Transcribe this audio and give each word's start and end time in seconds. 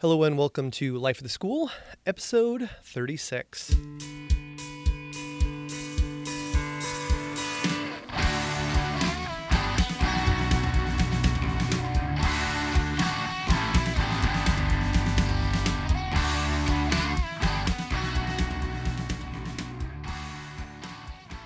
Hello 0.00 0.24
and 0.24 0.36
welcome 0.36 0.70
to 0.72 0.98
Life 0.98 1.16
of 1.16 1.22
the 1.22 1.30
School, 1.30 1.70
episode 2.04 2.68
36. 2.82 3.74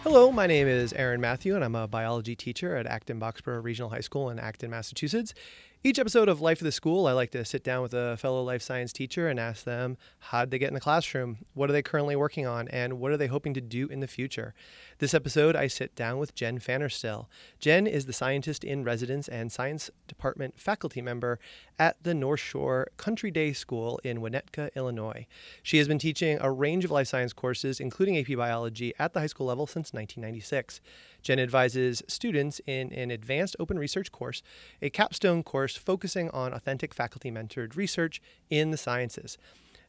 Hello, 0.02 0.32
my 0.32 0.48
name 0.48 0.66
is 0.66 0.92
Aaron 0.94 1.20
Matthew, 1.20 1.54
and 1.54 1.62
I'm 1.62 1.76
a 1.76 1.86
biology 1.86 2.34
teacher 2.34 2.74
at 2.74 2.84
Acton 2.84 3.20
Boxborough 3.20 3.62
Regional 3.62 3.90
High 3.90 4.00
School 4.00 4.28
in 4.28 4.40
Acton, 4.40 4.70
Massachusetts. 4.70 5.34
Each 5.82 5.98
episode 5.98 6.28
of 6.28 6.42
Life 6.42 6.60
of 6.60 6.66
the 6.66 6.72
School, 6.72 7.06
I 7.06 7.12
like 7.12 7.30
to 7.30 7.42
sit 7.42 7.64
down 7.64 7.80
with 7.80 7.94
a 7.94 8.18
fellow 8.18 8.42
life 8.42 8.60
science 8.60 8.92
teacher 8.92 9.28
and 9.28 9.40
ask 9.40 9.64
them 9.64 9.96
how'd 10.18 10.50
they 10.50 10.58
get 10.58 10.68
in 10.68 10.74
the 10.74 10.80
classroom, 10.80 11.38
what 11.54 11.70
are 11.70 11.72
they 11.72 11.80
currently 11.80 12.14
working 12.14 12.46
on, 12.46 12.68
and 12.68 13.00
what 13.00 13.12
are 13.12 13.16
they 13.16 13.28
hoping 13.28 13.54
to 13.54 13.62
do 13.62 13.86
in 13.86 14.00
the 14.00 14.06
future. 14.06 14.52
This 14.98 15.14
episode, 15.14 15.56
I 15.56 15.68
sit 15.68 15.94
down 15.94 16.18
with 16.18 16.34
Jen 16.34 16.58
Pfannerstill. 16.58 17.28
Jen 17.60 17.86
is 17.86 18.04
the 18.04 18.12
scientist 18.12 18.62
in 18.62 18.84
residence 18.84 19.26
and 19.26 19.50
science 19.50 19.90
department 20.06 20.60
faculty 20.60 21.00
member 21.00 21.38
at 21.78 21.96
the 22.02 22.12
North 22.12 22.40
Shore 22.40 22.88
Country 22.98 23.30
Day 23.30 23.54
School 23.54 23.98
in 24.04 24.20
Winnetka, 24.20 24.68
Illinois. 24.76 25.26
She 25.62 25.78
has 25.78 25.88
been 25.88 25.98
teaching 25.98 26.36
a 26.42 26.52
range 26.52 26.84
of 26.84 26.90
life 26.90 27.08
science 27.08 27.32
courses, 27.32 27.80
including 27.80 28.18
AP 28.18 28.36
biology, 28.36 28.92
at 28.98 29.14
the 29.14 29.20
high 29.20 29.28
school 29.28 29.46
level 29.46 29.66
since 29.66 29.94
1996. 29.94 30.82
Jen 31.22 31.38
advises 31.38 32.02
students 32.06 32.60
in 32.66 32.92
an 32.92 33.10
advanced 33.10 33.56
open 33.58 33.78
research 33.78 34.12
course, 34.12 34.42
a 34.80 34.90
capstone 34.90 35.42
course 35.42 35.76
focusing 35.76 36.30
on 36.30 36.52
authentic 36.52 36.94
faculty 36.94 37.30
mentored 37.30 37.76
research 37.76 38.20
in 38.48 38.70
the 38.70 38.76
sciences. 38.76 39.38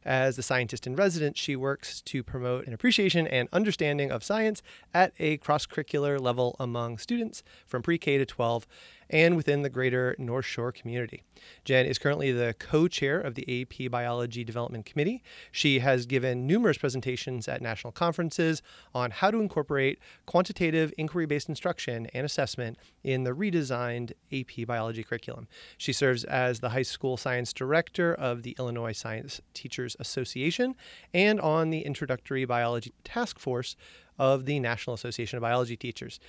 As 0.04 0.34
the 0.34 0.42
scientist 0.42 0.86
in 0.86 0.96
residence, 0.96 1.38
she 1.38 1.54
works 1.54 2.00
to 2.02 2.24
promote 2.24 2.66
an 2.66 2.72
appreciation 2.72 3.26
and 3.28 3.48
understanding 3.52 4.10
of 4.10 4.24
science 4.24 4.60
at 4.92 5.12
a 5.20 5.36
cross 5.36 5.64
curricular 5.64 6.20
level 6.20 6.56
among 6.58 6.98
students 6.98 7.44
from 7.66 7.82
pre 7.82 7.98
K 7.98 8.18
to 8.18 8.26
12 8.26 8.66
and 9.12 9.36
within 9.36 9.62
the 9.62 9.68
greater 9.68 10.16
North 10.18 10.46
Shore 10.46 10.72
community. 10.72 11.22
Jen 11.64 11.86
is 11.86 11.98
currently 11.98 12.32
the 12.32 12.54
co 12.58 12.88
chair 12.88 13.20
of 13.20 13.34
the 13.34 13.62
AP 13.62 13.90
Biology 13.90 14.42
Development 14.42 14.86
Committee. 14.86 15.22
She 15.52 15.80
has 15.80 16.06
given 16.06 16.46
numerous 16.46 16.78
presentations 16.78 17.46
at 17.46 17.60
national 17.60 17.92
conferences 17.92 18.62
on 18.94 19.10
how 19.10 19.30
to 19.30 19.40
incorporate 19.40 19.98
quantitative 20.26 20.92
inquiry 20.96 21.26
based 21.26 21.48
instruction 21.48 22.06
and 22.14 22.24
assessment 22.24 22.78
in 23.04 23.24
the 23.24 23.32
redesigned 23.32 24.12
AP 24.32 24.66
Biology 24.66 25.04
curriculum. 25.04 25.46
She 25.76 25.92
serves 25.92 26.24
as 26.24 26.60
the 26.60 26.70
high 26.70 26.82
school 26.82 27.16
science 27.16 27.52
director 27.52 28.14
of 28.14 28.42
the 28.42 28.56
Illinois 28.58 28.92
Science 28.92 29.40
Teachers 29.52 29.96
Association 30.00 30.74
and 31.12 31.40
on 31.40 31.70
the 31.70 31.80
introductory 31.80 32.44
biology 32.44 32.92
task 33.04 33.38
force 33.38 33.76
of 34.18 34.46
the 34.46 34.60
National 34.60 34.94
Association 34.94 35.36
of 35.36 35.42
Biology 35.42 35.76
Teachers. 35.76 36.20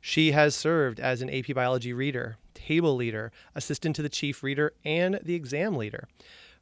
She 0.00 0.32
has 0.32 0.54
served 0.54 1.00
as 1.00 1.22
an 1.22 1.30
AP 1.30 1.54
biology 1.54 1.92
reader, 1.92 2.36
table 2.54 2.94
leader, 2.94 3.32
assistant 3.54 3.96
to 3.96 4.02
the 4.02 4.08
chief 4.08 4.42
reader, 4.42 4.72
and 4.84 5.18
the 5.22 5.34
exam 5.34 5.76
leader. 5.76 6.08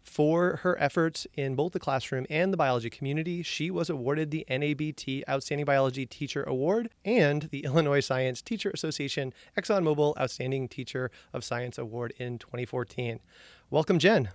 For 0.06 0.61
her 0.62 0.81
efforts 0.81 1.27
in 1.34 1.56
both 1.56 1.73
the 1.73 1.81
classroom 1.81 2.27
and 2.31 2.53
the 2.53 2.56
biology 2.56 2.89
community, 2.89 3.43
she 3.43 3.73
was 3.73 3.91
awarded 3.91 4.31
the 4.31 4.47
NABT 4.48 5.25
Outstanding 5.28 5.65
Biology 5.65 6.06
Teacher 6.06 6.45
Award 6.45 6.91
and 7.05 7.43
the 7.51 7.65
Illinois 7.65 8.01
Science 8.01 8.41
Teacher 8.41 8.70
Association 8.70 9.34
ExxonMobil 9.59 10.17
Outstanding 10.19 10.69
Teacher 10.69 11.11
of 11.33 11.43
Science 11.43 11.77
Award 11.77 12.15
in 12.19 12.39
2014. 12.39 13.19
Welcome, 13.69 13.98
Jen. 13.98 14.31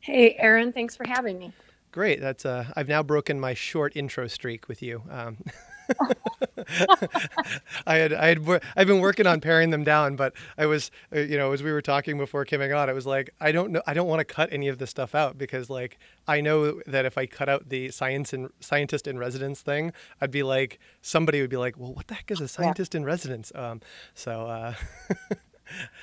Hey, 0.00 0.36
Aaron. 0.38 0.72
Thanks 0.72 0.94
for 0.94 1.08
having 1.08 1.38
me. 1.38 1.52
Great. 1.90 2.20
That's 2.20 2.44
uh, 2.44 2.66
I've 2.76 2.88
now 2.88 3.02
broken 3.02 3.40
my 3.40 3.54
short 3.54 3.96
intro 3.96 4.26
streak 4.26 4.68
with 4.68 4.82
you. 4.82 5.02
Um, 5.10 5.38
I 7.86 7.96
had 7.96 8.12
I 8.12 8.26
had 8.26 8.62
I've 8.76 8.86
been 8.86 9.00
working 9.00 9.26
on 9.26 9.40
paring 9.40 9.70
them 9.70 9.84
down, 9.84 10.16
but 10.16 10.34
I 10.56 10.66
was 10.66 10.90
uh, 11.14 11.20
you 11.20 11.38
know 11.38 11.52
as 11.52 11.62
we 11.62 11.72
were 11.72 11.82
talking 11.82 12.18
before 12.18 12.44
coming 12.44 12.72
on, 12.72 12.88
I 12.88 12.92
was 12.92 13.06
like 13.06 13.30
I 13.40 13.52
don't 13.52 13.72
know 13.72 13.82
I 13.86 13.94
don't 13.94 14.08
want 14.08 14.20
to 14.20 14.24
cut 14.24 14.48
any 14.52 14.68
of 14.68 14.78
this 14.78 14.90
stuff 14.90 15.14
out 15.14 15.38
because 15.38 15.70
like 15.70 15.98
I 16.26 16.40
know 16.40 16.80
that 16.86 17.04
if 17.04 17.16
I 17.16 17.26
cut 17.26 17.48
out 17.48 17.68
the 17.68 17.90
science 17.90 18.32
and 18.32 18.50
scientist 18.60 19.06
in 19.06 19.18
residence 19.18 19.62
thing, 19.62 19.92
I'd 20.20 20.30
be 20.30 20.42
like 20.42 20.78
somebody 21.00 21.40
would 21.40 21.50
be 21.50 21.56
like, 21.56 21.78
well, 21.78 21.94
what 21.94 22.08
the 22.08 22.14
heck 22.14 22.30
is 22.30 22.40
a 22.40 22.48
scientist 22.48 22.94
yeah. 22.94 23.00
in 23.00 23.04
residence? 23.04 23.52
Um, 23.54 23.80
so. 24.14 24.46
Uh, 24.46 24.74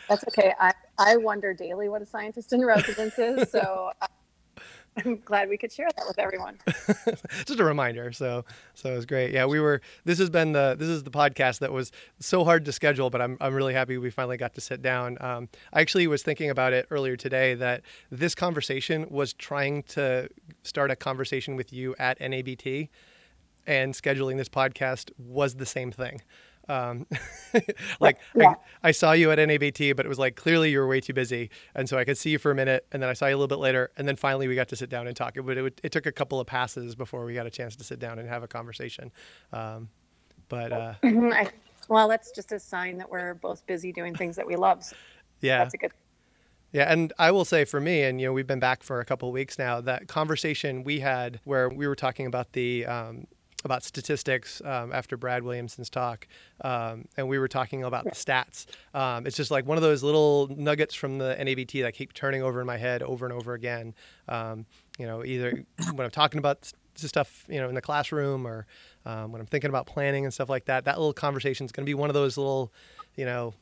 That's 0.07 0.23
okay. 0.27 0.53
I, 0.59 0.73
I 0.99 1.17
wonder 1.17 1.51
daily 1.53 1.89
what 1.89 2.01
a 2.01 2.05
scientist 2.05 2.53
in 2.53 2.63
residence 2.63 3.17
is. 3.17 3.49
So 3.49 3.91
I'm 4.97 5.17
glad 5.17 5.49
we 5.49 5.57
could 5.57 5.71
share 5.71 5.89
that 5.95 6.07
with 6.07 6.17
everyone. 6.19 6.57
Just 7.45 7.59
a 7.59 7.63
reminder. 7.63 8.11
So, 8.11 8.45
so 8.73 8.93
it 8.93 8.95
was 8.95 9.05
great. 9.05 9.33
Yeah, 9.33 9.45
we 9.45 9.59
were. 9.59 9.81
This 10.05 10.19
has 10.19 10.29
been 10.29 10.53
the 10.53 10.75
this 10.77 10.87
is 10.87 11.03
the 11.03 11.11
podcast 11.11 11.59
that 11.59 11.71
was 11.71 11.91
so 12.19 12.43
hard 12.45 12.65
to 12.65 12.71
schedule, 12.71 13.09
but 13.09 13.21
I'm 13.21 13.37
I'm 13.41 13.53
really 13.53 13.73
happy 13.73 13.97
we 13.97 14.09
finally 14.09 14.37
got 14.37 14.53
to 14.55 14.61
sit 14.61 14.81
down. 14.81 15.17
Um, 15.21 15.49
I 15.73 15.81
actually 15.81 16.07
was 16.07 16.23
thinking 16.23 16.49
about 16.49 16.73
it 16.73 16.87
earlier 16.91 17.17
today 17.17 17.55
that 17.55 17.81
this 18.09 18.35
conversation 18.35 19.07
was 19.09 19.33
trying 19.33 19.83
to 19.83 20.29
start 20.63 20.91
a 20.91 20.95
conversation 20.95 21.55
with 21.55 21.73
you 21.73 21.95
at 21.99 22.17
NABT, 22.19 22.89
and 23.67 23.93
scheduling 23.93 24.37
this 24.37 24.49
podcast 24.49 25.11
was 25.17 25.55
the 25.55 25.65
same 25.65 25.91
thing. 25.91 26.21
Um, 26.67 27.05
like 27.99 28.17
yeah. 28.35 28.55
I, 28.83 28.89
I, 28.89 28.91
saw 28.91 29.11
you 29.11 29.31
at 29.31 29.37
NABT, 29.37 29.95
but 29.95 30.05
it 30.05 30.09
was 30.09 30.17
like 30.17 30.35
clearly 30.35 30.71
you 30.71 30.79
were 30.79 30.87
way 30.87 30.99
too 30.99 31.13
busy, 31.13 31.51
and 31.75 31.87
so 31.87 31.97
I 31.97 32.05
could 32.05 32.17
see 32.17 32.31
you 32.31 32.39
for 32.39 32.51
a 32.51 32.55
minute, 32.55 32.85
and 32.91 33.03
then 33.03 33.09
I 33.09 33.13
saw 33.13 33.27
you 33.27 33.35
a 33.35 33.37
little 33.37 33.47
bit 33.47 33.59
later, 33.59 33.91
and 33.97 34.07
then 34.07 34.15
finally 34.15 34.47
we 34.47 34.55
got 34.55 34.69
to 34.69 34.75
sit 34.75 34.89
down 34.89 35.07
and 35.07 35.15
talk. 35.15 35.37
It, 35.37 35.43
but 35.43 35.57
it, 35.57 35.81
it 35.83 35.91
took 35.91 36.05
a 36.05 36.11
couple 36.11 36.39
of 36.39 36.47
passes 36.47 36.95
before 36.95 37.25
we 37.25 37.33
got 37.33 37.45
a 37.45 37.51
chance 37.51 37.75
to 37.75 37.83
sit 37.83 37.99
down 37.99 38.19
and 38.19 38.27
have 38.27 38.43
a 38.43 38.47
conversation. 38.47 39.11
Um, 39.53 39.89
but 40.49 40.71
uh. 40.71 40.93
I, 41.03 41.49
well, 41.87 42.07
that's 42.07 42.31
just 42.31 42.51
a 42.51 42.59
sign 42.59 42.97
that 42.97 43.09
we're 43.09 43.35
both 43.35 43.65
busy 43.67 43.91
doing 43.91 44.15
things 44.15 44.35
that 44.35 44.47
we 44.47 44.55
love. 44.55 44.83
So 44.83 44.95
yeah, 45.41 45.59
that's 45.59 45.73
a 45.73 45.77
good. 45.77 45.91
Yeah, 46.71 46.91
and 46.91 47.13
I 47.17 47.31
will 47.31 47.45
say 47.45 47.63
for 47.63 47.79
me, 47.79 48.03
and 48.03 48.19
you 48.19 48.27
know, 48.27 48.33
we've 48.33 48.47
been 48.47 48.59
back 48.59 48.83
for 48.83 48.99
a 48.99 49.05
couple 49.05 49.29
of 49.29 49.33
weeks 49.33 49.57
now. 49.57 49.81
That 49.81 50.07
conversation 50.07 50.83
we 50.83 50.99
had 50.99 51.39
where 51.43 51.69
we 51.69 51.87
were 51.87 51.95
talking 51.95 52.25
about 52.25 52.51
the 52.53 52.85
um, 52.85 53.27
about 53.65 53.83
statistics 53.83 54.61
um, 54.63 54.93
after 54.93 55.17
Brad 55.17 55.43
Williamson's 55.43 55.89
talk, 55.89 56.27
um, 56.61 57.05
and 57.17 57.27
we 57.27 57.39
were 57.39 57.47
talking 57.47 57.83
about 57.83 58.05
the 58.05 58.11
stats. 58.11 58.65
Um, 58.93 59.27
it's 59.27 59.35
just 59.35 59.51
like 59.51 59.65
one 59.65 59.77
of 59.77 59.81
those 59.81 60.03
little 60.03 60.47
nuggets 60.55 60.95
from 60.95 61.17
the 61.17 61.35
NABT 61.37 61.81
that 61.81 61.93
keep 61.93 62.13
turning 62.13 62.41
over 62.41 62.61
in 62.61 62.67
my 62.67 62.77
head 62.77 63.03
over 63.03 63.25
and 63.25 63.33
over 63.33 63.53
again. 63.53 63.93
Um, 64.29 64.65
you 64.97 65.05
know, 65.05 65.25
either 65.25 65.65
when 65.93 66.05
I'm 66.05 66.11
talking 66.11 66.37
about 66.37 66.71
stuff, 66.95 67.45
you 67.49 67.59
know, 67.59 67.67
in 67.67 67.75
the 67.75 67.81
classroom 67.81 68.47
or 68.47 68.65
um, 69.05 69.31
when 69.31 69.41
I'm 69.41 69.47
thinking 69.47 69.69
about 69.69 69.85
planning 69.85 70.23
and 70.23 70.33
stuff 70.33 70.49
like 70.49 70.65
that. 70.65 70.85
That 70.85 70.97
little 70.97 71.13
conversation 71.13 71.65
is 71.65 71.71
going 71.71 71.85
to 71.85 71.89
be 71.89 71.93
one 71.93 72.09
of 72.09 72.13
those 72.13 72.37
little, 72.37 72.71
you 73.15 73.25
know, 73.25 73.53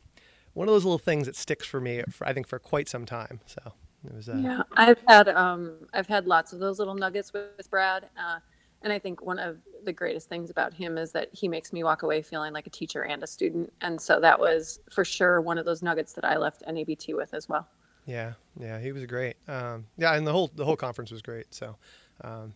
one 0.53 0.67
of 0.67 0.73
those 0.73 0.85
little 0.85 0.99
things 0.99 1.25
that 1.25 1.35
sticks 1.35 1.65
for 1.65 1.81
me. 1.81 2.03
For, 2.11 2.27
I 2.27 2.33
think 2.33 2.47
for 2.47 2.59
quite 2.59 2.87
some 2.87 3.05
time. 3.05 3.39
So. 3.45 3.73
It 4.05 4.13
was, 4.13 4.27
uh, 4.27 4.35
yeah, 4.35 4.63
I've 4.75 4.99
had 5.07 5.29
um, 5.29 5.75
I've 5.93 6.07
had 6.07 6.27
lots 6.27 6.51
of 6.51 6.59
those 6.59 6.77
little 6.77 6.93
nuggets 6.93 7.31
with, 7.31 7.45
with 7.55 7.69
Brad. 7.71 8.09
Uh, 8.17 8.39
and 8.83 8.91
I 8.91 8.99
think 8.99 9.21
one 9.21 9.39
of 9.39 9.57
the 9.83 9.93
greatest 9.93 10.29
things 10.29 10.49
about 10.49 10.73
him 10.73 10.97
is 10.97 11.11
that 11.13 11.29
he 11.31 11.47
makes 11.47 11.71
me 11.71 11.83
walk 11.83 12.03
away 12.03 12.21
feeling 12.21 12.53
like 12.53 12.67
a 12.67 12.69
teacher 12.69 13.03
and 13.03 13.23
a 13.23 13.27
student. 13.27 13.71
And 13.81 13.99
so 13.99 14.19
that 14.19 14.39
was 14.39 14.79
for 14.91 15.05
sure 15.05 15.41
one 15.41 15.57
of 15.57 15.65
those 15.65 15.81
nuggets 15.81 16.13
that 16.13 16.25
I 16.25 16.37
left 16.37 16.63
NABT 16.67 17.15
with 17.15 17.33
as 17.33 17.47
well. 17.47 17.67
Yeah, 18.05 18.33
yeah, 18.59 18.79
he 18.79 18.91
was 18.91 19.05
great. 19.05 19.37
Um, 19.47 19.85
yeah, 19.97 20.13
and 20.15 20.27
the 20.27 20.33
whole 20.33 20.51
the 20.55 20.65
whole 20.65 20.75
conference 20.75 21.11
was 21.11 21.21
great. 21.21 21.53
So 21.53 21.77
um, 22.21 22.53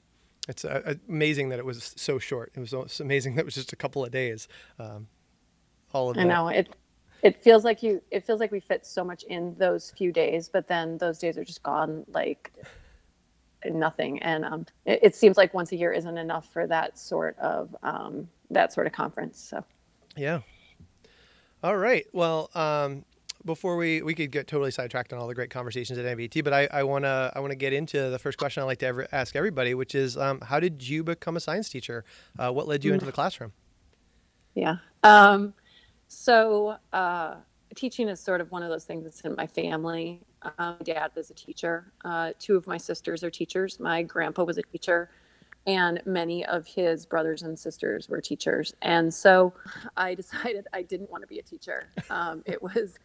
it's 0.50 0.66
uh, 0.66 0.96
amazing 1.08 1.50
that 1.50 1.60
it 1.60 1.66
was 1.66 1.94
so 1.96 2.20
short. 2.20 2.52
It 2.56 2.60
was 2.60 3.00
amazing 3.00 3.36
that 3.36 3.42
it 3.42 3.46
was 3.46 3.56
just 3.56 3.72
a 3.72 3.78
couple 3.78 4.04
of 4.04 4.12
days. 4.12 4.50
Um, 4.78 5.08
all 5.94 6.10
of 6.10 6.18
I 6.18 6.24
that. 6.24 6.28
know 6.28 6.50
it. 6.50 6.76
It 7.24 7.42
feels 7.42 7.64
like 7.64 7.82
you. 7.82 8.02
It 8.12 8.26
feels 8.26 8.42
like 8.42 8.52
we 8.52 8.60
fit 8.60 8.86
so 8.86 9.06
much 9.06 9.24
in 9.24 9.56
those 9.58 9.92
few 9.92 10.12
days, 10.12 10.50
but 10.50 10.68
then 10.68 10.98
those 10.98 11.18
days 11.18 11.38
are 11.38 11.46
just 11.46 11.64
gone. 11.64 12.06
Like 12.10 12.52
nothing. 13.66 14.22
And 14.22 14.46
um, 14.46 14.66
it, 14.86 15.00
it, 15.02 15.16
seems 15.16 15.38
like 15.38 15.54
once 15.54 15.72
a 15.72 15.76
year 15.76 15.92
isn't 15.92 16.18
enough 16.18 16.52
for 16.52 16.68
that 16.68 16.98
sort 16.98 17.38
of 17.40 17.76
um, 17.84 18.28
that 18.52 18.74
sort 18.74 18.88
of 18.88 18.94
conference. 18.94 19.40
So, 19.40 19.64
yeah. 20.16 20.40
All 21.64 21.78
right. 21.78 22.06
Well, 22.14 22.50
um, 22.56 23.04
before 23.46 23.78
we 23.78 24.02
we 24.02 24.14
could 24.14 24.32
get 24.32 24.48
totally 24.48 24.72
sidetracked 24.72 25.12
on 25.14 25.20
all 25.20 25.28
the 25.28 25.34
great 25.34 25.50
conversations 25.50 25.98
at 25.98 26.06
NABT, 26.06 26.44
but 26.44 26.54
I, 26.54 26.68
I 26.72 26.84
wanna 26.84 27.32
I 27.36 27.40
wanna 27.40 27.56
get 27.56 27.74
into 27.74 28.10
the 28.10 28.20
first 28.20 28.38
question 28.38 28.62
I 28.62 28.66
like 28.66 28.80
to 28.80 28.86
ever 28.86 29.08
ask 29.12 29.36
everybody, 29.36 29.74
which 29.74 29.96
is 29.96 30.18
um, 30.18 30.42
how 30.42 30.60
did 30.60 30.88
you 30.88 31.04
become 31.04 31.36
a 31.36 31.40
science 31.40 31.70
teacher? 31.70 32.04
Uh, 32.38 32.52
what 32.52 32.68
led 32.68 32.84
you 32.84 32.94
into 32.94 33.06
the 33.06 33.12
classroom? 33.12 33.54
Yeah. 34.54 34.78
Um, 35.04 35.54
so 36.08 36.78
uh, 36.94 37.36
teaching 37.78 38.10
is 38.10 38.20
sort 38.20 38.42
of 38.42 38.52
one 38.52 38.64
of 38.64 38.70
those 38.70 38.84
things 38.84 39.04
that's 39.04 39.22
in 39.22 39.36
my 39.36 39.48
family. 39.48 40.20
Uh, 40.42 40.52
my 40.58 40.84
dad 40.84 41.12
was 41.16 41.30
a 41.30 41.34
teacher. 41.34 41.94
Uh, 42.04 42.34
two 42.40 42.58
of 42.58 42.68
my 42.68 42.78
sisters 42.78 43.24
are 43.24 43.30
teachers. 43.30 43.80
My 43.80 44.02
grandpa 44.02 44.44
was 44.44 44.58
a 44.58 44.64
teacher, 44.64 45.12
and 45.68 46.02
many 46.06 46.44
of 46.46 46.66
his 46.66 47.06
brothers 47.06 47.44
and 47.44 47.58
sisters 47.58 48.10
were 48.10 48.20
teachers. 48.20 48.74
And 48.82 49.14
so 49.14 49.54
I 49.96 50.16
decided 50.22 50.68
I 50.74 50.82
didn't 50.82 51.10
want 51.10 51.22
to 51.22 51.28
be 51.28 51.40
a 51.40 51.44
teacher. 51.44 51.88
Um, 52.10 52.42
it 52.46 52.62
was 52.62 52.96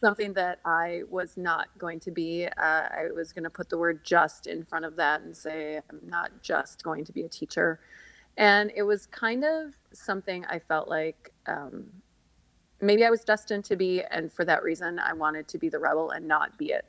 something 0.00 0.32
that 0.32 0.58
I 0.64 1.02
was 1.10 1.36
not 1.36 1.68
going 1.78 2.00
to 2.00 2.10
be. 2.10 2.46
Uh, 2.46 2.50
I 2.60 3.08
was 3.14 3.32
going 3.32 3.44
to 3.44 3.50
put 3.50 3.68
the 3.68 3.78
word 3.78 4.02
just 4.02 4.46
in 4.48 4.64
front 4.64 4.84
of 4.84 4.96
that 4.96 5.20
and 5.20 5.36
say, 5.36 5.80
I'm 5.90 6.00
not 6.04 6.30
just 6.42 6.82
going 6.82 7.04
to 7.04 7.12
be 7.12 7.22
a 7.22 7.28
teacher. 7.28 7.78
And 8.36 8.72
it 8.74 8.82
was 8.82 9.06
kind 9.06 9.44
of 9.44 9.74
something 9.92 10.44
I 10.46 10.58
felt 10.58 10.88
like 10.88 11.32
um, 11.46 11.84
maybe 12.82 13.04
I 13.04 13.10
was 13.10 13.24
destined 13.24 13.64
to 13.66 13.76
be. 13.76 14.02
And 14.10 14.30
for 14.30 14.44
that 14.44 14.62
reason, 14.62 14.98
I 14.98 15.12
wanted 15.12 15.48
to 15.48 15.58
be 15.58 15.68
the 15.68 15.78
rebel 15.78 16.10
and 16.10 16.26
not 16.26 16.58
be 16.58 16.72
it. 16.72 16.84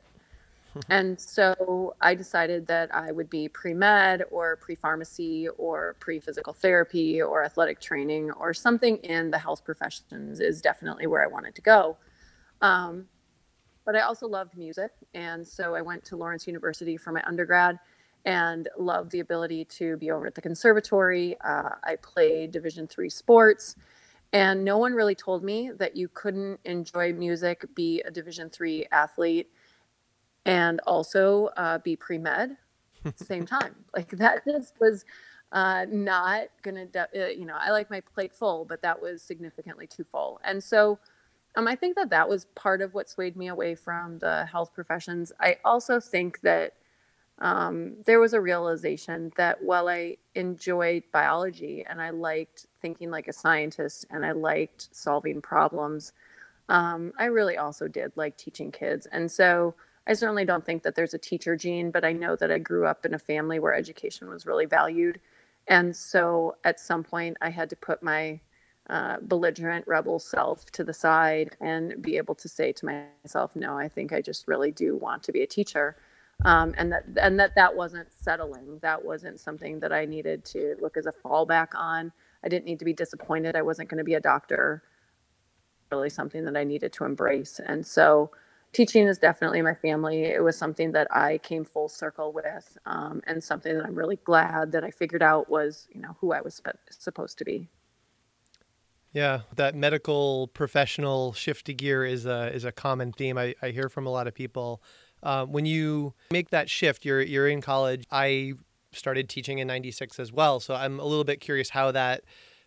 and 0.90 1.19
so 1.19 1.95
I 2.01 2.16
decided 2.16 2.66
that 2.68 2.94
I 2.94 3.12
would 3.12 3.30
be 3.30 3.48
pre 3.48 3.74
med 3.74 4.24
or 4.31 4.56
pre 4.57 4.75
pharmacy 4.75 5.48
or 5.57 5.95
pre 6.00 6.19
physical 6.19 6.51
therapy 6.51 7.22
or 7.22 7.44
athletic 7.44 7.80
training 7.80 8.31
or 8.31 8.54
something 8.54 8.98
in 8.98 9.30
the 9.30 9.38
health 9.38 9.63
professions 9.63 10.40
is 10.40 10.62
definitely 10.62 11.06
where 11.06 11.24
I 11.24 11.28
wanted 11.28 11.54
to 11.56 11.62
go. 11.62 11.98
Um, 12.62 13.06
but 13.86 13.95
I 13.95 14.01
also 14.01 14.28
loved 14.28 14.57
music. 14.57 14.92
And 15.13 15.48
so 15.48 15.75
I 15.75 15.81
went 15.81 16.04
to 16.06 16.16
Lawrence 16.16 16.48
University 16.48 16.98
for 16.98 17.12
my 17.12 17.22
undergrad 17.25 17.80
and 18.25 18.69
loved 18.78 19.12
the 19.12 19.19
ability 19.19 19.66
to 19.66 19.98
be 19.98 20.10
over 20.10 20.25
at 20.25 20.36
the 20.36 20.42
conservatory. 20.42 21.36
Uh, 21.42 21.72
I 21.84 21.98
played 22.01 22.51
Division 22.51 22.88
three 22.88 23.10
sports. 23.10 23.75
And 24.33 24.65
no 24.65 24.80
one 24.80 24.94
really 24.94 25.15
told 25.15 25.44
me 25.44 25.71
that 25.77 25.95
you 25.95 26.09
couldn't 26.09 26.59
enjoy 26.65 27.13
music, 27.13 27.63
be 27.75 28.01
a 28.01 28.12
Division 28.12 28.50
three 28.50 28.88
athlete, 28.91 29.50
and 30.45 30.80
also 30.88 31.47
uh, 31.57 31.77
be 31.80 31.95
pre 31.95 32.18
med 32.18 32.57
at 33.06 33.18
the 33.18 33.25
same 33.25 33.45
time. 33.47 33.75
Like 33.95 34.09
that 34.12 34.44
just 34.45 34.74
was 34.80 35.06
uh, 35.51 35.85
not 35.89 36.47
gonna, 36.63 36.85
de- 36.88 37.25
uh, 37.25 37.27
you 37.30 37.45
know, 37.45 37.57
I 37.59 37.71
like 37.71 37.89
my 37.91 38.01
plate 38.01 38.33
full, 38.35 38.65
but 38.65 38.81
that 38.81 39.01
was 39.01 39.21
significantly 39.21 39.88
too 39.88 40.03
full. 40.03 40.39
And 40.44 40.63
so 40.63 41.00
um, 41.56 41.68
I 41.68 41.75
think 41.75 41.95
that 41.95 42.09
that 42.09 42.27
was 42.27 42.45
part 42.56 42.81
of 42.81 42.94
what 42.95 43.09
swayed 43.09 43.38
me 43.38 43.47
away 43.50 43.75
from 43.75 44.19
the 44.19 44.45
health 44.45 44.74
professions. 44.74 45.31
I 45.39 45.57
also 45.63 46.00
think 46.00 46.41
that 46.41 46.74
um, 47.39 47.95
there 48.06 48.19
was 48.19 48.33
a 48.33 48.41
realization 48.41 49.31
that 49.38 49.62
while 49.62 49.89
I 49.89 50.18
enjoyed 50.35 51.03
biology 51.12 51.83
and 51.88 52.01
I 52.01 52.12
liked 52.12 52.68
thinking 52.81 53.09
like 53.09 53.27
a 53.27 53.33
scientist 53.33 54.06
and 54.09 54.25
I 54.25 54.31
liked 54.31 54.89
solving 54.95 55.41
problems, 55.41 56.13
um, 56.69 57.12
I 57.18 57.25
really 57.25 57.57
also 57.57 57.88
did 57.88 58.12
like 58.15 58.38
teaching 58.38 58.71
kids. 58.71 59.07
And 59.07 59.30
so 59.30 59.75
I 60.06 60.13
certainly 60.13 60.45
don't 60.45 60.65
think 60.65 60.83
that 60.83 60.95
there's 60.95 61.13
a 61.13 61.19
teacher 61.19 61.56
gene, 61.56 61.91
but 61.91 62.06
I 62.06 62.12
know 62.12 62.35
that 62.35 62.51
I 62.51 62.59
grew 62.59 62.85
up 62.85 63.06
in 63.06 63.13
a 63.13 63.19
family 63.19 63.59
where 63.59 63.74
education 63.74 64.30
was 64.30 64.45
really 64.45 64.65
valued. 64.65 65.19
And 65.68 65.95
so 65.95 66.56
at 66.63 66.80
some 66.80 67.03
point, 67.03 67.38
I 67.41 67.50
had 67.50 67.69
to 67.69 67.75
put 67.75 68.03
my 68.03 68.39
uh, 68.89 69.18
belligerent 69.21 69.88
rebel 69.88 70.19
self 70.19 70.65
to 70.71 70.83
the 70.83 70.94
side 70.94 71.56
and 71.62 72.01
be 72.01 72.18
able 72.18 72.35
to 72.35 72.50
say 72.50 72.74
to 72.74 73.06
myself, 73.24 73.56
no, 73.56 73.77
I 73.77 73.88
think 73.88 74.12
I 74.12 74.21
just 74.21 74.47
really 74.47 74.71
do 74.71 74.97
want 74.97 75.24
to 75.24 75.31
be 75.31 75.41
a 75.41 75.47
teacher. 75.47 75.95
Um, 76.45 76.74
and 76.77 76.91
that 76.91 77.06
and 77.21 77.39
that 77.39 77.56
that 77.56 77.75
wasn't 77.75 78.12
settling. 78.12 78.80
That 78.81 79.03
wasn't 79.03 79.39
something 79.39 79.80
that 79.80 79.94
I 79.94 80.06
needed 80.06 80.44
to 80.45 80.75
look 80.81 80.97
as 80.97 81.06
a 81.06 81.12
fallback 81.12 81.69
on. 81.75 82.12
I 82.44 82.50
didn't 82.50 82.65
need 82.65 82.80
to 82.80 82.85
be 82.85 82.94
disappointed. 82.94 83.56
I 83.56 83.62
wasn't 83.62 83.89
going 83.89 84.00
to 84.00 84.03
be 84.03 84.15
a 84.15 84.19
doctor. 84.19 84.83
Really, 85.91 86.09
something 86.09 86.44
that 86.45 86.57
I 86.57 86.63
needed 86.63 86.91
to 86.94 87.06
embrace. 87.06 87.62
And 87.65 87.85
so, 87.85 88.31
teaching 88.74 89.07
is 89.07 89.18
definitely 89.18 89.62
my 89.62 89.74
family. 89.74 90.24
It 90.24 90.44
was 90.44 90.57
something 90.57 90.91
that 90.94 91.07
I 91.15 91.38
came 91.38 91.63
full 91.63 91.88
circle 91.88 92.33
with, 92.33 92.77
um, 92.85 93.21
and 93.25 93.41
something 93.41 93.77
that 93.77 93.85
I'm 93.85 93.95
really 93.95 94.18
glad 94.18 94.71
that 94.74 94.83
I 94.83 94.91
figured 94.91 95.24
out 95.24 95.50
was, 95.50 95.88
you 95.94 96.01
know, 96.01 96.18
who 96.19 96.33
I 96.33 96.41
was 96.41 96.56
spe- 96.56 96.75
supposed 96.89 97.38
to 97.38 97.45
be. 97.45 97.69
Yeah, 99.13 99.41
that 99.56 99.75
medical 99.75 100.47
professional 100.47 101.33
shift 101.33 101.68
to 101.68 101.74
gear 101.74 102.03
is 102.03 102.25
a 102.25 102.51
is 102.53 102.65
a 102.65 102.71
common 102.71 103.13
theme 103.13 103.38
I, 103.38 103.53
I 103.62 103.69
hear 103.69 103.88
from 103.88 104.07
a 104.07 104.09
lot 104.09 104.27
of 104.27 104.33
people. 104.33 104.81
Uh, 105.23 105.45
when 105.45 105.65
you 105.65 106.13
make 106.31 106.49
that 106.49 106.69
shift, 106.69 107.05
you're 107.05 107.21
you're 107.21 107.47
in 107.47 107.61
college. 107.61 108.05
I 108.11 108.53
started 108.91 109.29
teaching 109.29 109.59
in 109.59 109.67
'96 109.67 110.19
as 110.19 110.31
well, 110.31 110.59
so 110.59 110.75
I'm 110.75 110.99
a 110.99 111.05
little 111.05 111.23
bit 111.23 111.39
curious 111.39 111.69
how 111.69 111.91
that. 111.91 112.23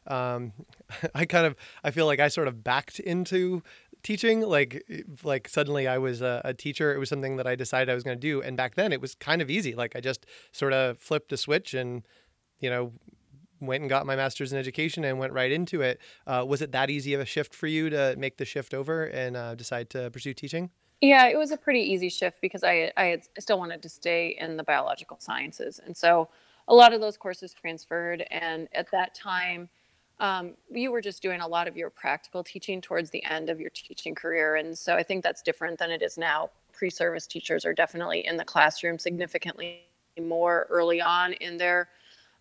Um, 0.07 0.53
I 1.15 1.27
kind 1.27 1.47
of 1.47 1.55
I 1.85 1.91
feel 1.91 2.07
like 2.07 2.21
I 2.21 2.29
sort 2.29 2.49
of 2.49 2.65
backed 2.65 2.99
into 2.99 3.63
teaching 4.03 4.41
like 4.43 4.85
like 5.25 5.49
suddenly 5.49 5.89
i 5.89 5.99
was 5.99 6.23
a, 6.23 6.41
a, 6.45 6.55
teacher 6.55 6.95
it 6.95 6.99
was 6.99 7.09
something 7.09 7.39
that 7.39 7.47
i 7.47 7.57
decided 7.57 7.91
i 7.91 7.95
was 7.95 8.05
going 8.05 8.17
to 8.17 8.21
do 8.21 8.41
and 8.41 8.57
back 8.57 8.77
then 8.77 8.93
it 8.93 9.01
was 9.01 9.17
kind 9.17 9.43
of 9.43 9.51
easy 9.51 9.75
like 9.75 9.97
i 9.97 10.01
just 10.01 10.27
sort 10.53 10.73
of 10.73 10.97
flipped 10.99 11.33
a 11.33 11.37
switch 11.37 11.75
and 11.75 12.07
you 12.61 12.71
know 12.71 12.93
went 13.61 13.81
and 13.81 13.91
got 13.91 14.07
my 14.07 14.15
master's 14.15 14.53
in 14.53 14.61
education 14.61 15.03
and 15.03 15.19
went 15.19 15.33
right 15.33 15.51
into 15.51 15.81
it 15.81 15.99
uh, 16.29 16.45
was 16.47 16.63
it 16.63 16.71
that 16.71 16.89
easy 16.89 17.15
of 17.15 17.21
a 17.21 17.25
shift 17.25 17.53
for 17.53 17.67
you 17.67 17.91
to 17.91 18.15
make 18.17 18.37
the 18.37 18.45
shift 18.45 18.73
over 18.75 19.07
and 19.07 19.37
uh, 19.37 19.57
decide 19.57 19.91
to 19.91 20.09
pursue 20.11 20.33
teaching 20.33 20.71
yeah 21.01 21.27
it 21.27 21.37
was 21.37 21.51
a 21.51 21.57
pretty 21.57 21.81
easy 21.81 22.09
shift 22.09 22.41
because 22.41 22.65
i 22.65 22.91
i 22.97 23.05
had, 23.05 23.23
still 23.39 23.59
wanted 23.59 23.83
to 23.83 23.89
stay 23.89 24.37
in 24.41 24.57
the 24.57 24.63
biological 24.63 25.17
sciences 25.21 25.81
and 25.85 25.97
so 25.97 26.29
a 26.69 26.75
lot 26.75 26.93
of 26.93 27.01
those 27.01 27.17
courses 27.17 27.55
transferred 27.55 28.25
and 28.31 28.69
at 28.75 28.91
that 28.91 29.15
time 29.15 29.69
um, 30.19 30.55
you 30.71 30.91
were 30.91 31.01
just 31.01 31.23
doing 31.23 31.41
a 31.41 31.47
lot 31.47 31.69
of 31.69 31.77
your 31.77 31.91
practical 31.91 32.43
teaching 32.43 32.81
towards 32.81 33.11
the 33.11 33.23
end 33.25 33.51
of 33.51 33.61
your 33.61 33.71
teaching 33.71 34.15
career. 34.15 34.57
And 34.57 34.77
so 34.77 34.95
I 34.95 35.03
think 35.03 35.23
that's 35.23 35.43
different 35.43 35.79
than 35.79 35.91
it 35.91 36.03
is 36.03 36.17
now. 36.17 36.51
Pre 36.73 36.89
service 36.89 37.27
teachers 37.27 37.65
are 37.65 37.75
definitely 37.75 38.27
in 38.27 38.37
the 38.37 38.45
classroom 38.45 38.99
significantly 38.99 39.83
more 40.21 40.67
early 40.71 41.01
on 41.01 41.35
in 41.35 41.57
their 41.57 41.89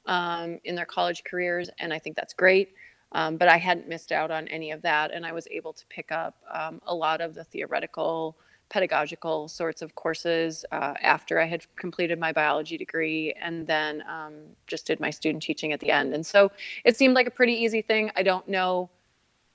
um, 0.06 0.60
in 0.66 0.76
their 0.76 0.86
college 0.86 1.24
careers, 1.24 1.70
and 1.80 1.92
I 1.92 1.98
think 1.98 2.16
that's 2.16 2.34
great. 2.34 2.74
Um, 3.12 3.38
but 3.38 3.48
I 3.48 3.58
hadn't 3.58 3.88
missed 3.88 4.12
out 4.12 4.30
on 4.30 4.48
any 4.50 4.72
of 4.72 4.82
that, 4.84 5.12
and 5.12 5.26
I 5.26 5.32
was 5.32 5.48
able 5.50 5.74
to 5.74 5.86
pick 5.88 6.12
up 6.12 6.36
um, 6.54 6.80
a 6.86 6.94
lot 6.94 7.22
of 7.22 7.34
the 7.34 7.44
theoretical 7.44 8.38
pedagogical 8.70 9.48
sorts 9.48 9.82
of 9.82 9.96
courses 9.96 10.66
uh, 10.72 10.94
after 11.02 11.40
I 11.40 11.46
had 11.46 11.66
completed 11.76 12.20
my 12.20 12.32
biology 12.32 12.78
degree 12.78 13.34
and 13.40 13.68
then 13.68 14.04
um, 14.10 14.34
just 14.68 14.88
did 14.88 15.00
my 15.00 15.10
student 15.10 15.44
teaching 15.44 15.72
at 15.72 15.80
the 15.80 15.92
end. 15.92 16.14
And 16.14 16.26
so 16.26 16.52
it 16.84 16.98
seemed 16.98 17.14
like 17.14 17.28
a 17.28 17.32
pretty 17.32 17.54
easy 17.54 17.82
thing. 17.82 18.12
I 18.16 18.24
don't 18.24 18.48
know, 18.48 18.90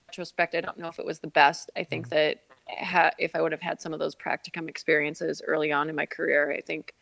retrospect, 0.08 0.54
I 0.54 0.60
don't 0.60 0.78
know 0.78 0.88
if 0.88 0.98
it 0.98 1.04
was 1.04 1.18
the 1.18 1.28
best. 1.28 1.70
I 1.76 1.84
think 1.84 2.06
mm-hmm. 2.06 2.14
that 2.14 2.42
ha- 2.78 3.10
if 3.18 3.34
I 3.34 3.42
would 3.42 3.52
have 3.52 3.60
had 3.60 3.80
some 3.80 3.92
of 3.92 3.98
those 3.98 4.14
practicum 4.14 4.68
experiences 4.68 5.42
early 5.46 5.72
on 5.72 5.88
in 5.88 5.96
my 5.96 6.06
career, 6.06 6.52
I 6.52 6.60
think 6.60 6.94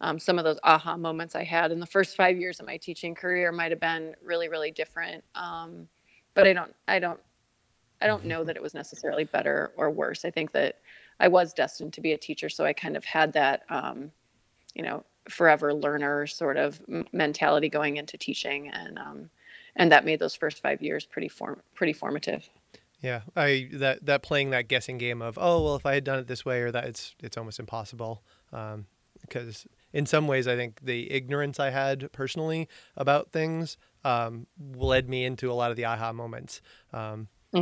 um, 0.00 0.18
some 0.18 0.38
of 0.38 0.44
those 0.44 0.58
aha 0.64 0.96
moments 0.96 1.34
I 1.34 1.44
had 1.44 1.72
in 1.72 1.80
the 1.80 1.86
first 1.86 2.16
five 2.16 2.38
years 2.38 2.58
of 2.58 2.66
my 2.66 2.78
teaching 2.78 3.14
career 3.14 3.52
might 3.52 3.70
have 3.70 3.80
been 3.80 4.14
really, 4.24 4.48
really 4.48 4.70
different. 4.70 5.22
Um, 5.34 5.88
but 6.32 6.46
I 6.46 6.52
don't, 6.54 6.74
I 6.88 6.98
don't, 6.98 7.20
I 8.00 8.06
don't 8.06 8.24
know 8.24 8.44
that 8.44 8.56
it 8.56 8.62
was 8.62 8.72
necessarily 8.72 9.24
better 9.24 9.72
or 9.76 9.90
worse. 9.90 10.24
I 10.24 10.30
think 10.30 10.52
that 10.52 10.78
I 11.20 11.28
was 11.28 11.52
destined 11.52 11.92
to 11.92 12.00
be 12.00 12.12
a 12.12 12.18
teacher, 12.18 12.48
so 12.48 12.64
I 12.64 12.72
kind 12.72 12.96
of 12.96 13.04
had 13.04 13.34
that, 13.34 13.62
um, 13.68 14.10
you 14.74 14.82
know, 14.82 15.04
forever 15.28 15.74
learner 15.74 16.26
sort 16.26 16.56
of 16.56 16.80
mentality 17.12 17.68
going 17.68 17.98
into 17.98 18.16
teaching, 18.16 18.68
and 18.70 18.98
um, 18.98 19.30
and 19.76 19.92
that 19.92 20.04
made 20.04 20.18
those 20.18 20.34
first 20.34 20.62
five 20.62 20.82
years 20.82 21.04
pretty 21.04 21.28
form 21.28 21.60
pretty 21.74 21.92
formative. 21.92 22.48
Yeah, 23.02 23.20
I 23.36 23.68
that 23.74 24.06
that 24.06 24.22
playing 24.22 24.50
that 24.50 24.68
guessing 24.68 24.98
game 24.98 25.22
of 25.22 25.38
oh 25.40 25.62
well 25.62 25.76
if 25.76 25.86
I 25.86 25.94
had 25.94 26.04
done 26.04 26.18
it 26.18 26.26
this 26.26 26.44
way 26.44 26.62
or 26.62 26.72
that 26.72 26.84
it's 26.84 27.14
it's 27.22 27.36
almost 27.36 27.60
impossible 27.60 28.22
because 28.50 29.66
um, 29.66 29.70
in 29.92 30.06
some 30.06 30.26
ways 30.26 30.48
I 30.48 30.56
think 30.56 30.80
the 30.82 31.10
ignorance 31.12 31.60
I 31.60 31.70
had 31.70 32.10
personally 32.12 32.68
about 32.96 33.30
things 33.30 33.76
um, 34.04 34.46
led 34.58 35.08
me 35.08 35.24
into 35.24 35.50
a 35.50 35.54
lot 35.54 35.70
of 35.70 35.76
the 35.76 35.84
aha 35.84 36.12
moments. 36.12 36.62
Um. 36.92 37.28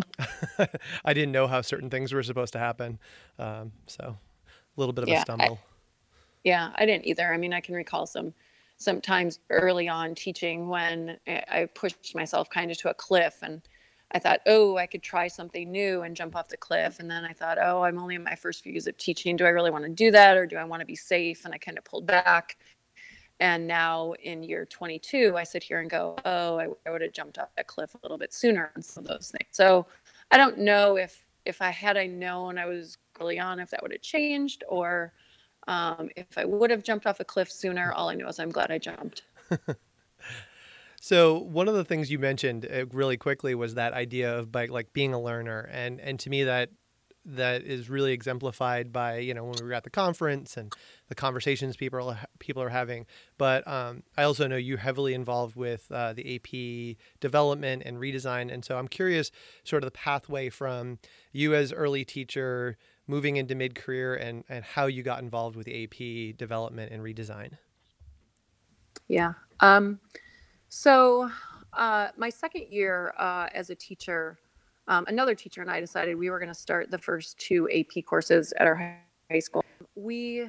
I 1.05 1.15
didn't 1.15 1.33
know 1.33 1.47
how 1.47 1.61
certain 1.63 1.91
things 1.91 2.13
were 2.13 2.23
supposed 2.23 2.53
to 2.53 2.59
happen. 2.59 2.99
Um, 3.39 3.73
so 3.87 4.05
a 4.05 4.81
little 4.81 4.93
bit 4.93 5.05
of 5.05 5.09
yeah, 5.09 5.19
a 5.19 5.23
stumble. 5.23 5.59
I, 5.61 5.67
yeah, 6.45 6.73
I 6.77 6.87
didn't 6.87 7.07
either. 7.07 7.33
I 7.33 7.37
mean, 7.37 7.53
I 7.53 7.61
can 7.61 7.75
recall 7.75 8.07
some 8.07 8.35
sometimes 8.77 9.41
early 9.51 9.89
on 9.89 10.15
teaching 10.15 10.69
when 10.69 11.19
I 11.27 11.69
pushed 11.75 12.15
myself 12.15 12.49
kind 12.49 12.71
of 12.71 12.79
to 12.79 12.91
a 12.91 12.95
cliff 12.95 13.39
and 13.43 13.61
I 14.13 14.19
thought, 14.19 14.41
oh, 14.47 14.77
I 14.77 14.87
could 14.87 15.03
try 15.03 15.29
something 15.29 15.71
new 15.71 16.03
and 16.03 16.17
jump 16.17 16.35
off 16.35 16.49
the 16.49 16.57
cliff. 16.57 16.99
And 16.99 17.11
then 17.11 17.25
I 17.25 17.33
thought, 17.33 17.59
oh, 17.61 17.83
I'm 17.83 17.99
only 17.99 18.15
in 18.15 18.25
my 18.25 18.37
first 18.37 18.63
few 18.63 18.73
years 18.73 18.87
of 18.87 18.97
teaching. 18.97 19.37
Do 19.37 19.45
I 19.45 19.51
really 19.51 19.71
want 19.71 19.85
to 19.85 19.91
do 19.91 20.11
that 20.13 20.37
or 20.37 20.47
do 20.47 20.57
I 20.57 20.65
want 20.65 20.81
to 20.81 20.87
be 20.87 20.97
safe? 20.97 21.45
And 21.45 21.53
I 21.53 21.59
kind 21.59 21.77
of 21.77 21.85
pulled 21.85 22.07
back. 22.07 22.57
And 23.41 23.67
now 23.67 24.15
in 24.23 24.43
year 24.43 24.67
22, 24.67 25.37
I 25.37 25.45
sit 25.45 25.63
here 25.63 25.81
and 25.81 25.89
go, 25.89 26.17
oh, 26.25 26.59
I, 26.59 26.69
I 26.87 26.91
would 26.91 27.03
have 27.03 27.13
jumped 27.13 27.39
off 27.39 27.49
that 27.57 27.69
cliff 27.69 27.95
a 27.95 27.99
little 28.03 28.19
bit 28.19 28.33
sooner 28.33 28.73
on 28.75 28.83
some 28.83 29.05
of 29.05 29.09
those 29.09 29.31
things. 29.31 29.51
So 29.53 29.87
I 30.31 30.37
don't 30.37 30.59
know 30.59 30.97
if 30.97 31.25
if 31.45 31.63
I 31.63 31.71
had 31.71 31.97
I 31.97 32.07
known 32.07 32.59
I 32.59 32.67
was 32.67 32.99
early 33.21 33.39
on, 33.39 33.59
if 33.59 33.71
that 33.71 33.83
would 33.83 33.93
have 33.93 34.03
changed, 34.03 34.65
or 34.69 35.15
um, 35.67 36.11
if 36.17 36.37
I 36.37 36.45
would 36.45 36.71
have 36.71 36.83
jumped 36.83 37.07
off 37.07 37.21
a 37.21 37.25
cliff 37.25 37.51
sooner. 37.51 37.93
All 37.93 38.09
I 38.11 38.15
know 38.15 38.29
is 38.29 38.39
I'm 38.39 38.51
glad 38.51 38.71
I 38.71 38.79
jumped. 38.79 39.23
so 41.01 41.39
one 41.39 41.69
of 41.69 41.75
the 41.75 41.85
things 41.85 42.11
you 42.11 42.19
mentioned 42.19 42.67
uh, 42.67 42.87
really 42.93 43.17
quickly 43.17 43.55
was 43.55 43.75
that 43.75 43.95
idea 43.95 44.37
of 44.37 44.53
by, 44.53 44.67
like 44.67 44.93
being 44.93 45.15
a 45.15 45.21
learner, 45.21 45.69
and 45.73 46.01
and 46.01 46.19
to 46.21 46.31
me 46.31 46.45
that 46.45 46.71
that 47.29 47.63
is 47.63 47.91
really 47.91 48.13
exemplified 48.13 48.93
by 48.93 49.19
you 49.19 49.35
know 49.35 49.45
when 49.45 49.57
we 49.61 49.67
were 49.67 49.75
at 49.75 49.85
the 49.85 49.91
conference 49.91 50.57
and 50.57 50.73
the 51.09 51.15
conversations 51.15 51.77
people 51.77 52.11
are, 52.11 52.19
people 52.39 52.63
are 52.63 52.69
having. 52.69 53.07
But 53.37 53.67
um, 53.69 54.03
I 54.17 54.23
also 54.23 54.47
know 54.47 54.57
you 54.57 54.77
heavily 54.77 55.15
involved 55.15 55.57
with 55.57 55.91
uh, 55.93 56.15
the 56.15 56.37
AP 56.37 56.97
development 57.21 57.83
and 57.85 57.99
redesign, 57.99 58.53
and 58.53 58.65
so 58.65 58.79
I'm 58.79 58.89
curious, 58.89 59.31
sort 59.65 59.83
of 59.83 59.89
the 59.89 59.99
pathway 59.99 60.49
from 60.49 60.99
you 61.33 61.55
as 61.55 61.73
early 61.73 62.05
teacher 62.05 62.77
moving 63.07 63.37
into 63.37 63.55
mid 63.55 63.75
career 63.75 64.15
and, 64.15 64.45
and 64.49 64.65
how 64.65 64.87
you 64.87 65.03
got 65.03 65.23
involved 65.23 65.57
with 65.57 65.67
AP 65.69 66.37
development 66.37 66.93
and 66.93 67.03
redesign. 67.03 67.53
Yeah. 69.09 69.33
Um, 69.61 70.01
so, 70.69 71.31
uh, 71.73 72.09
my 72.17 72.31
second 72.31 72.67
year 72.71 73.15
uh, 73.19 73.49
as 73.55 73.71
a 73.71 73.75
teacher, 73.75 74.39
um, 74.89 75.05
another 75.07 75.35
teacher 75.35 75.61
and 75.61 75.71
I 75.71 75.81
decided 75.81 76.17
we 76.17 76.31
were 76.31 76.39
going 76.39 76.49
to 76.49 76.55
start 76.55 76.91
the 76.91 76.99
first 76.99 77.39
two 77.39 77.69
AP 77.71 78.05
courses 78.05 78.53
at 78.59 78.67
our 78.67 79.01
high 79.31 79.39
school. 79.39 79.65
We 79.95 80.49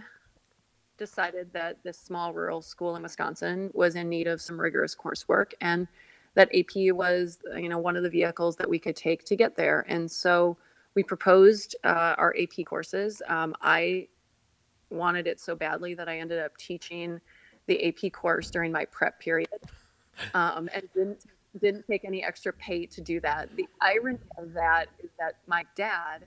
decided 0.97 1.51
that 1.53 1.77
this 1.83 1.99
small 1.99 2.33
rural 2.33 2.61
school 2.61 2.95
in 2.95 3.03
Wisconsin 3.03 3.69
was 3.73 3.95
in 3.95 4.09
need 4.09 4.27
of 4.27 4.41
some 4.41 4.59
rigorous 4.59 4.95
coursework 4.95 5.51
and 5.61 5.87
that 6.35 6.49
AP 6.55 6.93
was, 6.93 7.39
you 7.55 7.69
know, 7.69 7.77
one 7.79 7.97
of 7.97 8.03
the 8.03 8.09
vehicles 8.09 8.55
that 8.57 8.69
we 8.69 8.79
could 8.79 8.95
take 8.95 9.25
to 9.25 9.35
get 9.35 9.55
there. 9.55 9.85
And 9.89 10.09
so 10.09 10.57
we 10.95 11.03
proposed 11.03 11.75
uh, 11.83 12.15
our 12.17 12.35
AP 12.39 12.65
courses. 12.65 13.21
Um, 13.27 13.55
I 13.61 14.07
wanted 14.89 15.27
it 15.27 15.39
so 15.39 15.55
badly 15.55 15.93
that 15.95 16.07
I 16.07 16.19
ended 16.19 16.39
up 16.39 16.55
teaching 16.57 17.19
the 17.67 17.87
AP 17.87 18.11
course 18.13 18.49
during 18.49 18.71
my 18.71 18.85
prep 18.85 19.19
period 19.19 19.49
um, 20.33 20.69
and 20.73 20.83
didn't 20.93 21.25
didn't 21.61 21.85
take 21.87 22.05
any 22.05 22.23
extra 22.23 22.53
pay 22.53 22.85
to 22.85 23.01
do 23.01 23.19
that. 23.21 23.55
The 23.55 23.67
irony 23.81 24.19
of 24.37 24.53
that 24.53 24.87
is 24.99 25.09
that 25.19 25.35
my 25.47 25.65
dad 25.75 26.25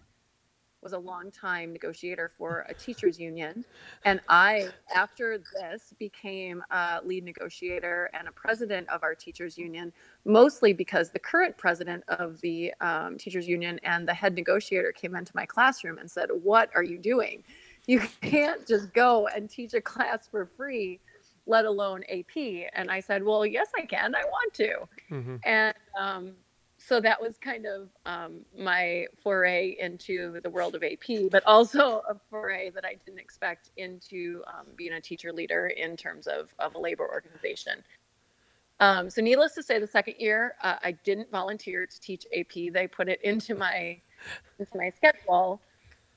was 0.83 0.93
a 0.93 0.99
long 0.99 1.31
time 1.31 1.73
negotiator 1.73 2.29
for 2.37 2.67
a 2.69 2.75
teachers 2.75 3.19
union. 3.19 3.65
And 4.05 4.21
I, 4.29 4.69
after 4.95 5.39
this, 5.39 5.95
became 5.99 6.63
a 6.71 7.01
lead 7.05 7.25
negotiator 7.25 8.11
and 8.13 8.27
a 8.27 8.33
president 8.33 8.89
of 8.89 9.03
our 9.05 9.15
teachers 9.15 9.57
union, 9.57 9.93
mostly 10.25 10.73
because 10.73 11.11
the 11.11 11.21
current 11.21 11.57
president 11.57 12.03
of 12.09 12.41
the 12.41 12.75
um, 12.81 13.17
teachers 13.17 13.47
union 13.47 13.79
and 13.85 14.09
the 14.09 14.15
head 14.15 14.35
negotiator 14.35 14.93
came 14.93 15.15
into 15.15 15.33
my 15.35 15.47
classroom 15.47 15.99
and 15.99 16.11
said, 16.11 16.31
What 16.43 16.71
are 16.75 16.85
you 16.85 16.99
doing? 16.99 17.45
You 17.87 18.01
can't 18.21 18.67
just 18.67 18.93
go 18.93 19.29
and 19.29 19.49
teach 19.49 19.75
a 19.75 19.81
class 19.81 20.27
for 20.29 20.47
free 20.47 20.99
let 21.47 21.65
alone 21.65 22.05
AP. 22.09 22.71
And 22.73 22.91
I 22.91 23.01
said, 23.01 23.25
well, 23.25 23.45
yes, 23.45 23.69
I 23.77 23.85
can. 23.85 24.15
I 24.15 24.25
want 24.25 24.55
to. 24.55 24.75
Mm-hmm. 25.11 25.37
And 25.45 25.75
um, 25.99 26.33
so 26.79 27.01
that 27.01 27.21
was 27.21 27.39
kind 27.39 27.67
of 27.67 27.89
um, 28.07 28.41
my 28.59 29.07
foray 29.23 29.77
into 29.79 30.41
the 30.43 30.51
world 30.51 30.75
of 30.75 30.83
AP, 30.83 31.31
but 31.31 31.45
also 31.47 32.03
a 32.09 32.17
foray 32.31 32.71
that 32.71 32.85
I 32.85 32.97
didn't 33.05 33.21
expect 33.21 33.71
into 33.77 34.43
um, 34.47 34.67
being 34.77 34.95
a 34.95 35.01
teacher 35.01 35.33
leader 35.33 35.69
in 35.69 35.97
terms 35.97 36.27
of, 36.27 36.53
of 36.59 36.75
a 36.75 36.79
labor 36.79 37.09
organization. 37.09 37.85
Um, 38.81 39.11
so, 39.11 39.23
needless 39.23 39.55
to 39.55 39.63
say, 39.63 39.79
the 39.79 39.87
second 39.87 40.15
year 40.19 40.57
uh, 40.61 40.75
I 40.83 40.93
didn't 41.05 41.31
volunteer 41.31 41.87
to 41.87 42.01
teach 42.01 42.27
AP. 42.37 42.73
They 42.73 42.89
put 42.89 43.09
it 43.09 43.21
into 43.23 43.55
my 43.55 44.01
into 44.59 44.77
my 44.77 44.91
schedule, 44.91 45.61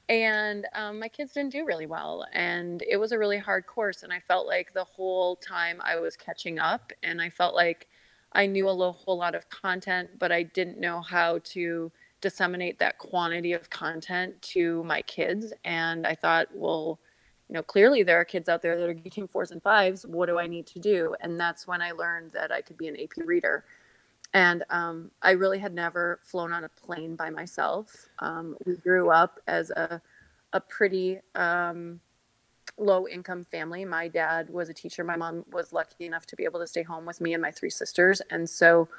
and 0.07 0.67
um, 0.73 0.99
my 0.99 1.07
kids 1.07 1.33
didn't 1.33 1.51
do 1.51 1.65
really 1.65 1.85
well. 1.85 2.25
And 2.33 2.83
it 2.87 2.97
was 2.97 3.11
a 3.11 3.17
really 3.17 3.37
hard 3.37 3.65
course, 3.67 4.03
and 4.03 4.13
I 4.13 4.19
felt 4.19 4.47
like 4.47 4.73
the 4.73 4.83
whole 4.83 5.35
time 5.37 5.81
I 5.83 5.99
was 5.99 6.15
catching 6.15 6.59
up, 6.59 6.91
and 7.03 7.21
I 7.21 7.29
felt 7.29 7.55
like 7.55 7.87
I 8.31 8.45
knew 8.45 8.67
a 8.67 8.91
whole 8.91 9.17
lot 9.17 9.33
of 9.33 9.49
content, 9.49 10.09
but 10.19 10.31
I 10.31 10.43
didn't 10.43 10.79
know 10.79 11.01
how 11.01 11.39
to 11.45 11.91
disseminate 12.21 12.79
that 12.79 12.97
quantity 12.97 13.53
of 13.53 13.69
content 13.69 14.41
to 14.41 14.83
my 14.83 15.01
kids. 15.03 15.53
And 15.63 16.05
I 16.05 16.15
thought, 16.15 16.47
well, 16.53 16.99
you 17.47 17.53
know, 17.53 17.63
clearly 17.63 18.03
there 18.03 18.19
are 18.19 18.25
kids 18.25 18.49
out 18.49 18.61
there 18.61 18.79
that 18.79 18.89
are 18.89 18.93
getting 18.93 19.27
fours 19.27 19.51
and 19.51 19.61
fives. 19.61 20.05
What 20.05 20.27
do 20.27 20.39
I 20.39 20.47
need 20.47 20.65
to 20.67 20.79
do? 20.79 21.15
And 21.21 21.39
that's 21.39 21.67
when 21.67 21.81
I 21.81 21.91
learned 21.91 22.31
that 22.33 22.51
I 22.51 22.61
could 22.61 22.77
be 22.77 22.87
an 22.87 22.99
AP 22.99 23.25
reader. 23.25 23.63
And 24.33 24.63
um, 24.69 25.11
I 25.21 25.31
really 25.31 25.59
had 25.59 25.73
never 25.73 26.19
flown 26.23 26.51
on 26.51 26.63
a 26.65 26.69
plane 26.69 27.15
by 27.15 27.29
myself. 27.29 28.09
Um, 28.19 28.57
we 28.65 28.75
grew 28.75 29.09
up 29.09 29.39
as 29.47 29.69
a, 29.69 30.01
a 30.51 30.59
pretty 30.59 31.19
um, 31.35 32.01
low 32.77 33.07
income 33.07 33.45
family. 33.45 33.85
My 33.85 34.07
dad 34.07 34.49
was 34.49 34.69
a 34.69 34.73
teacher. 34.73 35.03
My 35.03 35.15
mom 35.15 35.45
was 35.51 35.71
lucky 35.71 36.05
enough 36.05 36.25
to 36.27 36.35
be 36.35 36.43
able 36.43 36.59
to 36.59 36.67
stay 36.67 36.83
home 36.83 37.05
with 37.05 37.21
me 37.21 37.33
and 37.33 37.41
my 37.41 37.51
three 37.51 37.69
sisters. 37.69 38.21
And 38.29 38.49
so 38.49 38.89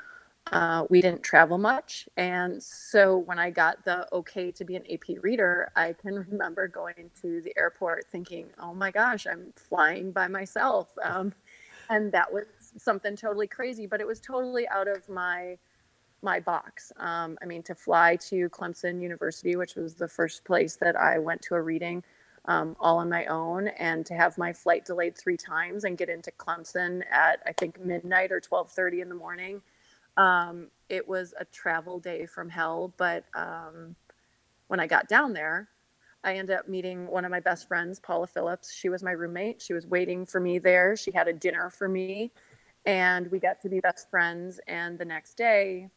uh, 0.52 0.86
we 0.88 1.00
didn't 1.02 1.22
travel 1.22 1.58
much. 1.58 2.08
And 2.16 2.62
so 2.62 3.18
when 3.18 3.38
I 3.38 3.50
got 3.50 3.84
the 3.84 4.06
okay 4.12 4.52
to 4.52 4.64
be 4.64 4.76
an 4.76 4.84
AP 4.90 5.22
reader, 5.22 5.70
I 5.74 5.94
can 5.94 6.14
remember 6.30 6.68
going 6.68 7.10
to 7.22 7.40
the 7.40 7.52
airport 7.56 8.06
thinking, 8.10 8.46
oh 8.58 8.74
my 8.74 8.90
gosh, 8.90 9.26
I'm 9.26 9.52
flying 9.56 10.12
by 10.12 10.28
myself. 10.28 10.88
Um, 11.02 11.34
and 11.88 12.10
that 12.12 12.32
was 12.32 12.44
something 12.76 13.16
totally 13.16 13.46
crazy, 13.46 13.86
but 13.86 14.00
it 14.00 14.06
was 14.06 14.20
totally 14.20 14.68
out 14.68 14.88
of 14.88 15.08
my 15.08 15.58
my 16.22 16.40
box. 16.40 16.92
Um, 16.96 17.38
I 17.42 17.44
mean, 17.46 17.62
to 17.64 17.74
fly 17.74 18.16
to 18.28 18.48
Clemson 18.48 19.00
University, 19.00 19.54
which 19.54 19.76
was 19.76 19.94
the 19.94 20.08
first 20.08 20.44
place 20.44 20.76
that 20.76 20.96
I 20.96 21.18
went 21.18 21.42
to 21.42 21.54
a 21.54 21.60
reading, 21.60 22.02
um, 22.46 22.76
all 22.80 22.98
on 22.98 23.08
my 23.08 23.26
own 23.26 23.68
and 23.68 24.04
to 24.06 24.14
have 24.14 24.38
my 24.38 24.52
flight 24.52 24.84
delayed 24.84 25.16
three 25.16 25.36
times 25.36 25.84
and 25.84 25.98
get 25.98 26.08
into 26.08 26.30
Clemson 26.32 27.02
at 27.10 27.40
I 27.46 27.52
think 27.52 27.80
midnight 27.84 28.32
or 28.32 28.40
12:30 28.40 29.02
in 29.02 29.08
the 29.08 29.14
morning. 29.14 29.62
Um, 30.16 30.68
it 30.88 31.06
was 31.06 31.34
a 31.38 31.44
travel 31.44 31.98
day 31.98 32.26
from 32.26 32.48
hell, 32.48 32.92
but 32.96 33.24
um, 33.34 33.94
when 34.68 34.80
I 34.80 34.86
got 34.86 35.08
down 35.08 35.32
there, 35.32 35.68
I 36.24 36.34
ended 36.34 36.56
up 36.56 36.68
meeting 36.68 37.06
one 37.06 37.24
of 37.24 37.30
my 37.30 37.40
best 37.40 37.68
friends, 37.68 38.00
Paula 38.00 38.26
Phillips. 38.26 38.72
She 38.72 38.88
was 38.88 39.02
my 39.02 39.12
roommate. 39.12 39.60
She 39.60 39.74
was 39.74 39.86
waiting 39.86 40.26
for 40.26 40.40
me 40.40 40.58
there. 40.58 40.96
She 40.96 41.12
had 41.12 41.28
a 41.28 41.32
dinner 41.32 41.70
for 41.70 41.88
me, 41.88 42.32
and 42.86 43.30
we 43.30 43.40
got 43.40 43.60
to 43.62 43.68
be 43.68 43.80
best 43.80 44.08
friends. 44.08 44.60
And 44.68 44.98
the 44.98 45.04
next 45.04 45.34
day, 45.34 45.90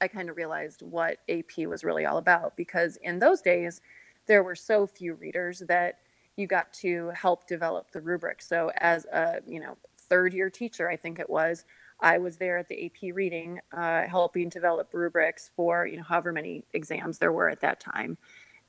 I 0.00 0.08
kind 0.08 0.28
of 0.28 0.36
realized 0.36 0.82
what 0.82 1.18
AP 1.28 1.66
was 1.66 1.84
really 1.84 2.04
all 2.04 2.18
about 2.18 2.56
because 2.56 2.96
in 3.02 3.18
those 3.18 3.40
days, 3.40 3.80
there 4.26 4.42
were 4.42 4.54
so 4.54 4.86
few 4.86 5.14
readers 5.14 5.62
that 5.68 5.98
you 6.36 6.46
got 6.46 6.72
to 6.74 7.10
help 7.10 7.46
develop 7.46 7.90
the 7.92 8.00
rubric. 8.00 8.42
So 8.42 8.70
as 8.76 9.06
a 9.06 9.40
you 9.46 9.60
know 9.60 9.76
third 9.98 10.34
year 10.34 10.50
teacher, 10.50 10.88
I 10.88 10.96
think 10.96 11.18
it 11.18 11.30
was, 11.30 11.64
I 12.00 12.18
was 12.18 12.36
there 12.36 12.58
at 12.58 12.68
the 12.68 12.86
AP 12.86 13.14
reading, 13.14 13.60
uh, 13.72 14.02
helping 14.02 14.48
develop 14.48 14.90
rubrics 14.92 15.50
for 15.56 15.86
you 15.86 15.96
know 15.96 16.02
however 16.02 16.32
many 16.32 16.64
exams 16.72 17.18
there 17.18 17.32
were 17.32 17.48
at 17.48 17.60
that 17.60 17.80
time. 17.80 18.18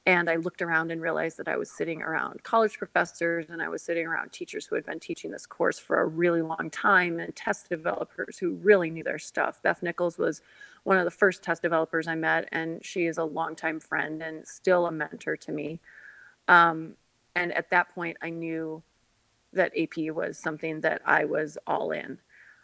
And 0.05 0.29
I 0.29 0.35
looked 0.35 0.61
around 0.61 0.91
and 0.91 1.01
realized 1.01 1.37
that 1.37 1.47
I 1.47 1.55
was 1.55 1.71
sitting 1.71 2.01
around 2.01 2.43
college 2.43 2.77
professors 2.77 3.45
and 3.49 3.61
I 3.61 3.69
was 3.69 3.81
sitting 3.81 4.05
around 4.05 4.33
teachers 4.33 4.65
who 4.65 4.75
had 4.75 4.85
been 4.85 4.99
teaching 4.99 5.31
this 5.31 5.45
course 5.45 5.79
for 5.79 6.01
a 6.01 6.05
really 6.05 6.41
long 6.41 6.69
time 6.69 7.19
and 7.19 7.33
test 7.35 7.69
developers 7.69 8.37
who 8.37 8.55
really 8.55 8.89
knew 8.89 9.03
their 9.03 9.19
stuff. 9.19 9.61
Beth 9.61 9.81
Nichols 9.81 10.17
was 10.17 10.41
one 10.83 10.97
of 10.97 11.05
the 11.05 11.11
first 11.11 11.41
test 11.41 11.61
developers 11.61 12.07
I 12.07 12.15
met, 12.15 12.49
and 12.51 12.83
she 12.83 13.05
is 13.05 13.17
a 13.17 13.23
longtime 13.23 13.79
friend 13.79 14.21
and 14.21 14.45
still 14.45 14.85
a 14.87 14.91
mentor 14.91 15.37
to 15.37 15.51
me. 15.53 15.79
Um, 16.49 16.95
and 17.33 17.53
at 17.53 17.69
that 17.69 17.95
point, 17.95 18.17
I 18.21 18.29
knew 18.29 18.83
that 19.53 19.71
AP 19.77 20.13
was 20.13 20.37
something 20.37 20.81
that 20.81 21.01
I 21.05 21.23
was 21.23 21.57
all 21.65 21.91
in. 21.91 22.17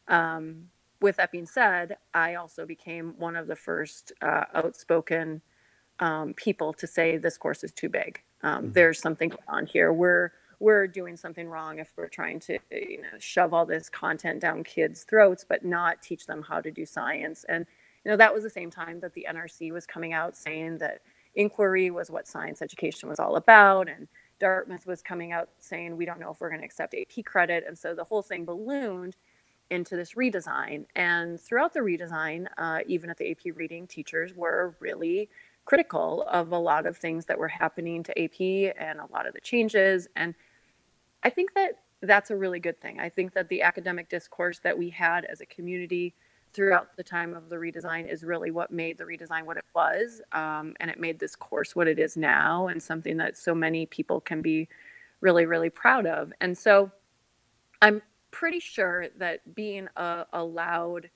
Um, 0.10 0.70
with 1.00 1.16
that 1.16 1.32
being 1.32 1.46
said, 1.46 1.98
I 2.14 2.36
also 2.36 2.66
became 2.66 3.14
one 3.18 3.38
of 3.38 3.48
the 3.48 3.56
first 3.56 4.12
uh, 4.22 4.46
outspoken 4.54 5.42
um, 6.00 6.34
people 6.34 6.74
to 6.74 6.88
say 6.88 7.18
this 7.18 7.38
course 7.38 7.64
is 7.64 7.72
too 7.72 7.90
big. 7.90 8.22
Um, 8.42 8.64
mm-hmm. 8.64 8.72
There's 8.72 9.00
something 9.00 9.30
going 9.30 9.44
on 9.48 9.66
here. 9.66 9.92
We're 9.94 10.32
we're 10.60 10.88
doing 10.88 11.16
something 11.16 11.48
wrong 11.48 11.80
if 11.80 11.94
we're 11.96 12.10
trying 12.10 12.40
to 12.42 12.60
you 12.72 13.02
know 13.02 13.18
shove 13.20 13.54
all 13.54 13.66
this 13.66 13.90
content 13.90 14.42
down 14.42 14.64
kids' 14.64 15.04
throats, 15.04 15.46
but 15.48 15.64
not 15.64 16.02
teach 16.02 16.26
them 16.26 16.44
how 16.44 16.62
to 16.62 16.72
do 16.72 16.86
science. 16.86 17.46
And 17.48 17.66
you 18.04 18.12
know 18.12 18.18
that 18.18 18.34
was 18.34 18.44
the 18.44 18.50
same 18.50 18.72
time 18.72 19.00
that 19.02 19.14
the 19.14 19.28
NRC 19.30 19.72
was 19.72 19.86
coming 19.86 20.14
out 20.14 20.36
saying 20.36 20.78
that 20.80 21.02
inquiry 21.36 21.92
was 21.92 22.10
what 22.10 22.28
science 22.28 22.62
education 22.62 23.10
was 23.10 23.20
all 23.20 23.36
about, 23.36 23.90
and 23.90 24.08
Dartmouth 24.40 24.86
was 24.86 25.02
coming 25.02 25.32
out 25.32 25.50
saying 25.60 25.96
we 25.96 26.06
don't 26.06 26.20
know 26.20 26.32
if 26.32 26.40
we're 26.40 26.50
going 26.50 26.62
to 26.62 26.66
accept 26.66 26.96
AP 26.96 27.26
credit, 27.26 27.64
and 27.68 27.78
so 27.78 27.94
the 27.94 28.04
whole 28.04 28.22
thing 28.22 28.46
ballooned 28.46 29.16
into 29.70 29.96
this 29.96 30.14
redesign. 30.14 30.86
And 30.96 31.40
throughout 31.40 31.74
the 31.74 31.82
redesign, 31.82 32.48
uh, 32.58 32.80
even 32.88 33.10
at 33.10 33.18
the 33.18 33.30
AP 33.32 33.56
reading, 33.56 33.88
teachers 33.88 34.34
were 34.34 34.76
really 34.80 35.30
critical 35.70 36.24
of 36.32 36.52
a 36.52 36.58
lot 36.58 36.88
of 36.88 36.98
things 36.98 37.28
that 37.28 37.38
were 37.38 37.48
happening 37.48 38.02
to 38.02 38.20
AP 38.20 38.74
and 38.76 39.00
a 39.00 39.06
lot 39.14 39.28
of 39.28 39.36
the 39.36 39.40
changes. 39.40 40.08
And 40.16 40.34
I 41.22 41.30
think 41.30 41.54
that 41.54 41.74
that's 42.02 42.32
a 42.32 42.36
really 42.36 42.60
good 42.60 42.82
thing. 42.82 43.00
I 43.00 43.10
think 43.10 43.36
that 43.36 43.50
the 43.50 43.62
academic 43.62 44.10
discourse 44.10 44.58
that 44.64 44.76
we 44.76 44.90
had 44.90 45.26
as 45.26 45.42
a 45.42 45.46
community 45.46 46.16
throughout 46.54 46.98
the 46.98 47.04
time 47.04 47.36
of 47.36 47.50
the 47.50 47.58
redesign 47.58 48.12
is 48.12 48.24
really 48.24 48.50
what 48.50 48.72
made 48.72 48.98
the 48.98 49.04
redesign 49.04 49.46
what 49.46 49.58
it 49.58 49.66
was. 49.76 50.22
Um, 50.32 50.74
and 50.80 50.90
it 50.90 51.00
made 51.00 51.20
this 51.20 51.36
course 51.36 51.76
what 51.76 51.88
it 51.88 52.00
is 52.00 52.18
now 52.18 52.68
and 52.68 52.82
something 52.82 53.18
that 53.18 53.38
so 53.38 53.54
many 53.54 53.86
people 53.86 54.20
can 54.20 54.42
be 54.42 54.68
really, 55.22 55.46
really 55.46 55.70
proud 55.70 56.08
of. 56.08 56.34
And 56.42 56.58
so 56.58 56.92
I'm 57.80 58.02
pretty 58.32 58.60
sure 58.60 59.06
that 59.20 59.54
being 59.54 59.88
a, 59.96 60.26
a 60.34 60.44
loud, 60.44 61.12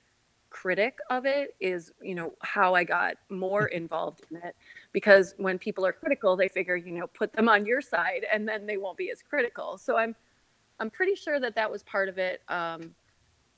critic 0.54 0.98
of 1.10 1.26
it 1.26 1.56
is 1.58 1.90
you 2.00 2.14
know 2.14 2.32
how 2.40 2.76
i 2.76 2.84
got 2.84 3.16
more 3.28 3.66
involved 3.66 4.22
in 4.30 4.36
it 4.36 4.54
because 4.92 5.34
when 5.36 5.58
people 5.58 5.84
are 5.84 5.92
critical 5.92 6.36
they 6.36 6.46
figure 6.46 6.76
you 6.76 6.92
know 6.92 7.08
put 7.08 7.32
them 7.32 7.48
on 7.48 7.66
your 7.66 7.80
side 7.80 8.24
and 8.32 8.48
then 8.48 8.64
they 8.64 8.76
won't 8.76 8.96
be 8.96 9.10
as 9.10 9.20
critical 9.20 9.76
so 9.76 9.96
i'm 9.96 10.14
i'm 10.78 10.88
pretty 10.88 11.16
sure 11.16 11.40
that 11.40 11.56
that 11.56 11.68
was 11.68 11.82
part 11.82 12.08
of 12.08 12.18
it 12.18 12.40
um, 12.48 12.94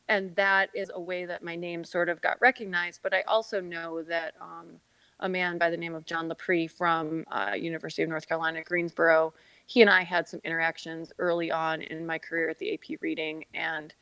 and 0.08 0.34
that 0.36 0.70
is 0.74 0.90
a 0.94 1.00
way 1.00 1.26
that 1.26 1.44
my 1.44 1.54
name 1.54 1.84
sort 1.84 2.08
of 2.08 2.22
got 2.22 2.40
recognized 2.40 3.00
but 3.02 3.12
i 3.12 3.20
also 3.28 3.60
know 3.60 4.02
that 4.02 4.32
um, 4.40 4.80
a 5.20 5.28
man 5.28 5.58
by 5.58 5.70
the 5.70 5.76
name 5.76 5.94
of 5.94 6.04
John 6.04 6.28
Lepri 6.28 6.70
from 6.70 7.24
uh, 7.30 7.52
University 7.56 8.02
of 8.02 8.08
North 8.10 8.28
Carolina, 8.28 8.62
Greensboro. 8.62 9.32
He 9.64 9.80
and 9.80 9.88
I 9.88 10.02
had 10.02 10.28
some 10.28 10.40
interactions 10.44 11.10
early 11.18 11.50
on 11.50 11.80
in 11.80 12.06
my 12.06 12.18
career 12.18 12.50
at 12.50 12.58
the 12.58 12.74
AP 12.74 13.00
Reading, 13.00 13.46
and 13.54 13.94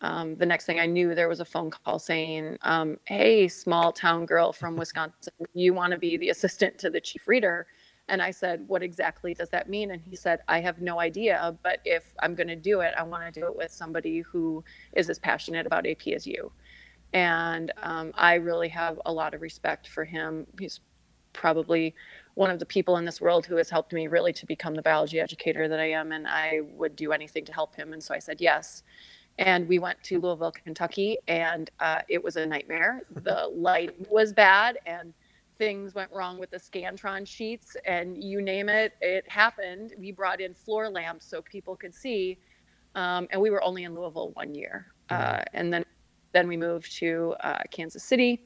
um, 0.00 0.36
the 0.36 0.46
next 0.46 0.64
thing 0.64 0.78
I 0.78 0.86
knew, 0.86 1.14
there 1.14 1.28
was 1.28 1.40
a 1.40 1.44
phone 1.44 1.70
call 1.70 1.98
saying, 1.98 2.58
um, 2.62 2.98
"Hey, 3.04 3.48
small 3.48 3.92
town 3.92 4.26
girl 4.26 4.52
from 4.52 4.76
Wisconsin, 4.76 5.32
you 5.54 5.74
want 5.74 5.92
to 5.92 5.98
be 5.98 6.16
the 6.16 6.30
assistant 6.30 6.78
to 6.78 6.90
the 6.90 7.00
chief 7.00 7.26
reader?" 7.26 7.66
And 8.08 8.22
I 8.22 8.30
said, 8.30 8.66
"What 8.68 8.82
exactly 8.82 9.34
does 9.34 9.50
that 9.50 9.68
mean?" 9.68 9.90
And 9.90 10.00
he 10.00 10.14
said, 10.14 10.40
"I 10.46 10.60
have 10.60 10.80
no 10.80 11.00
idea, 11.00 11.56
but 11.62 11.80
if 11.84 12.14
I'm 12.20 12.34
going 12.34 12.48
to 12.48 12.56
do 12.56 12.80
it, 12.80 12.94
I 12.96 13.02
want 13.02 13.32
to 13.32 13.40
do 13.40 13.46
it 13.46 13.56
with 13.56 13.72
somebody 13.72 14.20
who 14.20 14.64
is 14.94 15.10
as 15.10 15.18
passionate 15.18 15.66
about 15.66 15.86
AP 15.86 16.06
as 16.08 16.26
you." 16.26 16.52
And 17.12 17.72
um, 17.82 18.12
I 18.14 18.34
really 18.34 18.68
have 18.68 19.00
a 19.06 19.12
lot 19.12 19.34
of 19.34 19.40
respect 19.40 19.88
for 19.88 20.04
him. 20.04 20.46
He's 20.60 20.80
probably 21.32 21.94
one 22.34 22.50
of 22.50 22.58
the 22.58 22.66
people 22.66 22.96
in 22.98 23.04
this 23.04 23.20
world 23.20 23.46
who 23.46 23.56
has 23.56 23.70
helped 23.70 23.92
me 23.92 24.06
really 24.08 24.32
to 24.32 24.46
become 24.46 24.74
the 24.74 24.82
biology 24.82 25.20
educator 25.20 25.68
that 25.68 25.80
I 25.80 25.90
am, 25.90 26.12
and 26.12 26.26
I 26.28 26.60
would 26.74 26.94
do 26.94 27.12
anything 27.12 27.44
to 27.46 27.52
help 27.52 27.74
him. 27.74 27.92
And 27.92 28.02
so 28.02 28.14
I 28.14 28.20
said 28.20 28.40
yes 28.40 28.84
and 29.38 29.68
we 29.68 29.78
went 29.78 30.02
to 30.04 30.20
Louisville, 30.20 30.52
Kentucky, 30.52 31.16
and 31.28 31.70
uh, 31.80 32.00
it 32.08 32.22
was 32.22 32.36
a 32.36 32.44
nightmare. 32.44 33.02
The 33.10 33.50
light 33.54 33.94
was 34.10 34.32
bad, 34.32 34.78
and 34.84 35.14
things 35.58 35.94
went 35.94 36.10
wrong 36.12 36.38
with 36.38 36.50
the 36.50 36.58
Scantron 36.58 37.26
sheets, 37.26 37.76
and 37.84 38.22
you 38.22 38.42
name 38.42 38.68
it, 38.68 38.94
it 39.00 39.28
happened. 39.30 39.94
We 39.98 40.12
brought 40.12 40.40
in 40.40 40.54
floor 40.54 40.88
lamps 40.88 41.26
so 41.26 41.40
people 41.42 41.76
could 41.76 41.94
see, 41.94 42.38
um, 42.94 43.28
and 43.30 43.40
we 43.40 43.50
were 43.50 43.62
only 43.62 43.84
in 43.84 43.94
Louisville 43.94 44.30
one 44.34 44.54
year, 44.54 44.86
uh, 45.10 45.42
and 45.54 45.72
then 45.72 45.84
then 46.32 46.46
we 46.46 46.56
moved 46.56 46.92
to 46.98 47.34
uh, 47.40 47.62
Kansas 47.70 48.04
City, 48.04 48.42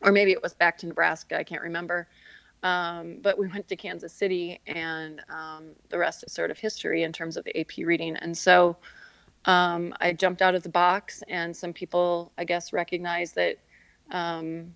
or 0.00 0.12
maybe 0.12 0.32
it 0.32 0.42
was 0.42 0.54
back 0.54 0.78
to 0.78 0.86
Nebraska. 0.86 1.38
I 1.38 1.44
can't 1.44 1.62
remember. 1.62 2.08
Um, 2.62 3.18
but 3.22 3.38
we 3.38 3.46
went 3.46 3.68
to 3.68 3.76
Kansas 3.76 4.12
City, 4.12 4.60
and 4.66 5.20
um, 5.28 5.70
the 5.90 5.98
rest 5.98 6.24
is 6.26 6.32
sort 6.32 6.50
of 6.50 6.58
history 6.58 7.02
in 7.02 7.12
terms 7.12 7.36
of 7.36 7.44
the 7.44 7.56
AP 7.60 7.78
reading. 7.78 8.16
And 8.16 8.36
so 8.36 8.76
um, 9.44 9.94
I 10.00 10.12
jumped 10.12 10.42
out 10.42 10.54
of 10.54 10.62
the 10.62 10.68
box, 10.68 11.22
and 11.28 11.56
some 11.56 11.72
people, 11.72 12.32
I 12.38 12.44
guess, 12.44 12.72
recognized 12.72 13.34
that 13.36 13.56
um, 14.10 14.74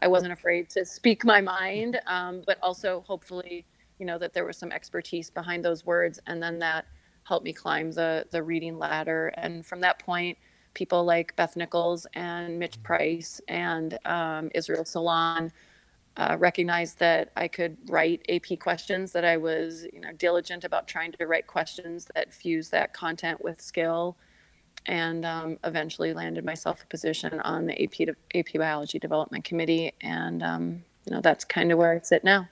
I 0.00 0.08
wasn't 0.08 0.32
afraid 0.32 0.70
to 0.70 0.84
speak 0.84 1.24
my 1.24 1.40
mind, 1.40 2.00
um, 2.06 2.42
but 2.46 2.58
also 2.62 3.04
hopefully, 3.06 3.66
you 3.98 4.06
know, 4.06 4.18
that 4.18 4.32
there 4.32 4.44
was 4.44 4.56
some 4.56 4.72
expertise 4.72 5.30
behind 5.30 5.64
those 5.64 5.84
words, 5.84 6.20
and 6.26 6.42
then 6.42 6.58
that 6.60 6.86
helped 7.24 7.44
me 7.44 7.52
climb 7.52 7.92
the 7.92 8.26
the 8.30 8.42
reading 8.42 8.78
ladder. 8.78 9.28
And 9.36 9.64
from 9.64 9.80
that 9.82 9.98
point, 9.98 10.38
people 10.74 11.04
like 11.04 11.36
Beth 11.36 11.56
Nichols 11.56 12.06
and 12.14 12.58
Mitch 12.58 12.82
Price 12.82 13.40
and 13.48 13.98
um, 14.04 14.50
Israel 14.54 14.84
Salon 14.84 15.52
uh, 16.20 16.36
recognized 16.38 16.98
that 16.98 17.32
I 17.34 17.48
could 17.48 17.78
write 17.88 18.24
AP 18.28 18.58
questions, 18.60 19.12
that 19.12 19.24
I 19.24 19.38
was 19.38 19.86
you 19.90 20.00
know 20.00 20.12
diligent 20.12 20.64
about 20.64 20.86
trying 20.86 21.12
to 21.12 21.26
write 21.26 21.46
questions 21.46 22.06
that 22.14 22.32
fuse 22.32 22.68
that 22.68 22.92
content 22.92 23.42
with 23.42 23.60
skill, 23.62 24.18
and 24.84 25.24
um, 25.24 25.58
eventually 25.64 26.12
landed 26.12 26.44
myself 26.44 26.82
a 26.82 26.86
position 26.86 27.40
on 27.40 27.64
the 27.64 27.82
AP 27.82 27.92
to, 27.92 28.14
AP 28.34 28.52
Biology 28.54 28.98
Development 28.98 29.42
Committee, 29.42 29.92
and 30.02 30.42
um, 30.42 30.84
you 31.06 31.14
know 31.14 31.22
that's 31.22 31.42
kind 31.42 31.72
of 31.72 31.78
where 31.78 31.94
I 31.94 32.00
sit 32.02 32.22
now. 32.22 32.48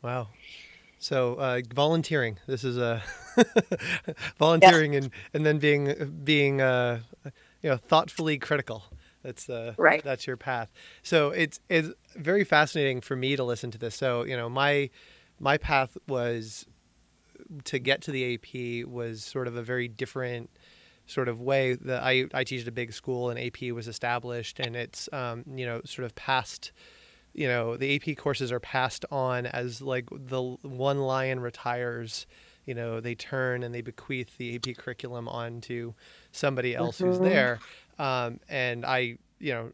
Wow. 0.00 0.28
So 1.00 1.34
uh, 1.34 1.62
volunteering. 1.74 2.38
This 2.46 2.62
is 2.62 2.76
a 2.78 3.02
volunteering 4.38 4.94
and 4.94 5.10
and 5.34 5.44
then 5.44 5.58
being 5.58 6.20
being 6.22 6.60
uh, 6.60 7.00
you 7.62 7.70
know 7.70 7.78
thoughtfully 7.78 8.38
critical. 8.38 8.84
That's 9.26 9.50
uh, 9.50 9.74
right. 9.76 10.04
That's 10.04 10.24
your 10.24 10.36
path. 10.36 10.72
So 11.02 11.30
it's 11.30 11.58
it's 11.68 11.88
very 12.14 12.44
fascinating 12.44 13.00
for 13.00 13.16
me 13.16 13.34
to 13.34 13.42
listen 13.42 13.72
to 13.72 13.78
this. 13.78 13.96
So 13.96 14.24
you 14.24 14.36
know 14.36 14.48
my 14.48 14.88
my 15.40 15.58
path 15.58 15.98
was 16.06 16.64
to 17.64 17.78
get 17.80 18.02
to 18.02 18.12
the 18.12 18.34
AP 18.34 18.88
was 18.88 19.24
sort 19.24 19.48
of 19.48 19.56
a 19.56 19.62
very 19.62 19.88
different 19.88 20.48
sort 21.06 21.28
of 21.28 21.40
way 21.40 21.74
that 21.74 22.02
I, 22.02 22.26
I 22.34 22.44
teach 22.44 22.62
at 22.62 22.68
a 22.68 22.72
big 22.72 22.92
school 22.92 23.30
and 23.30 23.38
AP 23.38 23.72
was 23.72 23.88
established 23.88 24.58
and 24.60 24.74
it's 24.74 25.08
um, 25.12 25.44
you 25.54 25.66
know 25.66 25.80
sort 25.84 26.06
of 26.06 26.14
passed 26.14 26.72
you 27.32 27.48
know 27.48 27.76
the 27.76 27.96
AP 27.96 28.16
courses 28.16 28.50
are 28.50 28.60
passed 28.60 29.04
on 29.10 29.46
as 29.46 29.82
like 29.82 30.08
the 30.10 30.42
one 30.62 30.98
lion 30.98 31.40
retires 31.40 32.26
you 32.64 32.74
know 32.74 33.00
they 33.00 33.14
turn 33.14 33.62
and 33.62 33.74
they 33.74 33.80
bequeath 33.80 34.36
the 34.36 34.56
AP 34.56 34.76
curriculum 34.76 35.28
on 35.28 35.60
to 35.60 35.94
somebody 36.32 36.74
else 36.74 36.96
mm-hmm. 36.96 37.06
who's 37.06 37.20
there 37.20 37.60
um, 37.98 38.40
and 38.48 38.84
I, 38.84 39.18
you 39.38 39.52
know, 39.52 39.72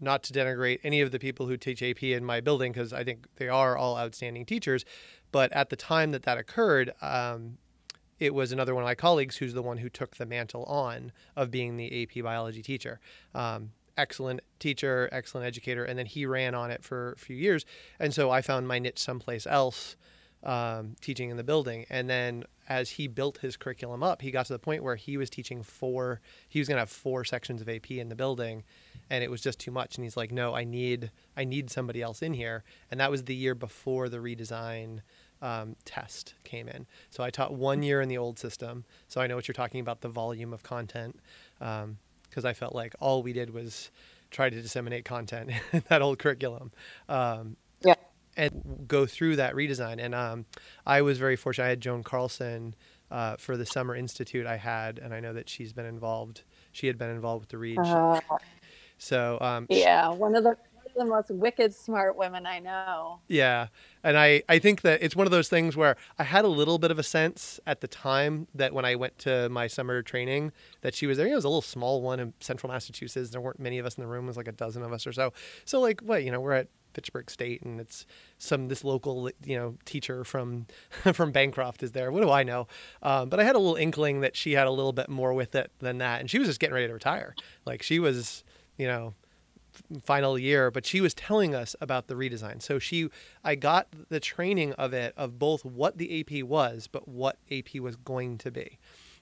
not 0.00 0.22
to 0.24 0.32
denigrate 0.32 0.80
any 0.84 1.00
of 1.00 1.10
the 1.10 1.18
people 1.18 1.46
who 1.46 1.56
teach 1.56 1.82
AP 1.82 2.02
in 2.02 2.24
my 2.24 2.40
building 2.40 2.72
because 2.72 2.92
I 2.92 3.02
think 3.04 3.26
they 3.36 3.48
are 3.48 3.76
all 3.76 3.98
outstanding 3.98 4.44
teachers, 4.44 4.84
but 5.32 5.52
at 5.52 5.70
the 5.70 5.76
time 5.76 6.12
that 6.12 6.22
that 6.24 6.38
occurred, 6.38 6.92
um, 7.02 7.58
it 8.18 8.34
was 8.34 8.52
another 8.52 8.74
one 8.74 8.82
of 8.82 8.86
my 8.86 8.94
colleagues 8.94 9.36
who's 9.36 9.54
the 9.54 9.62
one 9.62 9.78
who 9.78 9.88
took 9.88 10.16
the 10.16 10.26
mantle 10.26 10.64
on 10.64 11.12
of 11.34 11.50
being 11.50 11.76
the 11.76 12.02
AP 12.02 12.22
biology 12.22 12.62
teacher. 12.62 13.00
Um, 13.34 13.72
excellent 13.96 14.40
teacher, 14.58 15.08
excellent 15.12 15.46
educator, 15.46 15.84
and 15.84 15.98
then 15.98 16.06
he 16.06 16.26
ran 16.26 16.54
on 16.54 16.70
it 16.70 16.84
for 16.84 17.12
a 17.12 17.16
few 17.16 17.36
years, 17.36 17.64
and 17.98 18.14
so 18.14 18.30
I 18.30 18.42
found 18.42 18.68
my 18.68 18.78
niche 18.78 18.98
someplace 18.98 19.46
else 19.46 19.96
um, 20.46 20.96
teaching 21.00 21.30
in 21.30 21.36
the 21.36 21.44
building. 21.44 21.84
And 21.90 22.08
then 22.08 22.44
as 22.68 22.90
he 22.90 23.06
built 23.06 23.38
his 23.38 23.56
curriculum 23.56 24.02
up, 24.02 24.22
he 24.22 24.30
got 24.30 24.46
to 24.46 24.52
the 24.52 24.58
point 24.58 24.82
where 24.82 24.96
he 24.96 25.16
was 25.16 25.30
teaching 25.30 25.62
four, 25.62 26.20
he 26.48 26.58
was 26.58 26.68
going 26.68 26.76
to 26.76 26.80
have 26.80 26.90
four 26.90 27.24
sections 27.24 27.60
of 27.60 27.68
AP 27.68 27.92
in 27.92 28.08
the 28.08 28.14
building 28.14 28.64
and 29.10 29.22
it 29.22 29.30
was 29.30 29.40
just 29.40 29.60
too 29.60 29.70
much. 29.70 29.96
And 29.96 30.04
he's 30.04 30.16
like, 30.16 30.32
no, 30.32 30.54
I 30.54 30.64
need, 30.64 31.10
I 31.36 31.44
need 31.44 31.70
somebody 31.70 32.02
else 32.02 32.22
in 32.22 32.34
here. 32.34 32.64
And 32.90 32.98
that 33.00 33.10
was 33.10 33.24
the 33.24 33.34
year 33.34 33.54
before 33.54 34.08
the 34.08 34.18
redesign 34.18 35.00
um, 35.42 35.76
test 35.84 36.34
came 36.44 36.68
in. 36.68 36.86
So 37.10 37.22
I 37.22 37.30
taught 37.30 37.54
one 37.54 37.82
year 37.82 38.00
in 38.00 38.08
the 38.08 38.18
old 38.18 38.38
system. 38.38 38.84
So 39.06 39.20
I 39.20 39.26
know 39.26 39.36
what 39.36 39.46
you're 39.46 39.54
talking 39.54 39.80
about, 39.80 40.00
the 40.00 40.08
volume 40.08 40.52
of 40.52 40.62
content. 40.62 41.20
Um, 41.60 41.98
cause 42.32 42.44
I 42.44 42.52
felt 42.52 42.74
like 42.74 42.94
all 43.00 43.22
we 43.22 43.32
did 43.32 43.50
was 43.50 43.90
try 44.30 44.50
to 44.50 44.62
disseminate 44.62 45.04
content 45.04 45.50
in 45.72 45.84
that 45.88 46.02
old 46.02 46.18
curriculum. 46.18 46.72
Um, 47.08 47.56
yeah 47.82 47.94
and 48.36 48.84
go 48.86 49.06
through 49.06 49.36
that 49.36 49.54
redesign. 49.54 49.98
And 49.98 50.14
um, 50.14 50.46
I 50.84 51.02
was 51.02 51.18
very 51.18 51.36
fortunate. 51.36 51.64
I 51.64 51.68
had 51.70 51.80
Joan 51.80 52.02
Carlson 52.02 52.74
uh, 53.10 53.36
for 53.36 53.56
the 53.56 53.66
summer 53.66 53.94
institute 53.94 54.46
I 54.46 54.56
had, 54.56 54.98
and 54.98 55.14
I 55.14 55.20
know 55.20 55.32
that 55.32 55.48
she's 55.48 55.72
been 55.72 55.86
involved. 55.86 56.42
She 56.72 56.86
had 56.86 56.98
been 56.98 57.10
involved 57.10 57.42
with 57.42 57.50
the 57.50 57.58
read. 57.58 57.78
Uh, 57.78 58.20
so 58.98 59.38
um, 59.40 59.66
yeah, 59.68 60.08
one 60.08 60.34
of 60.34 60.44
the 60.44 60.56
the 60.96 61.04
most 61.04 61.30
wicked 61.30 61.74
smart 61.74 62.16
women 62.16 62.46
I 62.46 62.58
know. 62.58 63.20
Yeah. 63.28 63.68
And 64.02 64.16
I, 64.16 64.42
I 64.48 64.58
think 64.58 64.82
that 64.82 65.02
it's 65.02 65.14
one 65.14 65.26
of 65.26 65.30
those 65.30 65.48
things 65.48 65.76
where 65.76 65.96
I 66.18 66.24
had 66.24 66.44
a 66.44 66.48
little 66.48 66.78
bit 66.78 66.90
of 66.90 66.98
a 66.98 67.02
sense 67.02 67.60
at 67.66 67.80
the 67.80 67.88
time 67.88 68.48
that 68.54 68.72
when 68.72 68.84
I 68.84 68.94
went 68.96 69.18
to 69.18 69.48
my 69.48 69.66
summer 69.66 70.02
training 70.02 70.52
that 70.80 70.94
she 70.94 71.06
was 71.06 71.18
there. 71.18 71.26
It 71.26 71.34
was 71.34 71.44
a 71.44 71.48
little 71.48 71.62
small 71.62 72.02
one 72.02 72.20
in 72.20 72.32
central 72.40 72.72
Massachusetts. 72.72 73.30
There 73.30 73.40
weren't 73.40 73.60
many 73.60 73.78
of 73.78 73.86
us 73.86 73.96
in 73.96 74.02
the 74.02 74.08
room. 74.08 74.24
It 74.24 74.28
was 74.28 74.36
like 74.36 74.48
a 74.48 74.52
dozen 74.52 74.82
of 74.82 74.92
us 74.92 75.06
or 75.06 75.12
so. 75.12 75.32
So 75.64 75.80
like 75.80 76.00
what, 76.00 76.24
you 76.24 76.30
know, 76.30 76.40
we're 76.40 76.52
at 76.52 76.68
Fitchburg 76.96 77.30
State, 77.30 77.60
and 77.60 77.78
it's 77.78 78.06
some 78.38 78.68
this 78.68 78.82
local 78.82 79.30
you 79.44 79.56
know 79.56 79.76
teacher 79.84 80.24
from 80.24 80.66
from 81.12 81.30
Bancroft 81.30 81.82
is 81.82 81.92
there. 81.92 82.10
What 82.10 82.22
do 82.22 82.30
I 82.30 82.42
know? 82.42 82.66
Um, 83.02 83.28
but 83.28 83.38
I 83.38 83.44
had 83.44 83.54
a 83.54 83.58
little 83.58 83.76
inkling 83.76 84.22
that 84.22 84.34
she 84.34 84.52
had 84.52 84.66
a 84.66 84.70
little 84.70 84.94
bit 84.94 85.10
more 85.10 85.34
with 85.34 85.54
it 85.54 85.70
than 85.80 85.98
that, 85.98 86.20
and 86.20 86.30
she 86.30 86.38
was 86.38 86.48
just 86.48 86.58
getting 86.58 86.74
ready 86.74 86.86
to 86.86 86.94
retire. 86.94 87.36
Like 87.66 87.82
she 87.82 87.98
was, 87.98 88.44
you 88.78 88.86
know, 88.86 89.12
final 90.04 90.38
year, 90.38 90.70
but 90.70 90.86
she 90.86 91.02
was 91.02 91.12
telling 91.12 91.54
us 91.54 91.76
about 91.82 92.06
the 92.06 92.14
redesign. 92.14 92.62
So 92.62 92.78
she, 92.78 93.10
I 93.44 93.54
got 93.56 93.88
the 94.08 94.20
training 94.20 94.72
of 94.72 94.94
it 94.94 95.12
of 95.18 95.38
both 95.38 95.64
what 95.64 95.98
the 95.98 96.20
AP 96.20 96.44
was, 96.44 96.88
but 96.90 97.06
what 97.06 97.36
AP 97.52 97.74
was 97.74 97.96
going 97.96 98.38
to 98.38 98.50
be. 98.50 98.78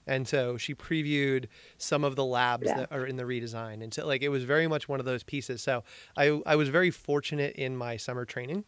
And 0.07 0.27
so 0.27 0.57
she 0.57 0.75
previewed 0.75 1.45
some 1.77 2.03
of 2.03 2.15
the 2.15 2.25
labs 2.25 2.67
yeah. 2.67 2.77
that 2.77 2.91
are 2.91 3.05
in 3.05 3.15
the 3.15 3.23
redesign. 3.23 3.83
And 3.83 3.93
so 3.93 4.05
like 4.05 4.21
it 4.21 4.29
was 4.29 4.43
very 4.43 4.67
much 4.67 4.87
one 4.87 4.99
of 4.99 5.05
those 5.05 5.23
pieces. 5.23 5.61
So 5.61 5.83
I, 6.15 6.41
I 6.45 6.55
was 6.55 6.69
very 6.69 6.91
fortunate 6.91 7.55
in 7.55 7.75
my 7.75 7.97
summer 7.97 8.25
training. 8.25 8.65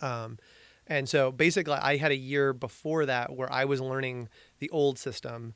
Um, 0.00 0.38
and 0.86 1.08
so 1.08 1.30
basically 1.30 1.74
I 1.74 1.96
had 1.96 2.10
a 2.10 2.16
year 2.16 2.52
before 2.52 3.06
that 3.06 3.34
where 3.34 3.50
I 3.52 3.64
was 3.64 3.80
learning 3.80 4.28
the 4.58 4.68
old 4.70 4.98
system 4.98 5.54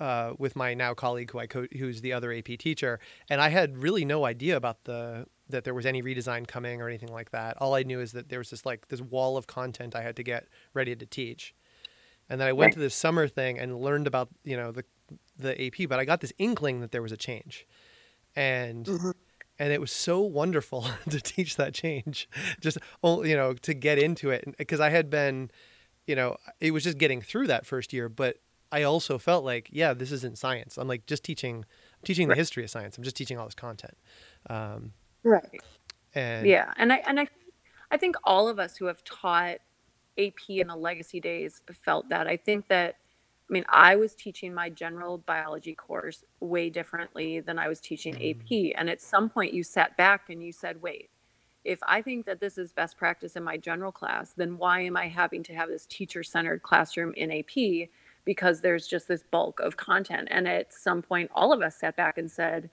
uh, 0.00 0.32
with 0.38 0.56
my 0.56 0.74
now 0.74 0.94
colleague 0.94 1.30
who 1.30 1.38
I 1.38 1.46
co- 1.46 1.66
who's 1.76 2.00
the 2.00 2.12
other 2.12 2.32
AP 2.32 2.58
teacher, 2.58 3.00
and 3.28 3.40
I 3.40 3.48
had 3.48 3.78
really 3.78 4.04
no 4.04 4.24
idea 4.24 4.56
about 4.56 4.84
the 4.84 5.26
that 5.48 5.64
there 5.64 5.74
was 5.74 5.86
any 5.86 6.02
redesign 6.02 6.46
coming 6.46 6.80
or 6.80 6.88
anything 6.88 7.10
like 7.10 7.30
that. 7.30 7.56
All 7.58 7.74
I 7.74 7.82
knew 7.82 8.00
is 8.00 8.12
that 8.12 8.28
there 8.28 8.38
was 8.38 8.50
this 8.50 8.66
like 8.66 8.88
this 8.88 9.00
wall 9.00 9.36
of 9.36 9.46
content 9.46 9.96
I 9.96 10.02
had 10.02 10.16
to 10.16 10.22
get 10.22 10.46
ready 10.74 10.94
to 10.94 11.06
teach. 11.06 11.54
And 12.30 12.40
then 12.40 12.48
I 12.48 12.52
went 12.52 12.68
right. 12.68 12.74
to 12.74 12.80
this 12.80 12.94
summer 12.94 13.26
thing 13.28 13.58
and 13.58 13.80
learned 13.80 14.06
about, 14.06 14.28
you 14.44 14.56
know, 14.56 14.72
the 14.72 14.84
the 15.38 15.66
AP, 15.66 15.88
but 15.88 15.98
I 15.98 16.04
got 16.04 16.20
this 16.20 16.32
inkling 16.38 16.80
that 16.80 16.92
there 16.92 17.02
was 17.02 17.12
a 17.12 17.16
change. 17.16 17.66
And 18.36 18.84
mm-hmm. 18.84 19.10
and 19.58 19.72
it 19.72 19.80
was 19.80 19.92
so 19.92 20.20
wonderful 20.20 20.86
to 21.10 21.20
teach 21.20 21.56
that 21.56 21.74
change. 21.74 22.28
Just 22.60 22.78
you 23.02 23.36
know, 23.36 23.54
to 23.54 23.74
get 23.74 23.98
into 23.98 24.30
it 24.30 24.56
because 24.58 24.80
I 24.80 24.90
had 24.90 25.10
been, 25.10 25.50
you 26.06 26.16
know, 26.16 26.36
it 26.60 26.72
was 26.72 26.84
just 26.84 26.98
getting 26.98 27.22
through 27.22 27.46
that 27.46 27.66
first 27.66 27.92
year, 27.92 28.08
but 28.08 28.38
I 28.70 28.82
also 28.82 29.18
felt 29.18 29.44
like, 29.44 29.68
yeah, 29.72 29.94
this 29.94 30.12
isn't 30.12 30.36
science. 30.36 30.76
I'm 30.76 30.88
like 30.88 31.06
just 31.06 31.24
teaching 31.24 31.64
I'm 31.98 32.04
teaching 32.04 32.28
right. 32.28 32.34
the 32.34 32.40
history 32.40 32.64
of 32.64 32.70
science. 32.70 32.96
I'm 32.96 33.04
just 33.04 33.16
teaching 33.16 33.38
all 33.38 33.46
this 33.46 33.54
content. 33.54 33.96
Um, 34.50 34.92
right. 35.22 35.60
And 36.14 36.46
yeah, 36.46 36.72
and 36.76 36.92
I 36.92 36.96
and 37.06 37.20
I 37.20 37.28
I 37.90 37.96
think 37.96 38.16
all 38.24 38.48
of 38.48 38.58
us 38.58 38.76
who 38.76 38.86
have 38.86 39.02
taught 39.04 39.58
AP 40.18 40.48
in 40.48 40.66
the 40.66 40.76
legacy 40.76 41.20
days 41.20 41.62
felt 41.72 42.08
that. 42.08 42.26
I 42.26 42.36
think 42.36 42.68
that, 42.68 42.96
I 43.48 43.52
mean, 43.52 43.64
I 43.68 43.96
was 43.96 44.14
teaching 44.14 44.52
my 44.52 44.68
general 44.68 45.18
biology 45.18 45.74
course 45.74 46.24
way 46.40 46.68
differently 46.70 47.40
than 47.40 47.58
I 47.58 47.68
was 47.68 47.80
teaching 47.80 48.14
AP. 48.16 48.48
Mm. 48.48 48.72
And 48.76 48.90
at 48.90 49.00
some 49.00 49.30
point, 49.30 49.54
you 49.54 49.62
sat 49.62 49.96
back 49.96 50.28
and 50.28 50.42
you 50.42 50.52
said, 50.52 50.82
wait, 50.82 51.10
if 51.64 51.78
I 51.86 52.02
think 52.02 52.26
that 52.26 52.40
this 52.40 52.58
is 52.58 52.72
best 52.72 52.96
practice 52.96 53.36
in 53.36 53.44
my 53.44 53.56
general 53.56 53.92
class, 53.92 54.32
then 54.36 54.58
why 54.58 54.80
am 54.80 54.96
I 54.96 55.08
having 55.08 55.42
to 55.44 55.54
have 55.54 55.68
this 55.68 55.86
teacher 55.86 56.22
centered 56.22 56.62
classroom 56.62 57.12
in 57.16 57.30
AP? 57.30 57.88
Because 58.24 58.60
there's 58.60 58.86
just 58.86 59.08
this 59.08 59.22
bulk 59.22 59.60
of 59.60 59.76
content. 59.76 60.28
And 60.30 60.48
at 60.48 60.72
some 60.72 61.02
point, 61.02 61.30
all 61.34 61.52
of 61.52 61.62
us 61.62 61.76
sat 61.76 61.96
back 61.96 62.18
and 62.18 62.30
said, 62.30 62.70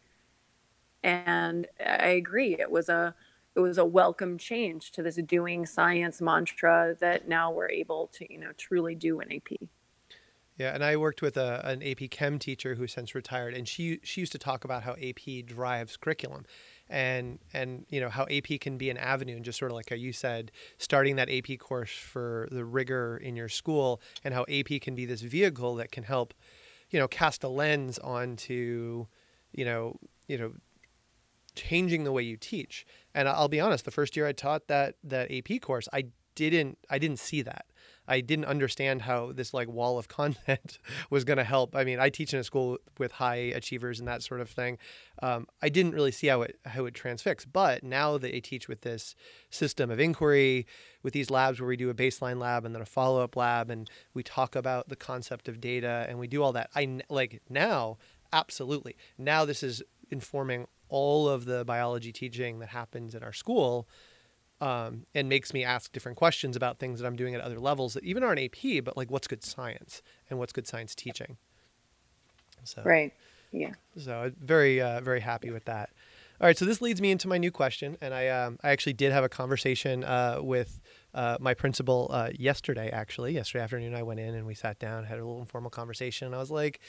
and 1.04 1.68
I 1.80 2.08
agree, 2.08 2.56
it 2.60 2.72
was 2.72 2.90
a 2.90 3.14
it 3.56 3.60
was 3.60 3.78
a 3.78 3.86
welcome 3.86 4.38
change 4.38 4.92
to 4.92 5.02
this 5.02 5.16
doing 5.16 5.66
science 5.66 6.22
mantra 6.22 6.96
that 7.00 7.28
now 7.28 7.52
we're 7.52 7.70
able 7.70 8.08
to, 8.14 8.32
you 8.32 8.40
know, 8.40 8.52
truly 8.58 8.96
do 8.96 9.20
in 9.22 9.32
AP. 9.32 9.70
Yeah, 10.58 10.74
and 10.74 10.86
I 10.86 10.96
worked 10.96 11.22
with 11.22 11.36
a, 11.36 11.62
an 11.68 11.84
AP 11.84 12.10
Chem 12.12 12.40
teacher 12.40 12.76
who 12.76 12.88
since 12.88 13.14
retired, 13.14 13.54
and 13.54 13.68
she 13.68 14.00
she 14.04 14.22
used 14.22 14.32
to 14.32 14.38
talk 14.38 14.64
about 14.64 14.84
how 14.84 14.94
AP 14.94 15.46
drives 15.46 15.98
curriculum, 15.98 16.46
and 16.90 17.40
and 17.54 17.86
you 17.90 18.00
know 18.00 18.08
how 18.08 18.26
AP 18.32 18.62
can 18.62 18.78
be 18.78 18.90
an 18.90 18.98
avenue, 18.98 19.36
and 19.36 19.44
just 19.44 19.60
sort 19.60 19.72
of 19.72 19.76
like 19.76 19.90
how 19.90 19.98
you 19.98 20.14
said, 20.14 20.54
starting 20.78 21.18
that 21.18 21.30
AP 21.30 21.60
course 21.60 21.92
for 21.92 22.48
the 22.52 22.64
rigor 22.64 23.18
in 23.18 23.36
your 23.36 23.50
school, 23.50 24.02
and 24.24 24.34
how 24.34 24.46
AP 24.48 24.82
can 24.82 24.96
be 24.96 25.06
this 25.06 25.22
vehicle 25.22 25.76
that 25.76 25.92
can 25.92 26.04
help, 26.06 26.34
you 26.90 27.00
know, 27.00 27.08
cast 27.10 27.44
a 27.44 27.50
lens 27.50 28.00
onto, 28.00 29.08
you 29.52 29.66
know, 29.66 30.00
you 30.28 30.38
know, 30.38 30.54
changing 31.56 32.04
the 32.04 32.12
way 32.12 32.24
you 32.24 32.38
teach. 32.38 32.86
And 33.14 33.28
I'll 33.28 33.48
be 33.48 33.60
honest, 33.60 33.86
the 33.86 33.92
first 33.92 34.16
year 34.16 34.28
I 34.28 34.34
taught 34.34 34.68
that 34.68 34.96
that 35.04 35.32
AP 35.32 35.62
course, 35.62 35.88
I 35.94 36.06
didn't 36.36 36.78
I 36.90 37.00
didn't 37.00 37.20
see 37.20 37.42
that. 37.42 37.66
I 38.08 38.22
didn't 38.22 38.46
understand 38.46 39.04
how 39.04 39.32
this 39.32 39.54
like 39.54 39.68
wall 39.68 39.98
of 39.98 40.08
content 40.20 40.80
was 41.10 41.24
going 41.24 41.38
to 41.38 41.44
help. 41.44 41.76
I 41.76 41.84
mean, 41.84 42.00
I 42.00 42.10
teach 42.10 42.34
in 42.34 42.40
a 42.40 42.44
school 42.44 42.78
with 42.98 43.14
high 43.14 43.36
achievers 43.36 44.00
and 44.00 44.08
that 44.08 44.22
sort 44.22 44.42
of 44.42 44.50
thing. 44.50 44.78
Um, 45.24 45.48
I 45.62 45.70
didn't 45.70 45.94
really 45.94 46.12
see 46.12 46.28
how 46.28 46.44
it 46.44 46.60
how 46.66 46.86
it 46.86 46.94
transfix. 46.94 47.46
But 47.46 47.84
now 47.84 48.18
that 48.18 48.36
I 48.36 48.40
teach 48.40 48.68
with 48.68 48.82
this 48.82 49.16
system 49.50 49.90
of 49.90 50.00
inquiry, 50.00 50.68
with 51.04 51.14
these 51.14 51.32
labs 51.32 51.60
where 51.60 51.68
we 51.68 51.78
do 51.78 51.90
a 51.90 51.96
baseline 51.96 52.40
lab 52.40 52.66
and 52.66 52.76
then 52.76 52.82
a 52.82 52.86
follow 52.86 53.24
up 53.24 53.36
lab, 53.36 53.70
and 53.70 53.90
we 54.14 54.24
talk 54.24 54.56
about 54.56 54.90
the 54.90 54.96
concept 54.96 55.48
of 55.48 55.60
data 55.60 56.06
and 56.08 56.20
we 56.20 56.28
do 56.28 56.44
all 56.44 56.54
that. 56.54 56.70
I 56.76 57.00
like 57.10 57.42
now, 57.50 57.98
absolutely. 58.32 58.96
Now 59.18 59.46
this 59.46 59.64
is 59.64 59.82
informing 60.12 60.68
all 60.90 61.28
of 61.28 61.46
the 61.46 61.66
biology 61.66 62.12
teaching 62.12 62.60
that 62.60 62.70
happens 62.70 63.16
in 63.16 63.24
our 63.24 63.34
school 63.34 63.88
um, 64.62 65.06
and 65.14 65.28
makes 65.28 65.54
me 65.54 65.64
ask 65.64 65.92
different 65.92 66.18
questions 66.18 66.56
about 66.56 66.80
things 66.80 67.00
that 67.00 67.08
I'm 67.08 67.16
doing 67.16 67.36
at 67.36 67.42
other 67.42 67.60
levels 67.60 67.94
that 67.94 68.04
even 68.04 68.24
aren't 68.24 68.40
AP, 68.40 68.84
but 68.84 68.96
like 68.96 69.12
what's 69.12 69.28
good 69.28 69.44
science 69.44 70.02
and 70.30 70.40
what's 70.40 70.54
good 70.54 70.68
science 70.68 70.96
teaching. 70.96 71.38
So, 72.64 72.82
right. 72.84 73.14
Yeah. 73.52 73.74
So 73.98 74.32
very, 74.40 74.82
uh, 74.82 75.02
very 75.02 75.20
happy 75.20 75.52
with 75.52 75.66
that. 75.66 75.90
All 76.42 76.48
right, 76.48 76.58
so 76.58 76.66
this 76.66 76.82
leads 76.82 77.00
me 77.02 77.12
into 77.12 77.30
my 77.30 77.38
new 77.38 77.52
question, 77.52 77.98
and 78.02 78.14
I 78.14 78.28
um, 78.28 78.60
I 78.62 78.72
actually 78.72 78.92
did 78.92 79.14
have 79.14 79.24
a 79.24 79.30
conversation 79.30 80.04
uh, 80.04 80.40
with 80.42 80.82
uh, 81.16 81.38
my 81.40 81.54
principal 81.54 82.10
uh, 82.12 82.30
yesterday. 82.38 82.90
Actually, 82.92 83.34
yesterday 83.34 83.64
afternoon, 83.64 83.96
I 83.96 84.04
went 84.04 84.20
in 84.20 84.36
and 84.36 84.46
we 84.46 84.54
sat 84.54 84.78
down, 84.78 85.06
had 85.06 85.18
a 85.18 85.26
little 85.26 85.40
informal 85.40 85.72
conversation. 85.72 86.34
I 86.34 86.38
was 86.38 86.52
like, 86.52 86.80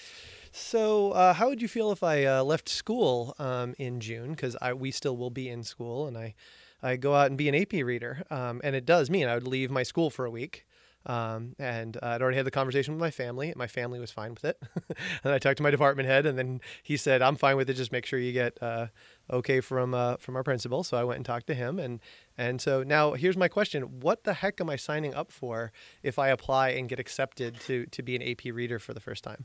"So, 0.52 1.12
uh, 1.12 1.32
how 1.32 1.48
would 1.48 1.62
you 1.62 1.68
feel 1.68 1.92
if 1.92 2.02
I 2.02 2.24
uh, 2.24 2.42
left 2.42 2.68
school 2.68 3.34
um, 3.38 3.74
in 3.78 4.00
June? 4.00 4.32
Because 4.32 4.56
we 4.76 4.90
still 4.90 5.16
will 5.16 5.30
be 5.30 5.48
in 5.48 5.62
school, 5.62 6.06
and 6.06 6.18
I 6.18 6.34
I 6.82 6.96
go 6.96 7.14
out 7.14 7.28
and 7.28 7.38
be 7.38 7.48
an 7.48 7.54
AP 7.54 7.72
reader. 7.72 8.24
Um, 8.30 8.60
and 8.62 8.76
it 8.76 8.84
does 8.84 9.08
mean 9.08 9.28
I 9.28 9.34
would 9.34 9.48
leave 9.48 9.70
my 9.70 9.82
school 9.82 10.10
for 10.10 10.24
a 10.24 10.30
week. 10.30 10.65
Um, 11.06 11.54
and 11.60 11.96
uh, 11.96 12.06
I'd 12.06 12.22
already 12.22 12.36
had 12.36 12.46
the 12.46 12.50
conversation 12.50 12.92
with 12.92 13.00
my 13.00 13.12
family. 13.12 13.52
My 13.56 13.68
family 13.68 14.00
was 14.00 14.10
fine 14.10 14.30
with 14.30 14.44
it. 14.44 14.60
and 15.24 15.32
I 15.32 15.38
talked 15.38 15.58
to 15.58 15.62
my 15.62 15.70
department 15.70 16.08
head, 16.08 16.26
and 16.26 16.36
then 16.36 16.60
he 16.82 16.96
said, 16.96 17.22
"I'm 17.22 17.36
fine 17.36 17.56
with 17.56 17.70
it. 17.70 17.74
Just 17.74 17.92
make 17.92 18.04
sure 18.04 18.18
you 18.18 18.32
get 18.32 18.60
uh, 18.60 18.88
okay 19.30 19.60
from 19.60 19.94
uh, 19.94 20.16
from 20.16 20.34
our 20.34 20.42
principal." 20.42 20.82
So 20.82 20.96
I 20.96 21.04
went 21.04 21.18
and 21.18 21.24
talked 21.24 21.46
to 21.46 21.54
him, 21.54 21.78
and 21.78 22.00
and 22.36 22.60
so 22.60 22.82
now 22.82 23.12
here's 23.12 23.36
my 23.36 23.46
question: 23.46 24.00
What 24.00 24.24
the 24.24 24.34
heck 24.34 24.60
am 24.60 24.68
I 24.68 24.74
signing 24.74 25.14
up 25.14 25.30
for 25.30 25.70
if 26.02 26.18
I 26.18 26.28
apply 26.28 26.70
and 26.70 26.88
get 26.88 26.98
accepted 26.98 27.60
to 27.60 27.86
to 27.86 28.02
be 28.02 28.16
an 28.16 28.22
AP 28.22 28.52
reader 28.52 28.80
for 28.80 28.92
the 28.92 29.00
first 29.00 29.22
time? 29.22 29.44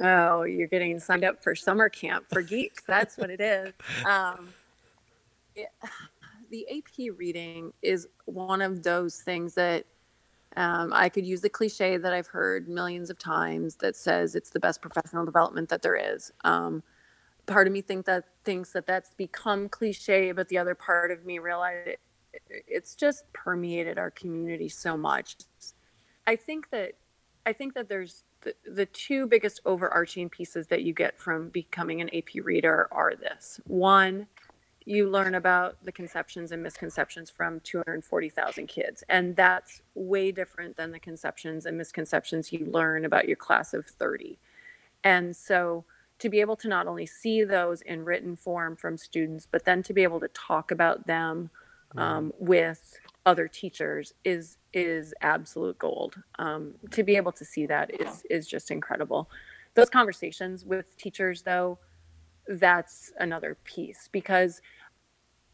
Oh, 0.00 0.44
you're 0.44 0.68
getting 0.68 0.98
signed 0.98 1.24
up 1.24 1.42
for 1.42 1.54
summer 1.54 1.88
camp 1.88 2.26
for 2.32 2.40
geeks. 2.40 2.84
That's 2.86 3.18
what 3.18 3.30
it 3.30 3.40
is. 3.40 3.72
Um, 4.06 4.50
it, 5.54 5.68
the 6.50 6.66
AP 6.70 7.16
reading 7.16 7.72
is 7.82 8.08
one 8.24 8.62
of 8.62 8.82
those 8.82 9.16
things 9.20 9.54
that 9.54 9.84
um, 10.56 10.92
I 10.92 11.08
could 11.08 11.26
use 11.26 11.40
the 11.40 11.48
cliche 11.48 11.98
that 11.98 12.12
I've 12.12 12.26
heard 12.26 12.68
millions 12.68 13.10
of 13.10 13.18
times 13.18 13.76
that 13.76 13.96
says 13.96 14.34
it's 14.34 14.50
the 14.50 14.60
best 14.60 14.80
professional 14.80 15.24
development 15.24 15.68
that 15.68 15.82
there 15.82 15.96
is. 15.96 16.32
Um, 16.44 16.82
part 17.46 17.66
of 17.66 17.72
me 17.72 17.80
think 17.80 18.06
that 18.06 18.24
thinks 18.44 18.72
that 18.72 18.86
that's 18.86 19.14
become 19.14 19.68
cliche, 19.68 20.32
but 20.32 20.48
the 20.48 20.58
other 20.58 20.74
part 20.74 21.10
of 21.10 21.24
me 21.24 21.38
realized 21.38 21.88
it, 21.88 22.00
it's 22.48 22.94
just 22.94 23.30
permeated 23.32 23.98
our 23.98 24.10
community 24.10 24.68
so 24.68 24.96
much. 24.96 25.36
I 26.26 26.36
think 26.36 26.70
that 26.70 26.92
I 27.46 27.52
think 27.52 27.74
that 27.74 27.88
there's 27.88 28.24
the, 28.42 28.54
the 28.70 28.86
two 28.86 29.26
biggest 29.26 29.60
overarching 29.64 30.28
pieces 30.28 30.66
that 30.68 30.82
you 30.82 30.92
get 30.92 31.18
from 31.18 31.48
becoming 31.48 32.00
an 32.00 32.14
AP 32.14 32.44
reader 32.44 32.88
are 32.92 33.14
this. 33.16 33.60
One, 33.66 34.26
you 34.88 35.06
learn 35.06 35.34
about 35.34 35.76
the 35.84 35.92
conceptions 35.92 36.50
and 36.50 36.62
misconceptions 36.62 37.28
from 37.28 37.60
240,000 37.60 38.66
kids. 38.66 39.04
And 39.10 39.36
that's 39.36 39.82
way 39.94 40.32
different 40.32 40.78
than 40.78 40.92
the 40.92 40.98
conceptions 40.98 41.66
and 41.66 41.76
misconceptions 41.76 42.54
you 42.54 42.64
learn 42.64 43.04
about 43.04 43.28
your 43.28 43.36
class 43.36 43.74
of 43.74 43.84
30. 43.84 44.38
And 45.04 45.36
so 45.36 45.84
to 46.20 46.30
be 46.30 46.40
able 46.40 46.56
to 46.56 46.68
not 46.68 46.86
only 46.86 47.04
see 47.04 47.44
those 47.44 47.82
in 47.82 48.06
written 48.06 48.34
form 48.34 48.76
from 48.76 48.96
students, 48.96 49.46
but 49.50 49.66
then 49.66 49.82
to 49.82 49.92
be 49.92 50.04
able 50.04 50.20
to 50.20 50.28
talk 50.28 50.70
about 50.70 51.06
them 51.06 51.50
mm-hmm. 51.90 51.98
um, 51.98 52.32
with 52.38 52.98
other 53.26 53.46
teachers 53.46 54.14
is 54.24 54.56
is 54.72 55.12
absolute 55.20 55.78
gold. 55.78 56.16
Um, 56.38 56.74
to 56.92 57.02
be 57.02 57.16
able 57.16 57.32
to 57.32 57.44
see 57.44 57.66
that 57.66 57.90
is 58.00 58.22
is 58.30 58.46
just 58.46 58.70
incredible. 58.70 59.28
Those 59.74 59.90
conversations 59.90 60.64
with 60.64 60.96
teachers, 60.96 61.42
though, 61.42 61.78
that's 62.48 63.12
another 63.18 63.56
piece 63.64 64.08
because 64.10 64.60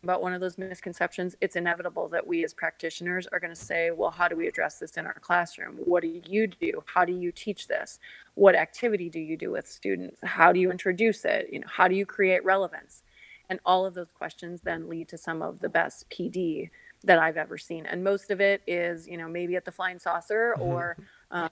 about 0.04 0.22
one 0.22 0.34
of 0.34 0.40
those 0.40 0.58
misconceptions, 0.58 1.34
it's 1.40 1.56
inevitable 1.56 2.08
that 2.10 2.26
we 2.26 2.44
as 2.44 2.54
practitioners 2.54 3.26
are 3.32 3.40
going 3.40 3.54
to 3.54 3.60
say, 3.60 3.90
well, 3.90 4.10
how 4.10 4.28
do 4.28 4.36
we 4.36 4.46
address 4.46 4.78
this 4.78 4.96
in 4.96 5.06
our 5.06 5.18
classroom? 5.20 5.76
What 5.76 6.02
do 6.02 6.20
you 6.26 6.46
do? 6.46 6.84
How 6.86 7.04
do 7.04 7.12
you 7.12 7.32
teach 7.32 7.66
this? 7.66 7.98
What 8.34 8.54
activity 8.54 9.08
do 9.08 9.18
you 9.18 9.36
do 9.36 9.50
with 9.50 9.66
students? 9.66 10.20
How 10.22 10.52
do 10.52 10.60
you 10.60 10.70
introduce 10.70 11.24
it? 11.24 11.48
You 11.50 11.60
know, 11.60 11.66
how 11.68 11.88
do 11.88 11.94
you 11.94 12.06
create 12.06 12.44
relevance? 12.44 13.02
And 13.48 13.60
all 13.64 13.84
of 13.84 13.94
those 13.94 14.10
questions 14.12 14.60
then 14.62 14.88
lead 14.88 15.08
to 15.08 15.18
some 15.18 15.42
of 15.42 15.60
the 15.60 15.68
best 15.68 16.08
PD 16.10 16.70
that 17.02 17.18
I've 17.18 17.36
ever 17.36 17.58
seen. 17.58 17.86
And 17.86 18.04
most 18.04 18.30
of 18.30 18.40
it 18.40 18.62
is, 18.66 19.08
you 19.08 19.16
know, 19.16 19.28
maybe 19.28 19.56
at 19.56 19.64
the 19.64 19.72
Flying 19.72 19.98
Saucer 19.98 20.54
mm-hmm. 20.58 20.62
or, 20.62 20.96
um, 21.30 21.50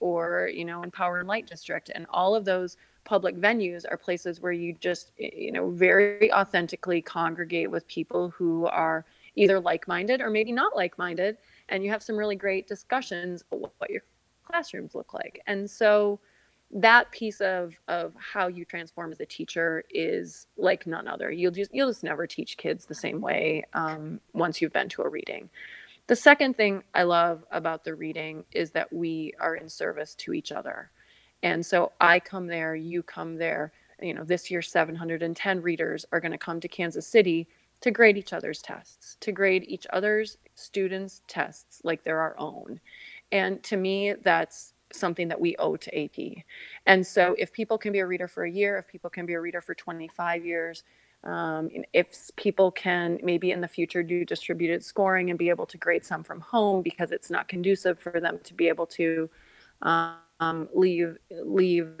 or, 0.00 0.50
you 0.52 0.64
know, 0.64 0.82
in 0.82 0.90
Power 0.90 1.18
and 1.18 1.28
Light 1.28 1.46
District. 1.46 1.90
And 1.94 2.06
all 2.10 2.34
of 2.34 2.44
those 2.44 2.76
public 3.06 3.36
venues 3.36 3.84
are 3.90 3.96
places 3.96 4.40
where 4.40 4.52
you 4.52 4.74
just 4.74 5.12
you 5.16 5.52
know 5.52 5.70
very 5.70 6.30
authentically 6.32 7.00
congregate 7.00 7.70
with 7.70 7.86
people 7.86 8.28
who 8.30 8.66
are 8.66 9.06
either 9.36 9.58
like-minded 9.60 10.20
or 10.20 10.28
maybe 10.28 10.52
not 10.52 10.76
like-minded 10.76 11.38
and 11.68 11.82
you 11.82 11.90
have 11.90 12.02
some 12.02 12.16
really 12.16 12.36
great 12.36 12.66
discussions 12.66 13.44
about 13.50 13.72
what 13.78 13.90
your 13.90 14.02
classrooms 14.44 14.94
look 14.94 15.14
like. 15.14 15.40
And 15.46 15.68
so 15.70 16.20
that 16.72 17.10
piece 17.12 17.40
of 17.40 17.74
of 17.86 18.12
how 18.18 18.48
you 18.48 18.64
transform 18.64 19.12
as 19.12 19.20
a 19.20 19.26
teacher 19.26 19.84
is 19.88 20.48
like 20.56 20.86
none 20.86 21.06
other. 21.06 21.30
You'll 21.30 21.52
just 21.52 21.72
you'll 21.72 21.88
just 21.88 22.02
never 22.02 22.26
teach 22.26 22.56
kids 22.56 22.86
the 22.86 22.94
same 22.94 23.20
way 23.20 23.64
um, 23.72 24.20
once 24.32 24.60
you've 24.60 24.72
been 24.72 24.88
to 24.90 25.02
a 25.02 25.08
reading. 25.08 25.48
The 26.08 26.16
second 26.16 26.56
thing 26.56 26.82
i 26.94 27.02
love 27.02 27.44
about 27.50 27.84
the 27.84 27.94
reading 27.94 28.44
is 28.52 28.70
that 28.72 28.92
we 28.92 29.32
are 29.40 29.56
in 29.56 29.68
service 29.68 30.14
to 30.16 30.32
each 30.32 30.52
other 30.52 30.90
and 31.42 31.64
so 31.64 31.92
I 32.00 32.20
come 32.20 32.46
there, 32.46 32.74
you 32.74 33.02
come 33.02 33.36
there. 33.36 33.72
You 34.00 34.14
know, 34.14 34.24
this 34.24 34.50
year 34.50 34.62
710 34.62 35.62
readers 35.62 36.04
are 36.12 36.20
going 36.20 36.32
to 36.32 36.38
come 36.38 36.60
to 36.60 36.68
Kansas 36.68 37.06
City 37.06 37.48
to 37.80 37.90
grade 37.90 38.16
each 38.16 38.32
other's 38.32 38.62
tests, 38.62 39.16
to 39.20 39.32
grade 39.32 39.64
each 39.68 39.86
other's 39.92 40.38
students' 40.54 41.22
tests 41.28 41.80
like 41.84 42.02
they're 42.02 42.20
our 42.20 42.34
own. 42.38 42.80
And 43.32 43.62
to 43.64 43.76
me, 43.76 44.14
that's 44.22 44.74
something 44.92 45.28
that 45.28 45.40
we 45.40 45.56
owe 45.56 45.76
to 45.76 46.04
AP. 46.04 46.44
And 46.86 47.06
so 47.06 47.34
if 47.38 47.52
people 47.52 47.76
can 47.76 47.92
be 47.92 47.98
a 47.98 48.06
reader 48.06 48.28
for 48.28 48.44
a 48.44 48.50
year, 48.50 48.78
if 48.78 48.88
people 48.88 49.10
can 49.10 49.26
be 49.26 49.34
a 49.34 49.40
reader 49.40 49.60
for 49.60 49.74
25 49.74 50.44
years, 50.44 50.84
um, 51.24 51.68
if 51.92 52.30
people 52.36 52.70
can 52.70 53.18
maybe 53.22 53.50
in 53.50 53.60
the 53.60 53.68
future 53.68 54.02
do 54.02 54.24
distributed 54.24 54.84
scoring 54.84 55.30
and 55.30 55.38
be 55.38 55.48
able 55.48 55.66
to 55.66 55.76
grade 55.76 56.04
some 56.04 56.22
from 56.22 56.40
home 56.40 56.82
because 56.82 57.10
it's 57.10 57.30
not 57.30 57.48
conducive 57.48 57.98
for 57.98 58.20
them 58.20 58.38
to 58.44 58.54
be 58.54 58.68
able 58.68 58.86
to 58.86 59.28
um, 59.82 60.16
um, 60.40 60.68
leave 60.74 61.16
leave 61.30 61.98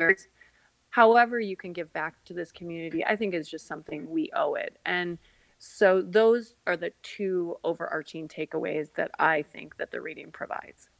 however 0.90 1.40
you 1.40 1.56
can 1.56 1.72
give 1.72 1.92
back 1.92 2.22
to 2.24 2.34
this 2.34 2.52
community 2.52 3.04
i 3.04 3.16
think 3.16 3.34
is 3.34 3.48
just 3.48 3.66
something 3.66 4.08
we 4.08 4.30
owe 4.34 4.54
it 4.54 4.78
and 4.84 5.18
so 5.58 6.02
those 6.02 6.56
are 6.66 6.76
the 6.76 6.92
two 7.02 7.56
overarching 7.64 8.28
takeaways 8.28 8.88
that 8.96 9.10
I 9.18 9.42
think 9.42 9.76
that 9.78 9.90
the 9.90 10.00
reading 10.00 10.30
provides. 10.30 10.90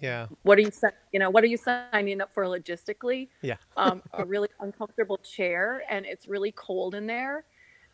Yeah. 0.00 0.26
What 0.42 0.58
are 0.58 0.62
you 0.62 0.70
you 1.12 1.20
know 1.20 1.30
what 1.30 1.44
are 1.44 1.48
you 1.48 1.56
signing 1.56 2.20
up 2.20 2.32
for 2.34 2.44
logistically? 2.44 3.28
Yeah. 3.42 3.56
um, 3.76 4.02
a 4.12 4.24
really 4.24 4.48
uncomfortable 4.60 5.18
chair, 5.18 5.82
and 5.88 6.04
it's 6.04 6.28
really 6.28 6.52
cold 6.52 6.94
in 6.94 7.06
there. 7.06 7.44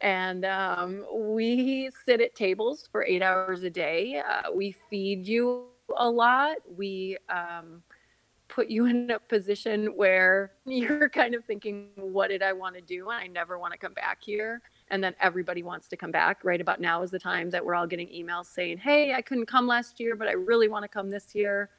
And 0.01 0.47
um, 0.47 1.05
we 1.13 1.91
sit 2.07 2.23
at 2.23 2.35
tables 2.35 2.89
for 2.91 3.05
eight 3.05 3.23
hours 3.23 3.63
a 3.65 3.71
day. 3.71 4.23
Uh, 4.27 4.51
we 4.53 4.75
feed 4.89 5.27
you 5.27 5.67
a 5.97 6.09
lot. 6.09 6.57
We 6.75 7.19
um, 7.29 7.83
put 8.51 8.69
you 8.69 8.87
in 8.87 9.11
a 9.11 9.19
position 9.19 9.87
where 9.97 10.53
you're 10.67 11.09
kind 11.09 11.35
of 11.35 11.45
thinking, 11.45 11.89
what 11.95 12.29
did 12.29 12.43
I 12.43 12.53
want 12.53 12.75
to 12.75 12.81
do? 12.81 13.09
And 13.11 13.23
I 13.23 13.27
never 13.29 13.59
want 13.59 13.73
to 13.73 13.79
come 13.79 13.95
back 13.95 14.19
here. 14.21 14.61
And 14.89 15.03
then 15.03 15.15
everybody 15.21 15.63
wants 15.63 15.89
to 15.89 15.97
come 15.97 16.11
back. 16.11 16.45
Right 16.45 16.61
about 16.61 16.81
now 16.81 17.03
is 17.03 17.11
the 17.11 17.19
time 17.19 17.51
that 17.51 17.65
we're 17.65 17.75
all 17.75 17.87
getting 17.87 18.09
emails 18.09 18.47
saying, 18.47 18.79
hey, 18.79 19.15
I 19.15 19.23
couldn't 19.23 19.47
come 19.47 19.67
last 19.67 20.01
year, 20.01 20.17
but 20.17 20.29
I 20.29 20.33
really 20.33 20.69
want 20.69 20.83
to 20.83 20.89
come 20.89 21.11
this 21.11 21.35
year. 21.35 21.71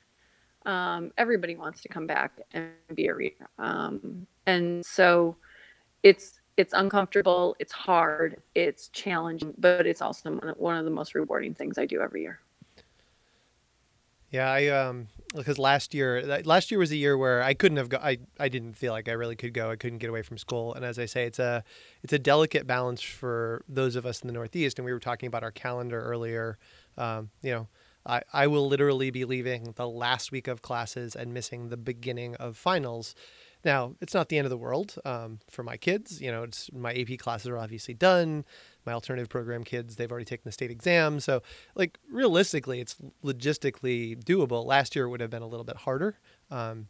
Um, 0.65 1.11
everybody 1.17 1.55
wants 1.55 1.81
to 1.81 1.89
come 1.89 2.07
back 2.07 2.39
and 2.53 2.69
be 2.95 3.07
a 3.07 3.13
reader. 3.13 3.49
Um, 3.59 4.25
and 4.45 4.85
so 4.85 5.35
it's, 6.03 6.39
it's 6.57 6.73
uncomfortable, 6.73 7.55
it's 7.59 7.71
hard, 7.71 8.41
it's 8.55 8.89
challenging, 8.89 9.53
but 9.57 9.87
it's 9.87 10.01
also 10.01 10.31
one 10.57 10.77
of 10.77 10.85
the 10.85 10.91
most 10.91 11.15
rewarding 11.15 11.53
things 11.53 11.77
I 11.77 11.85
do 11.85 12.01
every 12.01 12.21
year. 12.21 12.39
Yeah, 14.31 14.49
I 14.49 14.67
um 14.67 15.07
because 15.35 15.59
last 15.59 15.93
year 15.93 16.41
last 16.45 16.71
year 16.71 16.79
was 16.79 16.91
a 16.91 16.95
year 16.95 17.17
where 17.17 17.43
I 17.43 17.53
couldn't 17.53 17.77
have 17.77 17.89
go 17.89 17.97
I 18.01 18.17
I 18.39 18.47
didn't 18.47 18.73
feel 18.75 18.93
like 18.93 19.09
I 19.09 19.11
really 19.11 19.35
could 19.35 19.53
go. 19.53 19.69
I 19.69 19.75
couldn't 19.75 19.99
get 19.99 20.09
away 20.09 20.21
from 20.21 20.37
school. 20.37 20.73
And 20.73 20.85
as 20.85 20.97
I 20.97 21.05
say, 21.05 21.25
it's 21.25 21.39
a 21.39 21.63
it's 22.01 22.13
a 22.13 22.19
delicate 22.19 22.65
balance 22.65 23.01
for 23.01 23.63
those 23.67 23.97
of 23.97 24.05
us 24.05 24.21
in 24.21 24.27
the 24.27 24.33
Northeast 24.33 24.79
and 24.79 24.85
we 24.85 24.93
were 24.93 24.99
talking 24.99 25.27
about 25.27 25.43
our 25.43 25.51
calendar 25.51 26.01
earlier. 26.01 26.57
Um, 26.97 27.29
you 27.41 27.51
know, 27.51 27.67
I, 28.05 28.21
I 28.31 28.47
will 28.47 28.67
literally 28.67 29.11
be 29.11 29.25
leaving 29.25 29.73
the 29.75 29.87
last 29.87 30.31
week 30.31 30.47
of 30.47 30.61
classes 30.61 31.15
and 31.15 31.33
missing 31.33 31.67
the 31.67 31.77
beginning 31.77 32.35
of 32.35 32.55
finals 32.55 33.15
now, 33.63 33.93
it's 34.01 34.13
not 34.13 34.29
the 34.29 34.37
end 34.37 34.45
of 34.45 34.49
the 34.49 34.57
world 34.57 34.95
um, 35.05 35.39
for 35.49 35.63
my 35.63 35.77
kids. 35.77 36.21
You 36.21 36.31
know, 36.31 36.43
it's 36.43 36.71
my 36.73 36.93
AP 36.93 37.19
classes 37.19 37.47
are 37.47 37.57
obviously 37.57 37.93
done. 37.93 38.45
My 38.85 38.93
alternative 38.93 39.29
program 39.29 39.63
kids, 39.63 39.95
they've 39.95 40.11
already 40.11 40.25
taken 40.25 40.43
the 40.45 40.51
state 40.51 40.71
exam. 40.71 41.19
So, 41.19 41.41
like, 41.75 41.99
realistically, 42.11 42.79
it's 42.79 42.95
logistically 43.23 44.21
doable. 44.23 44.65
Last 44.65 44.95
year 44.95 45.07
would 45.07 45.21
have 45.21 45.29
been 45.29 45.43
a 45.43 45.47
little 45.47 45.65
bit 45.65 45.77
harder. 45.77 46.17
Um, 46.49 46.87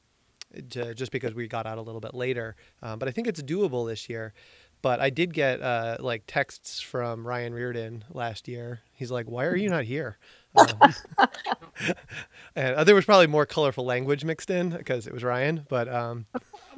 to, 0.72 0.94
just 0.94 1.12
because 1.12 1.34
we 1.34 1.48
got 1.48 1.66
out 1.66 1.78
a 1.78 1.82
little 1.82 2.02
bit 2.02 2.14
later, 2.14 2.56
um, 2.82 3.00
but 3.00 3.08
I 3.08 3.12
think 3.12 3.28
it's 3.28 3.42
doable 3.42 3.88
this 3.88 4.10
year. 4.10 4.34
But 4.82 5.00
I 5.00 5.12
did 5.12 5.34
get 5.34 5.62
uh, 5.62 5.98
like 6.00 6.24
texts 6.26 6.82
from 6.82 7.26
Ryan 7.28 7.54
Reardon 7.54 8.04
last 8.10 8.48
year. 8.48 8.82
He's 8.94 9.12
like, 9.12 9.30
"Why 9.30 9.46
are 9.46 9.56
you 9.56 9.70
not 9.70 9.84
here?" 9.84 10.18
Um, 10.56 10.68
and 12.56 12.76
uh, 12.76 12.84
there 12.84 12.96
was 12.96 13.06
probably 13.06 13.28
more 13.28 13.46
colorful 13.46 13.86
language 13.86 14.26
mixed 14.26 14.50
in 14.50 14.70
because 14.70 15.06
it 15.06 15.14
was 15.14 15.24
Ryan. 15.24 15.66
But 15.70 15.88
um, 15.88 16.26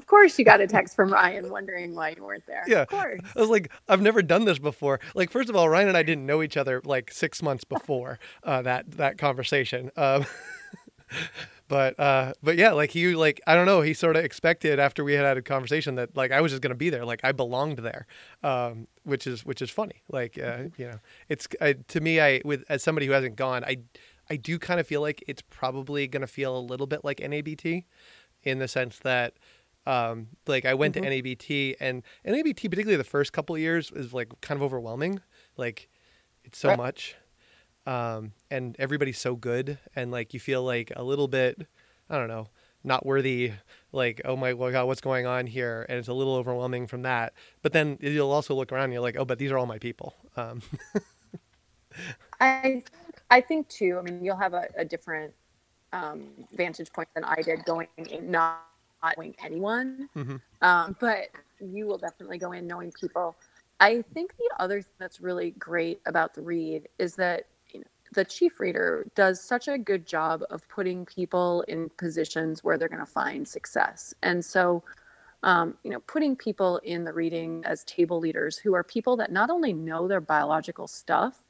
of 0.03 0.07
course, 0.07 0.37
you 0.37 0.43
got 0.43 0.59
a 0.59 0.67
text 0.67 0.97
from 0.97 1.13
Ryan 1.13 1.49
wondering 1.49 1.95
why 1.95 2.09
you 2.09 2.25
weren't 2.25 2.45
there. 2.45 2.65
Yeah, 2.67 2.81
of 2.81 2.89
course. 2.89 3.21
I 3.37 3.39
was 3.39 3.47
like, 3.47 3.71
I've 3.87 4.01
never 4.01 4.21
done 4.21 4.43
this 4.43 4.59
before. 4.59 4.99
Like, 5.15 5.31
first 5.31 5.49
of 5.49 5.55
all, 5.55 5.69
Ryan 5.69 5.87
and 5.87 5.95
I 5.95 6.03
didn't 6.03 6.25
know 6.25 6.43
each 6.43 6.57
other 6.57 6.81
like 6.83 7.09
six 7.09 7.41
months 7.41 7.63
before 7.63 8.19
uh, 8.43 8.61
that 8.63 8.91
that 8.97 9.17
conversation. 9.17 9.91
Um, 9.95 10.25
but 11.69 11.97
uh, 11.97 12.33
but 12.43 12.57
yeah, 12.57 12.73
like 12.73 12.91
he 12.91 13.15
like 13.15 13.39
I 13.47 13.55
don't 13.55 13.65
know. 13.65 13.79
He 13.79 13.93
sort 13.93 14.17
of 14.17 14.25
expected 14.25 14.77
after 14.77 15.05
we 15.05 15.13
had 15.13 15.23
had 15.23 15.37
a 15.37 15.41
conversation 15.41 15.95
that 15.95 16.17
like 16.17 16.33
I 16.33 16.41
was 16.41 16.51
just 16.51 16.61
gonna 16.61 16.75
be 16.75 16.89
there. 16.89 17.05
Like 17.05 17.21
I 17.23 17.31
belonged 17.31 17.77
there, 17.77 18.05
um, 18.43 18.89
which 19.03 19.25
is 19.25 19.45
which 19.45 19.61
is 19.61 19.69
funny. 19.69 20.03
Like 20.11 20.37
uh, 20.37 20.63
you 20.75 20.87
know, 20.87 20.99
it's 21.29 21.47
uh, 21.61 21.75
to 21.87 22.01
me. 22.01 22.19
I 22.19 22.41
with 22.43 22.65
as 22.67 22.83
somebody 22.83 23.05
who 23.05 23.13
hasn't 23.13 23.37
gone, 23.37 23.63
I 23.63 23.77
I 24.29 24.35
do 24.35 24.59
kind 24.59 24.81
of 24.81 24.85
feel 24.85 24.99
like 24.99 25.23
it's 25.29 25.43
probably 25.49 26.09
gonna 26.09 26.27
feel 26.27 26.57
a 26.57 26.59
little 26.59 26.87
bit 26.87 27.05
like 27.05 27.19
NABT, 27.19 27.85
in 28.43 28.59
the 28.59 28.67
sense 28.67 28.99
that 28.99 29.35
um, 29.85 30.27
like 30.47 30.65
I 30.65 30.73
went 30.73 30.95
mm-hmm. 30.95 31.03
to 31.03 31.21
NABT 31.21 31.75
and 31.79 32.03
NABT, 32.25 32.69
particularly 32.69 32.95
the 32.95 33.03
first 33.03 33.33
couple 33.33 33.57
years, 33.57 33.91
is 33.95 34.13
like 34.13 34.29
kind 34.41 34.57
of 34.57 34.63
overwhelming. 34.63 35.19
Like 35.57 35.89
it's 36.43 36.57
so 36.57 36.69
right. 36.69 36.77
much, 36.77 37.15
um, 37.85 38.31
and 38.49 38.75
everybody's 38.79 39.19
so 39.19 39.35
good, 39.35 39.77
and 39.95 40.11
like 40.11 40.33
you 40.33 40.39
feel 40.39 40.63
like 40.63 40.91
a 40.95 41.03
little 41.03 41.27
bit, 41.27 41.67
I 42.09 42.17
don't 42.17 42.29
know, 42.29 42.47
not 42.83 43.05
worthy. 43.05 43.51
Like 43.91 44.21
oh 44.25 44.35
my 44.35 44.53
god, 44.53 44.85
what's 44.87 45.01
going 45.01 45.25
on 45.25 45.47
here? 45.47 45.85
And 45.89 45.99
it's 45.99 46.07
a 46.07 46.13
little 46.13 46.35
overwhelming 46.35 46.87
from 46.87 47.03
that. 47.03 47.33
But 47.61 47.73
then 47.73 47.97
you'll 48.01 48.31
also 48.31 48.55
look 48.55 48.71
around, 48.71 48.85
and 48.85 48.93
you're 48.93 49.01
like, 49.01 49.17
oh, 49.17 49.25
but 49.25 49.37
these 49.37 49.51
are 49.51 49.57
all 49.57 49.65
my 49.67 49.79
people. 49.79 50.15
Um. 50.35 50.61
I 52.39 52.83
I 53.29 53.41
think 53.41 53.67
too. 53.69 53.97
I 53.99 54.01
mean, 54.01 54.23
you'll 54.23 54.37
have 54.37 54.53
a, 54.53 54.67
a 54.77 54.85
different 54.85 55.33
um, 55.91 56.27
vantage 56.53 56.91
point 56.91 57.07
than 57.13 57.23
I 57.23 57.41
did 57.41 57.65
going 57.65 57.87
in, 57.97 58.31
not 58.31 58.65
knowing 59.17 59.35
anyone, 59.43 60.09
mm-hmm. 60.15 60.35
um, 60.61 60.95
but 60.99 61.29
you 61.59 61.85
will 61.85 61.97
definitely 61.97 62.37
go 62.37 62.51
in 62.51 62.67
knowing 62.67 62.91
people. 62.91 63.35
I 63.79 64.03
think 64.13 64.35
the 64.37 64.49
other 64.59 64.81
thing 64.81 64.91
that's 64.99 65.21
really 65.21 65.51
great 65.51 66.01
about 66.05 66.33
the 66.33 66.41
read 66.41 66.87
is 66.99 67.15
that 67.15 67.45
you 67.71 67.79
know, 67.81 67.85
the 68.13 68.25
chief 68.25 68.59
reader 68.59 69.05
does 69.15 69.41
such 69.41 69.67
a 69.67 69.77
good 69.77 70.05
job 70.05 70.43
of 70.49 70.67
putting 70.69 71.05
people 71.05 71.61
in 71.67 71.89
positions 71.97 72.63
where 72.63 72.77
they're 72.77 72.89
going 72.89 72.99
to 72.99 73.05
find 73.05 73.47
success. 73.47 74.13
And 74.23 74.43
so, 74.43 74.83
um, 75.43 75.75
you 75.83 75.91
know, 75.91 75.99
putting 76.01 76.35
people 76.35 76.77
in 76.83 77.03
the 77.03 77.13
reading 77.13 77.63
as 77.65 77.83
table 77.83 78.19
leaders 78.19 78.57
who 78.57 78.73
are 78.73 78.83
people 78.83 79.17
that 79.17 79.31
not 79.31 79.49
only 79.49 79.73
know 79.73 80.07
their 80.07 80.21
biological 80.21 80.87
stuff, 80.87 81.42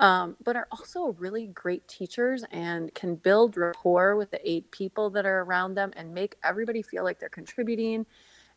um, 0.00 0.36
but 0.44 0.54
are 0.56 0.68
also 0.70 1.16
really 1.18 1.48
great 1.48 1.86
teachers 1.88 2.44
and 2.52 2.94
can 2.94 3.16
build 3.16 3.56
rapport 3.56 4.16
with 4.16 4.30
the 4.30 4.40
eight 4.48 4.70
people 4.70 5.10
that 5.10 5.26
are 5.26 5.40
around 5.40 5.74
them 5.74 5.92
and 5.96 6.14
make 6.14 6.36
everybody 6.44 6.82
feel 6.82 7.02
like 7.04 7.18
they're 7.18 7.28
contributing 7.28 8.06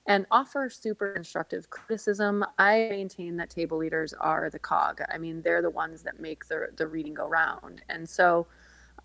and 0.08 0.26
offer 0.32 0.70
super 0.70 1.14
instructive 1.14 1.70
criticism. 1.70 2.44
I 2.58 2.88
maintain 2.90 3.38
that 3.38 3.50
table 3.50 3.78
leaders 3.78 4.14
are 4.14 4.50
the 4.50 4.60
cog. 4.60 5.02
I 5.12 5.18
mean, 5.18 5.42
they're 5.42 5.62
the 5.62 5.70
ones 5.70 6.04
that 6.04 6.20
make 6.20 6.48
the, 6.48 6.70
the 6.76 6.88
reading 6.88 7.14
go 7.14 7.28
round. 7.28 7.84
And 7.90 8.08
so, 8.08 8.48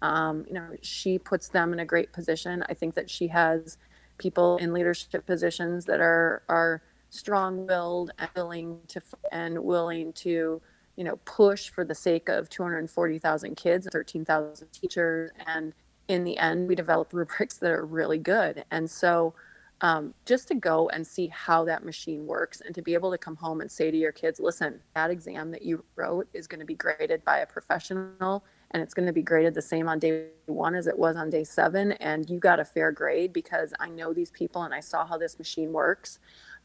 um, 0.02 0.44
you 0.46 0.54
know, 0.54 0.68
she 0.82 1.18
puts 1.18 1.48
them 1.48 1.72
in 1.72 1.80
a 1.80 1.84
great 1.84 2.12
position. 2.12 2.64
I 2.68 2.74
think 2.74 2.94
that 2.94 3.10
she 3.10 3.28
has 3.28 3.78
people 4.18 4.56
in 4.58 4.72
leadership 4.72 5.26
positions 5.26 5.84
that 5.86 6.00
are, 6.00 6.42
are 6.48 6.82
strong-willed 7.10 8.12
and 8.18 8.30
willing 8.34 8.80
to, 8.88 9.00
and 9.32 9.58
willing 9.58 10.12
to, 10.14 10.60
you 10.96 11.04
know, 11.04 11.16
push 11.24 11.68
for 11.68 11.84
the 11.84 11.94
sake 11.94 12.28
of 12.28 12.48
240,000 12.48 13.54
kids, 13.54 13.86
13,000 13.92 14.68
teachers. 14.72 15.30
And 15.46 15.72
in 16.08 16.24
the 16.24 16.38
end, 16.38 16.68
we 16.68 16.74
develop 16.74 17.12
rubrics 17.12 17.58
that 17.58 17.70
are 17.70 17.84
really 17.84 18.18
good. 18.18 18.64
And 18.70 18.90
so, 18.90 19.34
um, 19.82 20.14
just 20.24 20.48
to 20.48 20.54
go 20.54 20.88
and 20.88 21.06
see 21.06 21.26
how 21.26 21.64
that 21.66 21.84
machine 21.84 22.26
works 22.26 22.62
and 22.62 22.74
to 22.74 22.80
be 22.80 22.94
able 22.94 23.10
to 23.10 23.18
come 23.18 23.36
home 23.36 23.60
and 23.60 23.70
say 23.70 23.90
to 23.90 23.96
your 23.96 24.12
kids, 24.12 24.40
listen, 24.40 24.80
that 24.94 25.10
exam 25.10 25.50
that 25.50 25.62
you 25.62 25.84
wrote 25.96 26.28
is 26.32 26.46
going 26.46 26.60
to 26.60 26.66
be 26.66 26.74
graded 26.74 27.22
by 27.26 27.40
a 27.40 27.46
professional 27.46 28.42
and 28.70 28.82
it's 28.82 28.94
going 28.94 29.06
to 29.06 29.12
be 29.12 29.22
graded 29.22 29.54
the 29.54 29.62
same 29.62 29.88
on 29.88 29.98
day 29.98 30.28
one 30.46 30.74
as 30.74 30.86
it 30.86 30.98
was 30.98 31.16
on 31.16 31.30
day 31.30 31.44
seven. 31.44 31.92
And 31.92 32.28
you 32.28 32.38
got 32.38 32.58
a 32.58 32.64
fair 32.64 32.90
grade 32.90 33.32
because 33.32 33.72
I 33.78 33.88
know 33.88 34.12
these 34.12 34.30
people 34.30 34.62
and 34.62 34.74
I 34.74 34.80
saw 34.80 35.06
how 35.06 35.18
this 35.18 35.38
machine 35.38 35.72
works. 35.72 36.18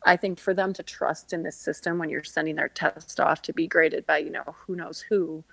I 0.03 0.17
think 0.17 0.39
for 0.39 0.53
them 0.53 0.73
to 0.73 0.83
trust 0.83 1.33
in 1.33 1.43
this 1.43 1.55
system 1.55 1.97
when 1.97 2.09
you're 2.09 2.23
sending 2.23 2.55
their 2.55 2.69
test 2.69 3.19
off 3.19 3.41
to 3.43 3.53
be 3.53 3.67
graded 3.67 4.05
by, 4.05 4.17
you 4.19 4.31
know, 4.31 4.55
who 4.65 4.75
knows 4.75 4.99
who, 4.99 5.43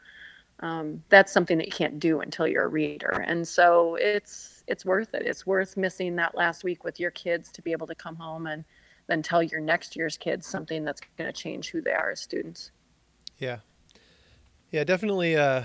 um, 0.61 1.03
that's 1.09 1.33
something 1.33 1.59
that 1.59 1.67
you 1.67 1.73
can't 1.73 2.01
do 2.01 2.21
until 2.21 2.47
you're 2.47 2.65
a 2.65 2.69
reader. 2.69 3.25
And 3.27 3.47
so 3.47 3.97
it's 3.97 4.65
it's 4.67 4.85
worth 4.85 5.15
it. 5.15 5.23
It's 5.25 5.47
worth 5.47 5.77
missing 5.77 6.17
that 6.17 6.35
last 6.35 6.65
week 6.65 6.85
with 6.85 6.99
your 6.99 7.11
kids 7.11 7.51
to 7.53 7.63
be 7.63 7.73
able 7.73 7.87
to 7.87 7.95
come 7.95 8.17
home 8.17 8.47
and 8.47 8.65
then 9.07 9.23
tell 9.23 9.43
your 9.43 9.61
next 9.61 9.97
year's 9.97 10.17
kids 10.17 10.47
something 10.47 10.85
that's 10.85 11.01
going 11.17 11.33
to 11.33 11.33
change 11.33 11.71
who 11.71 11.81
they 11.81 11.93
are 11.93 12.11
as 12.11 12.21
students. 12.21 12.71
Yeah, 13.39 13.59
yeah, 14.71 14.85
definitely. 14.85 15.37
Uh, 15.37 15.63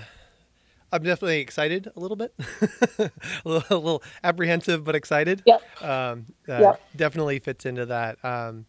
I'm 0.92 1.02
definitely 1.02 1.40
excited 1.40 1.90
a 1.96 2.00
little 2.00 2.16
bit, 2.16 2.32
a, 2.98 3.10
little, 3.44 3.64
a, 3.68 3.74
little, 3.76 4.02
apprehensive 4.22 4.84
but 4.84 4.94
excited. 4.94 5.42
Yep. 5.44 5.82
Um, 5.82 6.26
uh, 6.48 6.60
yep. 6.60 6.82
Definitely 6.94 7.40
fits 7.40 7.66
into 7.66 7.86
that. 7.86 8.24
Um, 8.24 8.64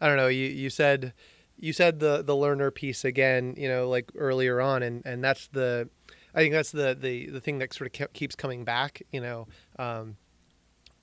I 0.00 0.08
don't 0.08 0.16
know. 0.16 0.28
You 0.28 0.46
you 0.46 0.70
said 0.70 1.12
you 1.58 1.72
said 1.72 2.00
the 2.00 2.22
the 2.22 2.36
learner 2.36 2.70
piece 2.70 3.04
again. 3.04 3.54
You 3.56 3.68
know, 3.68 3.88
like 3.88 4.10
earlier 4.16 4.60
on, 4.60 4.82
and 4.82 5.04
and 5.04 5.22
that's 5.22 5.48
the 5.48 5.88
I 6.34 6.38
think 6.38 6.52
that's 6.52 6.72
the 6.72 6.96
the 6.98 7.30
the 7.30 7.40
thing 7.40 7.58
that 7.58 7.72
sort 7.72 7.98
of 7.98 8.12
keeps 8.12 8.34
coming 8.34 8.64
back. 8.64 9.02
You 9.12 9.20
know, 9.20 9.48
um, 9.78 10.16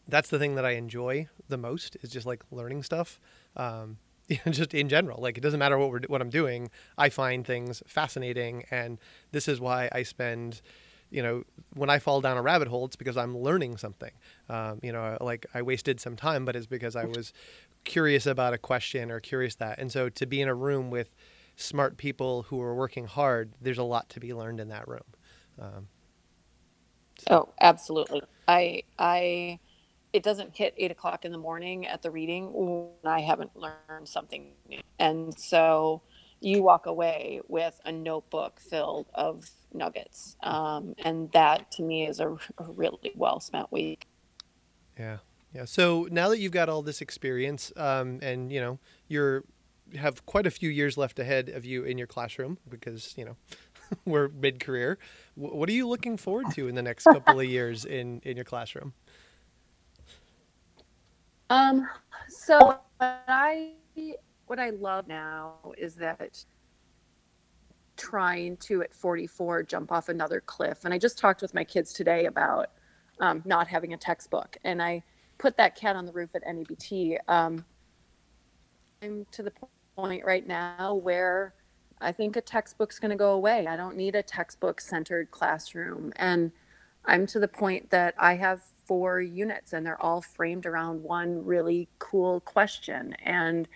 that's 0.08 0.30
the 0.30 0.40
thing 0.40 0.56
that 0.56 0.66
I 0.66 0.72
enjoy 0.72 1.28
the 1.48 1.58
most 1.58 1.98
is 2.02 2.10
just 2.10 2.26
like 2.26 2.44
learning 2.52 2.84
stuff. 2.84 3.20
Um, 3.56 3.98
just 4.50 4.74
in 4.74 4.88
general, 4.90 5.22
like 5.22 5.38
it 5.38 5.42
doesn't 5.42 5.60
matter 5.60 5.78
what 5.78 5.90
we're 5.90 6.02
what 6.08 6.22
I'm 6.22 6.30
doing. 6.30 6.70
I 6.98 7.10
find 7.10 7.46
things 7.46 7.82
fascinating, 7.88 8.66
and 8.72 9.00
this 9.32 9.48
is 9.48 9.60
why 9.60 9.90
I 9.92 10.04
spend 10.04 10.62
you 11.12 11.22
know, 11.22 11.44
when 11.74 11.90
I 11.90 12.00
fall 12.00 12.22
down 12.22 12.38
a 12.38 12.42
rabbit 12.42 12.70
hole, 12.70 12.86
it's 12.86 12.96
because 12.96 13.18
I'm 13.18 13.38
learning 13.38 13.78
something. 13.78 14.12
Um, 14.50 14.80
you 14.82 14.94
know, 14.94 15.18
like 15.20 15.46
I 15.54 15.62
wasted 15.62 16.00
some 16.00 16.16
time, 16.16 16.46
but 16.46 16.56
it's 16.56 16.66
because 16.66 16.96
I 16.96 17.04
was 17.04 17.34
curious 17.84 18.26
about 18.26 18.54
a 18.54 18.58
question 18.58 19.12
or 19.12 19.20
curious 19.20 19.56
that. 19.56 19.80
And 19.80 19.91
so 19.91 20.10
to 20.10 20.26
be 20.26 20.41
in 20.41 20.48
a 20.48 20.56
room 20.56 20.89
with 20.89 21.13
smart 21.56 21.98
people 21.98 22.44
who 22.44 22.62
are 22.62 22.76
working 22.76 23.06
hard, 23.06 23.54
there's 23.62 23.78
a 23.78 23.84
lot 23.84 24.10
to 24.10 24.20
be 24.20 24.34
learned 24.34 24.60
in 24.60 24.70
that 24.70 24.88
room. 24.88 25.04
Um, 25.60 25.88
Oh, 27.30 27.50
absolutely. 27.62 28.22
I 28.48 28.84
I 28.98 29.60
it 30.13 30.24
doesn't 30.24 30.56
hit 30.56 30.74
eight 30.78 30.91
o'clock 30.91 31.24
in 31.26 31.32
the 31.32 31.38
morning 31.38 31.88
at 31.88 32.02
the 32.02 32.12
reading 32.12 32.52
when 32.54 32.89
I 33.06 33.22
haven't 33.22 33.56
learned 33.56 34.08
something 34.08 34.54
new. 34.67 34.82
And 35.00 35.38
so 35.38 36.04
you 36.41 36.63
walk 36.63 36.86
away 36.86 37.41
with 37.48 37.80
a 37.86 37.91
notebook 37.91 38.60
filled 38.60 39.08
of 39.13 39.50
nuggets. 39.74 40.36
Um, 40.44 40.96
and 41.04 41.32
that 41.32 41.72
to 41.74 41.84
me 41.84 42.08
is 42.08 42.20
a, 42.20 42.32
a 42.58 42.65
really 42.67 43.12
well 43.15 43.39
spent 43.39 43.72
week. 43.72 44.08
Yeah. 44.98 45.17
Yeah. 45.54 45.66
So 45.66 46.08
now 46.12 46.30
that 46.30 46.40
you've 46.40 46.52
got 46.52 46.70
all 46.70 46.82
this 46.82 47.02
experience, 47.02 47.74
um, 47.76 48.20
and 48.22 48.52
you 48.52 48.62
know, 48.62 48.80
you're 49.08 49.44
have 49.98 50.26
quite 50.26 50.48
a 50.48 50.52
few 50.52 50.70
years 50.70 50.98
left 50.98 51.20
ahead 51.20 51.50
of 51.50 51.66
you 51.66 51.84
in 51.84 51.98
your 51.98 52.08
classroom 52.08 52.58
because, 52.70 53.14
you 53.18 53.26
know, 53.26 53.36
we're 54.06 54.30
mid 54.30 54.60
career. 54.60 54.98
What 55.36 55.70
are 55.70 55.74
you 55.74 55.88
looking 55.88 56.18
forward 56.18 56.48
to 56.54 56.68
in 56.68 56.76
the 56.76 56.82
next 56.82 57.04
couple 57.04 57.40
of 57.40 57.46
years 57.46 57.86
in, 57.86 58.22
in 58.24 58.36
your 58.36 58.46
classroom? 58.46 58.94
Um, 61.50 61.88
so 62.30 62.80
what 62.98 63.24
I 63.28 63.72
what 64.48 64.60
I 64.60 64.70
love 64.70 65.08
now 65.08 65.56
is 65.78 65.96
that 65.96 66.44
trying 67.98 68.58
to 68.58 68.82
at 68.82 68.94
44 68.94 69.64
jump 69.64 69.92
off 69.92 70.10
another 70.10 70.42
cliff. 70.42 70.86
And 70.86 70.94
I 70.94 70.98
just 70.98 71.18
talked 71.18 71.42
with 71.42 71.54
my 71.54 71.64
kids 71.64 71.94
today 71.94 72.26
about 72.26 72.72
um, 73.20 73.42
not 73.46 73.68
having 73.68 73.94
a 73.94 73.98
textbook, 73.98 74.58
and 74.64 74.82
I 74.82 75.04
put 75.42 75.58
that 75.58 75.76
cat 75.76 75.96
on 75.96 76.06
the 76.06 76.12
roof 76.12 76.30
at 76.36 76.46
NABT. 76.46 77.18
Um, 77.28 77.66
I'm 79.02 79.26
to 79.32 79.42
the 79.42 79.52
point 79.96 80.24
right 80.24 80.48
now 80.48 80.94
where 80.94 81.56
I 82.00 82.12
think 82.12 82.36
a 82.36 82.42
textbook's 82.42 83.00
going 83.00 83.10
to 83.10 83.18
go 83.18 83.32
away. 83.32 83.66
I 83.66 83.76
don't 83.76 83.98
need 83.98 84.16
a 84.16 84.22
textbook 84.22 84.80
centered 84.80 85.32
classroom. 85.32 86.14
And 86.18 86.52
I'm 87.06 87.26
to 87.28 87.40
the 87.40 87.48
point 87.48 87.90
that 87.90 88.14
I 88.20 88.36
have 88.36 88.62
four 88.86 89.20
units 89.20 89.74
and 89.74 89.84
they're 89.84 90.02
all 90.02 90.22
framed 90.22 90.68
around 90.68 91.02
one 91.02 91.44
really 91.44 91.90
cool 91.98 92.42
question. 92.42 93.16
And, 93.24 93.68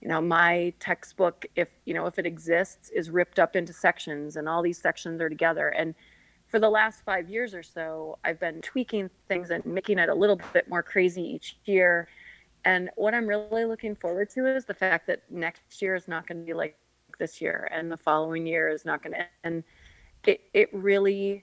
you 0.00 0.08
know, 0.08 0.22
my 0.22 0.72
textbook, 0.80 1.44
if, 1.54 1.68
you 1.84 1.92
know, 1.92 2.06
if 2.06 2.18
it 2.18 2.24
exists, 2.24 2.88
is 2.88 3.10
ripped 3.10 3.38
up 3.38 3.54
into 3.54 3.74
sections 3.74 4.36
and 4.36 4.48
all 4.48 4.62
these 4.62 4.78
sections 4.78 5.20
are 5.20 5.28
together. 5.28 5.68
And 5.68 5.94
for 6.52 6.58
the 6.58 6.68
last 6.68 7.02
five 7.02 7.30
years 7.30 7.54
or 7.54 7.62
so, 7.62 8.18
I've 8.24 8.38
been 8.38 8.60
tweaking 8.60 9.08
things 9.26 9.50
and 9.50 9.64
making 9.64 9.98
it 9.98 10.10
a 10.10 10.14
little 10.14 10.38
bit 10.52 10.68
more 10.68 10.82
crazy 10.82 11.22
each 11.22 11.56
year. 11.64 12.08
And 12.66 12.90
what 12.96 13.14
I'm 13.14 13.26
really 13.26 13.64
looking 13.64 13.96
forward 13.96 14.28
to 14.34 14.46
is 14.46 14.66
the 14.66 14.74
fact 14.74 15.06
that 15.06 15.22
next 15.30 15.80
year 15.80 15.94
is 15.94 16.06
not 16.06 16.26
going 16.26 16.40
to 16.40 16.46
be 16.46 16.52
like 16.52 16.76
this 17.18 17.40
year 17.40 17.70
and 17.72 17.90
the 17.90 17.96
following 17.96 18.46
year 18.46 18.68
is 18.68 18.84
not 18.84 19.02
going 19.02 19.14
to 19.14 19.26
end. 19.42 19.64
It, 20.26 20.42
it 20.52 20.68
really, 20.74 21.42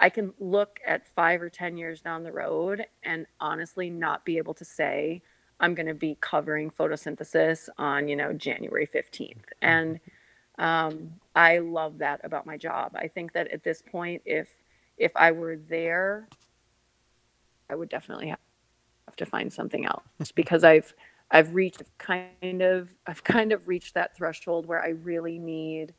I 0.00 0.10
can 0.10 0.34
look 0.40 0.80
at 0.84 1.06
five 1.06 1.40
or 1.40 1.48
10 1.48 1.76
years 1.76 2.00
down 2.00 2.24
the 2.24 2.32
road 2.32 2.84
and 3.04 3.26
honestly 3.38 3.88
not 3.88 4.24
be 4.24 4.36
able 4.38 4.54
to 4.54 4.64
say, 4.64 5.22
I'm 5.60 5.76
going 5.76 5.86
to 5.86 5.94
be 5.94 6.18
covering 6.20 6.72
photosynthesis 6.72 7.68
on, 7.78 8.08
you 8.08 8.16
know, 8.16 8.32
January 8.32 8.88
15th. 8.92 9.44
And 9.62 9.94
mm-hmm. 9.94 10.10
Um, 10.58 11.12
I 11.34 11.58
love 11.58 11.98
that 11.98 12.20
about 12.24 12.46
my 12.46 12.56
job. 12.56 12.92
I 12.94 13.08
think 13.08 13.32
that 13.32 13.48
at 13.48 13.64
this 13.64 13.82
point, 13.82 14.22
if, 14.24 14.48
if 14.96 15.12
I 15.16 15.32
were 15.32 15.56
there, 15.56 16.28
I 17.68 17.74
would 17.74 17.88
definitely 17.88 18.28
have 18.28 19.16
to 19.16 19.26
find 19.26 19.52
something 19.52 19.84
else 19.84 20.32
because 20.34 20.64
I've, 20.64 20.94
I've 21.30 21.54
reached 21.54 21.82
kind 21.98 22.62
of 22.62 22.94
I've 23.06 23.24
kind 23.24 23.52
of 23.52 23.66
reached 23.66 23.94
that 23.94 24.16
threshold 24.16 24.66
where 24.66 24.82
I 24.82 24.90
really 24.90 25.38
need 25.38 25.94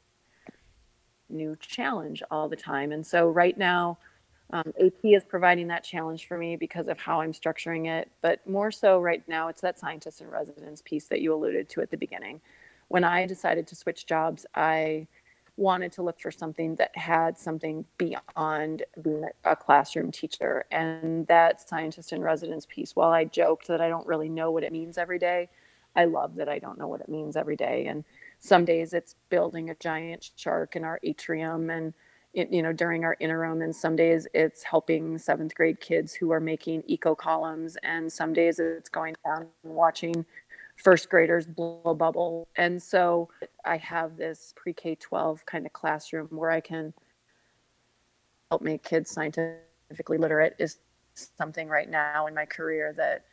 new 1.29 1.55
challenge 1.59 2.21
all 2.31 2.47
the 2.47 2.55
time. 2.55 2.91
And 2.91 3.05
so 3.05 3.29
right 3.29 3.57
now, 3.57 3.97
um, 4.51 4.71
AP 4.79 5.03
is 5.03 5.23
providing 5.23 5.67
that 5.67 5.83
challenge 5.83 6.27
for 6.27 6.37
me 6.37 6.55
because 6.55 6.87
of 6.87 6.99
how 6.99 7.21
I'm 7.21 7.33
structuring 7.33 7.87
it. 7.87 8.09
But 8.21 8.47
more 8.47 8.71
so 8.71 8.99
right 8.99 9.27
now, 9.27 9.47
it's 9.47 9.61
that 9.61 9.79
scientist 9.79 10.21
in 10.21 10.29
residence 10.29 10.81
piece 10.83 11.07
that 11.07 11.19
you 11.19 11.33
alluded 11.33 11.67
to 11.69 11.81
at 11.81 11.89
the 11.89 11.97
beginning. 11.97 12.41
When 12.87 13.03
I 13.03 13.25
decided 13.25 13.67
to 13.67 13.75
switch 13.75 14.05
jobs, 14.05 14.45
I 14.55 15.07
wanted 15.57 15.91
to 15.93 16.01
look 16.01 16.19
for 16.19 16.31
something 16.31 16.75
that 16.75 16.95
had 16.97 17.37
something 17.37 17.85
beyond 17.97 18.83
being 19.01 19.25
a 19.45 19.55
classroom 19.55 20.11
teacher. 20.11 20.65
And 20.71 21.25
that 21.27 21.67
scientist 21.67 22.11
in 22.11 22.21
residence 22.21 22.65
piece, 22.69 22.95
while 22.95 23.11
I 23.11 23.25
joked 23.25 23.67
that 23.67 23.81
I 23.81 23.89
don't 23.89 24.05
really 24.05 24.29
know 24.29 24.51
what 24.51 24.63
it 24.63 24.71
means 24.71 24.97
every 24.97 25.19
day, 25.19 25.49
I 25.95 26.05
love 26.05 26.35
that 26.35 26.49
I 26.49 26.59
don't 26.59 26.77
know 26.77 26.87
what 26.87 26.99
it 26.99 27.09
means 27.09 27.37
every 27.37 27.55
day. 27.55 27.87
And 27.87 28.03
some 28.39 28.65
days 28.65 28.93
it's 28.93 29.15
building 29.29 29.69
a 29.69 29.75
giant 29.75 30.31
shark 30.35 30.75
in 30.75 30.83
our 30.83 30.99
atrium 31.03 31.69
and 31.69 31.93
you 32.33 32.61
know 32.61 32.73
during 32.73 33.05
our 33.05 33.15
interim 33.21 33.61
and 33.61 33.73
some 33.73 33.95
days 33.95 34.27
it's 34.33 34.61
helping 34.61 35.17
seventh 35.17 35.55
grade 35.55 35.79
kids 35.79 36.13
who 36.13 36.31
are 36.31 36.41
making 36.41 36.83
eco 36.85 37.15
columns 37.15 37.77
and 37.81 38.11
some 38.11 38.33
days 38.33 38.59
it's 38.59 38.89
going 38.89 39.15
down 39.23 39.47
and 39.63 39.73
watching 39.73 40.25
first 40.75 41.09
graders 41.09 41.47
blow 41.47 41.95
bubble. 41.95 42.47
And 42.57 42.81
so 42.81 43.29
I 43.63 43.77
have 43.77 44.17
this 44.17 44.53
pre 44.55 44.73
K 44.73 44.95
12 44.95 45.45
kind 45.45 45.65
of 45.65 45.73
classroom 45.73 46.27
where 46.31 46.51
I 46.51 46.59
can 46.59 46.93
help 48.51 48.61
make 48.61 48.83
kids 48.83 49.09
scientifically 49.11 50.17
literate 50.17 50.55
is 50.59 50.79
something 51.13 51.67
right 51.67 51.89
now 51.89 52.27
in 52.27 52.33
my 52.33 52.45
career 52.45 52.93
that 52.97 53.25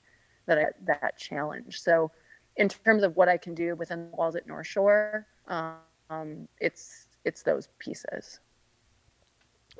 that 0.47 0.59
I, 0.59 0.67
that 0.87 1.19
challenge. 1.19 1.81
So 1.81 2.11
in 2.57 2.69
terms 2.69 3.03
of 3.03 3.17
what 3.17 3.29
I 3.29 3.37
can 3.37 3.55
do 3.55 3.75
within 3.77 4.11
the 4.11 4.17
walls 4.17 4.37
at 4.37 4.47
North 4.47 4.67
Shore, 4.67 5.27
um, 5.49 6.49
it's 6.61 7.09
it's 7.25 7.43
those 7.43 7.69
pieces. 7.79 8.41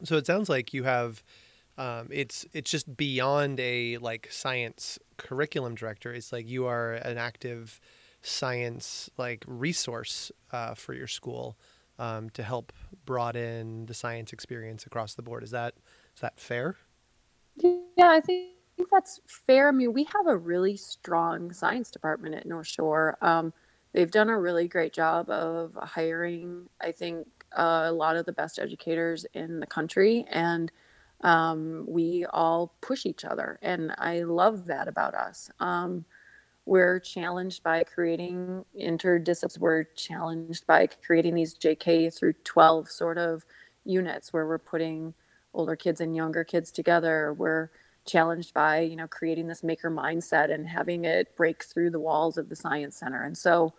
So 0.05 0.17
it 0.17 0.27
sounds 0.27 0.49
like 0.49 0.73
you 0.73 0.85
have 0.85 1.23
um, 1.79 2.09
it's 2.11 2.47
it's 2.53 2.71
just 2.71 2.97
beyond 2.97 3.59
a 3.61 3.99
like 3.99 4.29
science 4.31 4.99
curriculum 5.17 5.75
director. 5.75 6.13
It's 6.13 6.33
like 6.33 6.49
you 6.49 6.67
are 6.67 6.95
an 6.95 7.19
active 7.19 7.81
science 8.23 9.11
like 9.17 9.45
resource 9.47 10.31
uh, 10.53 10.75
for 10.75 10.95
your 10.95 11.07
school 11.07 11.57
um, 11.99 12.31
to 12.31 12.43
help 12.43 12.73
broaden 13.05 13.87
the 13.87 13.95
science 13.95 14.33
experience 14.33 14.87
across 14.87 15.15
the 15.15 15.23
board. 15.23 15.43
Is 15.43 15.51
that 15.51 15.75
is 16.15 16.21
that 16.21 16.39
fair? 16.39 16.77
Yeah, 17.57 17.81
I 17.99 18.21
think 18.21 18.53
that's 18.91 19.21
fair. 19.27 19.69
I 19.69 19.73
mean, 19.73 19.93
we 19.93 20.05
have 20.05 20.27
a 20.27 20.37
really 20.37 20.77
strong 20.77 21.53
science 21.53 21.91
department 21.91 22.35
at 22.35 22.47
North 22.47 22.67
Shore. 22.67 23.17
Um, 23.21 23.53
they've 23.93 24.11
done 24.11 24.29
a 24.29 24.39
really 24.39 24.69
great 24.69 24.93
job 24.93 25.31
of 25.31 25.75
hiring. 25.75 26.69
I 26.81 26.93
think 26.93 27.27
uh, 27.57 27.85
a 27.87 27.93
lot 27.93 28.17
of 28.17 28.27
the 28.27 28.33
best 28.33 28.59
educators 28.59 29.27
in 29.35 29.61
the 29.61 29.67
country 29.67 30.27
and 30.31 30.73
um, 31.23 31.85
we 31.89 32.27
all 32.31 32.75
push 32.81 33.07
each 33.07 33.25
other. 33.25 33.59
And 33.63 33.95
I 33.99 34.23
love 34.23 34.67
that 34.67 34.89
about 34.89 35.15
us. 35.15 35.51
Um, 35.61 36.05
we're 36.65 37.01
challenged 37.01 37.63
by 37.63 37.85
creating 37.85 38.65
interdisciplines. 38.79 39.59
We're 39.59 39.85
challenged 39.85 40.67
by 40.67 40.87
creating 41.05 41.35
these 41.35 41.55
JK 41.55 42.17
through 42.17 42.35
12 42.45 42.89
sort 42.89 43.19
of 43.19 43.45
units 43.85 44.33
where 44.33 44.47
we're 44.47 44.59
putting 44.59 45.15
older 45.55 45.77
kids 45.77 46.01
and 46.01 46.15
younger 46.15 46.45
kids 46.45 46.71
together. 46.71 47.35
We're 47.35 47.71
challenged 48.05 48.55
by, 48.55 48.81
you 48.81 48.97
know, 48.97 49.09
creating 49.09 49.49
this 49.49 49.63
maker 49.63 49.91
mindset 49.91 50.53
and 50.53 50.69
having 50.69 51.05
it 51.05 51.37
break 51.37 51.65
through 51.65 51.91
the 51.91 52.01
walls 52.01 52.39
of 52.39 52.49
the 52.49 52.57
science 52.57 52.97
center. 52.97 53.23
And 53.23 53.37
so 53.37 53.75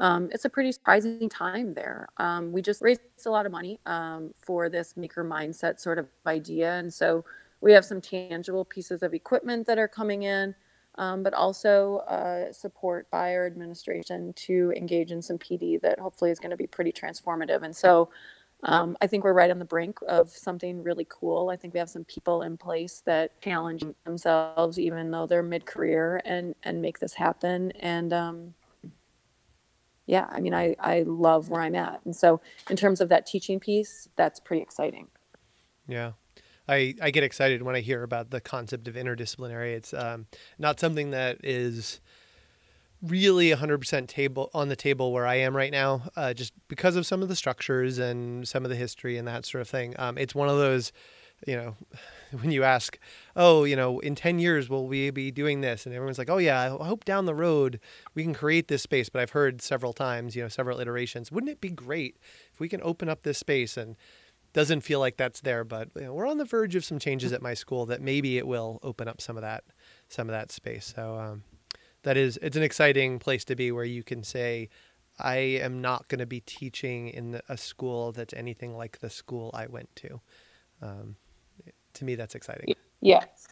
um, 0.00 0.28
it's 0.32 0.44
a 0.44 0.50
pretty 0.50 0.72
surprising 0.72 1.28
time 1.28 1.74
there. 1.74 2.08
Um, 2.18 2.52
we 2.52 2.60
just 2.60 2.82
raised 2.82 3.00
a 3.24 3.30
lot 3.30 3.46
of 3.46 3.52
money 3.52 3.80
um, 3.86 4.34
for 4.38 4.68
this 4.68 4.96
maker 4.96 5.24
mindset 5.24 5.80
sort 5.80 5.98
of 5.98 6.06
idea. 6.26 6.74
And 6.74 6.92
so 6.92 7.24
we 7.60 7.72
have 7.72 7.84
some 7.84 8.00
tangible 8.00 8.64
pieces 8.64 9.02
of 9.02 9.14
equipment 9.14 9.66
that 9.66 9.78
are 9.78 9.88
coming 9.88 10.24
in, 10.24 10.54
um, 10.96 11.22
but 11.22 11.32
also 11.32 11.98
uh, 12.08 12.52
support 12.52 13.10
by 13.10 13.34
our 13.34 13.46
administration 13.46 14.34
to 14.34 14.72
engage 14.76 15.12
in 15.12 15.22
some 15.22 15.38
PD 15.38 15.80
that 15.80 15.98
hopefully 15.98 16.30
is 16.30 16.38
going 16.38 16.50
to 16.50 16.56
be 16.56 16.66
pretty 16.66 16.92
transformative. 16.92 17.62
And 17.62 17.74
so 17.74 18.10
um, 18.64 18.96
I 19.00 19.06
think 19.06 19.24
we're 19.24 19.32
right 19.32 19.50
on 19.50 19.58
the 19.58 19.64
brink 19.64 19.98
of 20.08 20.28
something 20.30 20.82
really 20.82 21.06
cool. 21.08 21.48
I 21.48 21.56
think 21.56 21.72
we 21.72 21.80
have 21.80 21.90
some 21.90 22.04
people 22.04 22.42
in 22.42 22.58
place 22.58 23.02
that 23.06 23.40
challenge 23.40 23.82
themselves, 24.04 24.78
even 24.78 25.10
though 25.10 25.26
they're 25.26 25.42
mid 25.42 25.64
career, 25.64 26.20
and, 26.26 26.54
and 26.64 26.82
make 26.82 26.98
this 26.98 27.14
happen. 27.14 27.70
And, 27.72 28.12
um, 28.12 28.54
yeah, 30.06 30.26
I 30.30 30.40
mean, 30.40 30.54
I, 30.54 30.76
I 30.78 31.02
love 31.02 31.48
where 31.48 31.60
I'm 31.60 31.74
at. 31.74 32.00
And 32.04 32.14
so, 32.14 32.40
in 32.70 32.76
terms 32.76 33.00
of 33.00 33.08
that 33.08 33.26
teaching 33.26 33.60
piece, 33.60 34.08
that's 34.16 34.40
pretty 34.40 34.62
exciting. 34.62 35.08
Yeah. 35.88 36.12
I, 36.68 36.94
I 37.00 37.10
get 37.10 37.22
excited 37.22 37.62
when 37.62 37.76
I 37.76 37.80
hear 37.80 38.02
about 38.02 38.30
the 38.30 38.40
concept 38.40 38.88
of 38.88 38.94
interdisciplinary. 38.94 39.74
It's 39.74 39.94
um, 39.94 40.26
not 40.58 40.80
something 40.80 41.10
that 41.10 41.38
is 41.44 42.00
really 43.02 43.50
100% 43.50 44.08
table 44.08 44.50
on 44.52 44.68
the 44.68 44.74
table 44.74 45.12
where 45.12 45.26
I 45.26 45.36
am 45.36 45.56
right 45.56 45.70
now, 45.70 46.02
uh, 46.16 46.34
just 46.34 46.52
because 46.66 46.96
of 46.96 47.06
some 47.06 47.22
of 47.22 47.28
the 47.28 47.36
structures 47.36 47.98
and 47.98 48.48
some 48.48 48.64
of 48.64 48.70
the 48.70 48.76
history 48.76 49.16
and 49.16 49.28
that 49.28 49.44
sort 49.44 49.62
of 49.62 49.68
thing. 49.68 49.94
Um, 49.98 50.18
it's 50.18 50.34
one 50.34 50.48
of 50.48 50.56
those, 50.56 50.92
you 51.46 51.56
know, 51.56 51.76
when 52.40 52.50
you 52.50 52.64
ask, 52.64 52.98
oh, 53.34 53.64
you 53.64 53.76
know, 53.76 53.98
in 54.00 54.14
10 54.14 54.38
years, 54.38 54.68
will 54.68 54.86
we 54.86 55.10
be 55.10 55.30
doing 55.30 55.60
this? 55.60 55.86
And 55.86 55.94
everyone's 55.94 56.18
like, 56.18 56.30
oh, 56.30 56.38
yeah, 56.38 56.60
I 56.60 56.84
hope 56.84 57.04
down 57.04 57.26
the 57.26 57.34
road 57.34 57.80
we 58.14 58.22
can 58.22 58.34
create 58.34 58.68
this 58.68 58.82
space. 58.82 59.08
But 59.08 59.22
I've 59.22 59.30
heard 59.30 59.62
several 59.62 59.92
times, 59.92 60.36
you 60.36 60.42
know, 60.42 60.48
several 60.48 60.80
iterations, 60.80 61.30
wouldn't 61.30 61.50
it 61.50 61.60
be 61.60 61.70
great 61.70 62.16
if 62.52 62.60
we 62.60 62.68
can 62.68 62.80
open 62.82 63.08
up 63.08 63.22
this 63.22 63.38
space 63.38 63.76
and 63.76 63.96
doesn't 64.52 64.80
feel 64.80 65.00
like 65.00 65.18
that's 65.18 65.42
there, 65.42 65.64
but 65.64 65.90
you 65.94 66.02
know, 66.02 66.14
we're 66.14 66.26
on 66.26 66.38
the 66.38 66.44
verge 66.46 66.74
of 66.76 66.84
some 66.84 66.98
changes 66.98 67.30
at 67.30 67.42
my 67.42 67.52
school 67.52 67.84
that 67.84 68.00
maybe 68.00 68.38
it 68.38 68.46
will 68.46 68.78
open 68.82 69.06
up 69.06 69.20
some 69.20 69.36
of 69.36 69.42
that, 69.42 69.64
some 70.08 70.30
of 70.30 70.32
that 70.32 70.50
space. 70.50 70.94
So 70.96 71.18
um, 71.18 71.42
that 72.04 72.16
is, 72.16 72.38
it's 72.40 72.56
an 72.56 72.62
exciting 72.62 73.18
place 73.18 73.44
to 73.44 73.54
be 73.54 73.70
where 73.70 73.84
you 73.84 74.02
can 74.02 74.24
say, 74.24 74.70
I 75.18 75.36
am 75.36 75.82
not 75.82 76.08
going 76.08 76.20
to 76.20 76.26
be 76.26 76.40
teaching 76.40 77.08
in 77.08 77.38
a 77.50 77.56
school 77.58 78.12
that's 78.12 78.32
anything 78.32 78.74
like 78.74 79.00
the 79.00 79.10
school 79.10 79.50
I 79.52 79.66
went 79.66 79.94
to. 79.96 80.20
Um, 80.80 81.16
to 81.96 82.04
me, 82.04 82.14
that's 82.14 82.34
exciting. 82.34 82.74
Yes. 83.00 83.48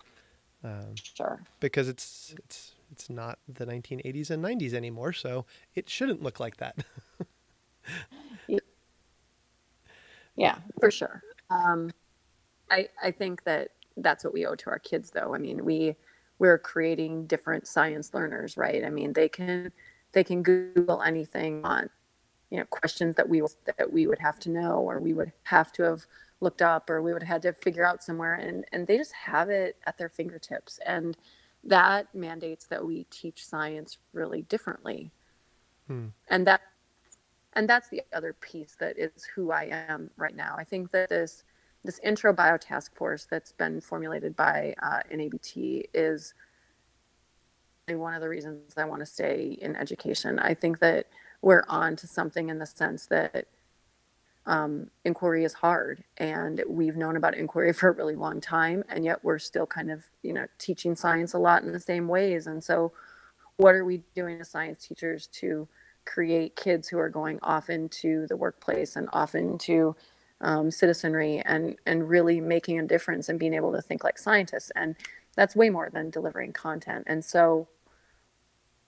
Um, 0.62 0.94
sure. 0.96 1.42
Because 1.60 1.88
it's 1.88 2.34
it's 2.38 2.72
it's 2.90 3.10
not 3.10 3.38
the 3.48 3.66
1980s 3.66 4.30
and 4.30 4.42
90s 4.42 4.72
anymore, 4.72 5.12
so 5.12 5.44
it 5.74 5.90
shouldn't 5.90 6.22
look 6.22 6.40
like 6.40 6.56
that. 6.58 6.78
yeah, 10.36 10.56
for 10.80 10.90
sure. 10.90 11.22
Um, 11.50 11.90
I 12.70 12.88
I 13.02 13.10
think 13.10 13.44
that 13.44 13.70
that's 13.96 14.24
what 14.24 14.32
we 14.32 14.46
owe 14.46 14.54
to 14.54 14.70
our 14.70 14.78
kids, 14.78 15.10
though. 15.10 15.34
I 15.34 15.38
mean, 15.38 15.64
we 15.64 15.96
we're 16.38 16.58
creating 16.58 17.26
different 17.26 17.66
science 17.66 18.14
learners, 18.14 18.56
right? 18.56 18.84
I 18.84 18.90
mean, 18.90 19.12
they 19.12 19.28
can 19.28 19.72
they 20.12 20.24
can 20.24 20.42
Google 20.42 21.02
anything 21.02 21.64
on 21.64 21.90
you 22.50 22.58
know 22.58 22.64
questions 22.66 23.16
that 23.16 23.28
we 23.28 23.42
that 23.66 23.92
we 23.92 24.06
would 24.06 24.20
have 24.20 24.38
to 24.40 24.50
know 24.50 24.76
or 24.76 25.00
we 25.00 25.12
would 25.12 25.32
have 25.44 25.72
to 25.72 25.82
have 25.82 26.06
looked 26.40 26.62
up 26.62 26.90
or 26.90 27.02
we 27.02 27.12
would 27.12 27.22
have 27.22 27.42
had 27.42 27.42
to 27.42 27.52
figure 27.52 27.86
out 27.86 28.02
somewhere 28.02 28.34
and 28.34 28.64
and 28.72 28.86
they 28.86 28.96
just 28.96 29.12
have 29.12 29.50
it 29.50 29.76
at 29.86 29.96
their 29.98 30.08
fingertips 30.08 30.78
and 30.84 31.16
that 31.62 32.14
mandates 32.14 32.66
that 32.66 32.84
we 32.84 33.04
teach 33.04 33.46
science 33.46 33.98
really 34.12 34.42
differently. 34.42 35.10
Hmm. 35.86 36.06
and 36.28 36.46
that 36.46 36.62
and 37.52 37.68
that's 37.68 37.88
the 37.90 38.02
other 38.14 38.32
piece 38.32 38.74
that 38.80 38.98
is 38.98 39.28
who 39.34 39.50
i 39.50 39.64
am 39.88 40.10
right 40.16 40.34
now. 40.34 40.54
I 40.58 40.64
think 40.64 40.90
that 40.92 41.08
this 41.10 41.44
this 41.82 41.98
intro 41.98 42.32
bio 42.32 42.56
task 42.56 42.96
force 42.96 43.26
that's 43.30 43.52
been 43.52 43.80
formulated 43.80 44.34
by 44.34 44.74
uh, 44.82 45.00
nabt 45.12 45.84
is 45.92 46.34
one 47.86 48.14
of 48.14 48.22
the 48.22 48.28
reasons 48.30 48.72
i 48.78 48.84
want 48.84 49.00
to 49.00 49.06
stay 49.06 49.58
in 49.60 49.76
education. 49.76 50.38
I 50.38 50.54
think 50.54 50.78
that 50.78 51.06
we're 51.42 51.64
on 51.68 51.96
to 51.96 52.06
something 52.06 52.48
in 52.48 52.58
the 52.58 52.66
sense 52.66 53.06
that 53.06 53.46
um, 54.46 54.90
inquiry 55.04 55.44
is 55.44 55.54
hard 55.54 56.04
and 56.18 56.62
we've 56.68 56.96
known 56.96 57.16
about 57.16 57.36
inquiry 57.36 57.72
for 57.74 57.88
a 57.88 57.92
really 57.92 58.14
long 58.16 58.40
time 58.40 58.84
and 58.88 59.04
yet 59.04 59.24
we're 59.24 59.38
still 59.38 59.66
kind 59.66 59.90
of 59.90 60.04
you 60.22 60.32
know 60.32 60.46
teaching 60.58 60.94
science 60.94 61.32
a 61.34 61.38
lot 61.38 61.62
in 61.62 61.72
the 61.72 61.80
same 61.80 62.08
ways. 62.08 62.46
And 62.46 62.62
so 62.62 62.92
what 63.56 63.74
are 63.74 63.84
we 63.84 64.02
doing 64.14 64.40
as 64.40 64.50
science 64.50 64.86
teachers 64.86 65.28
to 65.28 65.68
create 66.04 66.56
kids 66.56 66.88
who 66.88 66.98
are 66.98 67.08
going 67.08 67.38
off 67.42 67.70
into 67.70 68.26
the 68.26 68.36
workplace 68.36 68.96
and 68.96 69.08
off 69.12 69.34
into 69.34 69.96
um, 70.40 70.70
citizenry 70.70 71.40
and 71.46 71.76
and 71.86 72.08
really 72.08 72.40
making 72.40 72.78
a 72.78 72.86
difference 72.86 73.28
and 73.28 73.38
being 73.38 73.54
able 73.54 73.72
to 73.72 73.80
think 73.80 74.04
like 74.04 74.18
scientists? 74.18 74.70
And 74.76 74.96
that's 75.36 75.56
way 75.56 75.70
more 75.70 75.88
than 75.90 76.10
delivering 76.10 76.52
content. 76.52 77.04
And 77.06 77.24
so 77.24 77.68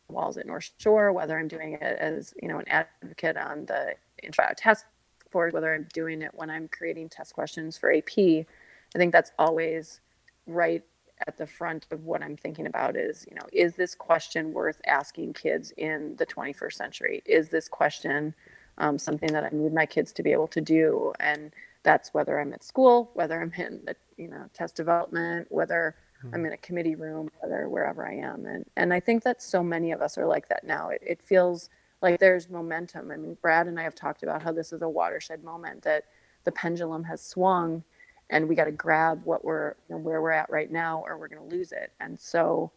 walls 0.09 0.37
at 0.37 0.47
north 0.47 0.71
shore 0.79 1.13
whether 1.13 1.39
i'm 1.39 1.49
doing 1.49 1.73
it 1.75 1.83
as 1.83 2.33
you 2.41 2.49
know 2.49 2.59
an 2.59 2.69
advocate 2.69 3.37
on 3.37 3.67
the 3.67 3.95
intro 4.23 4.45
task 4.57 4.87
for 5.31 5.51
whether 5.51 5.75
I'm 5.75 5.89
doing 5.93 6.23
it 6.23 6.33
when 6.35 6.51
I'm 6.51 6.69
creating 6.69 7.09
test 7.09 7.35
questions 7.35 7.77
for 7.77 7.93
AP. 7.93 8.19
I 8.19 8.99
think 8.99 9.13
that's 9.13 9.33
always 9.39 10.01
right 10.47 10.83
at 11.27 11.37
the 11.39 11.47
front 11.47 11.87
of 11.91 12.05
what 12.05 12.23
I'm 12.23 12.37
thinking 12.37 12.67
about 12.67 12.97
is, 12.97 13.27
you 13.29 13.35
know, 13.37 13.47
is 13.53 13.75
this 13.75 13.95
question 13.95 14.53
worth 14.53 14.81
asking 14.87 15.33
kids 15.33 15.73
in 15.77 16.15
the 16.17 16.27
21st 16.27 16.73
century? 16.73 17.23
Is 17.25 17.49
this 17.49 17.69
question 17.69 18.35
um, 18.79 18.99
something 18.99 19.33
that 19.33 19.45
I 19.45 19.49
need 19.53 19.73
my 19.73 19.87
kids 19.87 20.13
to 20.13 20.23
be 20.23 20.33
able 20.33 20.49
to 20.49 20.61
do? 20.61 21.13
And 21.19 21.53
that's 21.83 22.13
whether 22.13 22.39
I'm 22.39 22.53
at 22.53 22.63
school, 22.65 23.11
whether 23.15 23.41
I'm 23.41 23.53
in 23.57 23.81
the, 23.87 23.97
you 24.17 24.29
know, 24.29 24.45
test 24.53 24.77
development, 24.77 25.47
whether 25.51 25.97
mm-hmm. 26.19 26.35
I'm 26.35 26.47
in 26.47 26.53
a 26.53 26.59
committee 26.59 26.97
room, 26.97 27.31
whether 27.41 27.69
wherever 27.69 28.07
I 28.07 28.15
am. 28.15 28.45
And, 28.45 28.67
and 28.77 28.93
I 28.93 29.01
think 29.01 29.23
that 29.23 29.43
so 29.43 29.63
many 29.63 29.93
of 29.93 30.03
us 30.03 30.19
are 30.19 30.27
like 30.27 30.49
that 30.49 30.65
now. 30.65 30.91
It, 30.91 31.03
it 31.07 31.23
feels 31.23 31.71
like 32.03 32.21
there's 32.21 32.49
momentum. 32.51 33.11
I 33.11 33.17
mean, 33.17 33.37
Brad 33.41 33.67
and 33.67 33.79
I 33.79 33.83
have 33.83 33.95
talked 33.95 34.23
about 34.23 34.43
how 34.43 34.53
this 34.53 34.73
is 34.73 34.83
a 34.83 34.89
watershed 34.89 35.43
moment 35.43 35.83
that 35.83 36.05
the 36.45 36.53
pendulum 36.53 37.05
has 37.05 37.23
swung 37.23 37.83
and 38.31 38.49
we 38.49 38.55
got 38.55 38.65
to 38.65 38.73
grab 38.73 39.23
what 39.25 39.45
we're 39.45 39.75
you 39.89 39.95
know, 39.95 39.99
where 39.99 40.21
we're 40.21 40.31
at 40.31 40.51
right 40.51 40.71
now 40.71 41.03
or 41.07 41.17
we're 41.17 41.29
going 41.29 41.49
to 41.49 41.57
lose 41.57 41.73
it. 41.73 41.93
And 42.01 42.19
so 42.19 42.73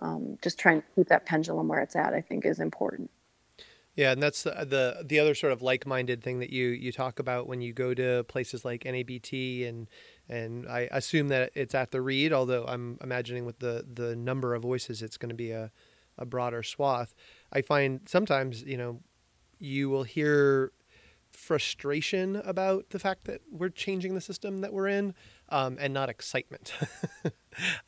um, 0.00 0.38
just 0.42 0.58
trying 0.58 0.82
to 0.82 0.86
keep 0.94 1.08
that 1.08 1.26
pendulum 1.26 1.68
where 1.68 1.80
it's 1.80 1.96
at, 1.96 2.14
I 2.14 2.20
think 2.20 2.44
is 2.44 2.60
important. 2.60 3.10
Yeah, 3.96 4.12
and 4.12 4.22
that's 4.22 4.44
the, 4.44 4.50
the 4.50 5.04
the 5.04 5.18
other 5.18 5.34
sort 5.34 5.52
of 5.52 5.62
like-minded 5.62 6.22
thing 6.22 6.38
that 6.38 6.50
you 6.50 6.68
you 6.68 6.92
talk 6.92 7.18
about 7.18 7.48
when 7.48 7.60
you 7.60 7.72
go 7.72 7.92
to 7.92 8.24
places 8.24 8.64
like 8.64 8.84
NABT 8.84 9.68
and 9.68 9.88
and 10.28 10.66
I 10.68 10.88
assume 10.92 11.28
that 11.28 11.50
it's 11.54 11.74
at 11.74 11.90
the 11.90 12.00
read, 12.00 12.32
although 12.32 12.64
I'm 12.66 12.98
imagining 13.02 13.44
with 13.44 13.58
the 13.58 13.84
the 13.92 14.14
number 14.14 14.54
of 14.54 14.62
voices, 14.62 15.02
it's 15.02 15.16
going 15.16 15.30
to 15.30 15.34
be 15.34 15.50
a 15.50 15.72
a 16.16 16.24
broader 16.24 16.62
swath. 16.62 17.14
I 17.52 17.62
find 17.62 18.00
sometimes, 18.06 18.62
you 18.62 18.76
know, 18.76 19.00
you 19.58 19.90
will 19.90 20.04
hear 20.04 20.72
frustration 21.32 22.36
about 22.36 22.90
the 22.90 22.98
fact 22.98 23.24
that 23.24 23.40
we're 23.50 23.68
changing 23.68 24.14
the 24.14 24.20
system 24.20 24.60
that 24.60 24.72
we're 24.72 24.88
in 24.88 25.14
um, 25.48 25.76
and 25.80 25.94
not 25.94 26.08
excitement. 26.08 26.72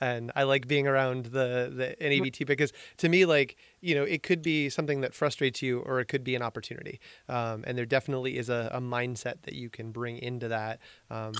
And 0.00 0.32
i 0.34 0.42
like 0.42 0.66
being 0.66 0.88
around 0.88 1.26
the 1.26 1.72
the 1.72 1.96
nabt 2.00 2.46
because 2.46 2.72
to 2.96 3.08
me 3.08 3.24
like 3.24 3.56
you 3.80 3.94
know 3.94 4.02
it 4.02 4.24
could 4.24 4.42
be 4.42 4.68
something 4.68 5.02
that 5.02 5.14
frustrates 5.14 5.62
you 5.62 5.78
or 5.80 6.00
it 6.00 6.06
could 6.06 6.24
be 6.24 6.34
an 6.34 6.42
opportunity. 6.42 7.00
Um, 7.28 7.62
and 7.66 7.78
there 7.78 7.86
definitely 7.86 8.38
is 8.38 8.48
a, 8.48 8.70
a, 8.72 8.80
mindset 8.80 9.42
that 9.42 9.54
you 9.54 9.70
can 9.70 9.92
bring 9.92 10.18
into 10.18 10.48
that. 10.48 10.80
Um, 11.10 11.32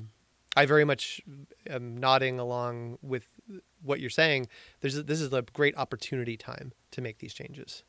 i 0.55 0.67
very 0.67 0.85
much 0.85 1.21
am 1.69 1.97
nodding 1.97 2.39
along 2.39 2.99
with 3.03 3.27
what 3.83 3.99
you're 3.99 4.09
saying. 4.09 4.47
There's 4.81 5.03
this 5.03 5.21
is 5.21 5.33
a 5.33 5.43
great 5.53 5.77
opportunity 5.77 6.37
time 6.37 6.73
to 6.93 7.01
make 7.01 7.19
these 7.19 7.35
changes 7.35 7.83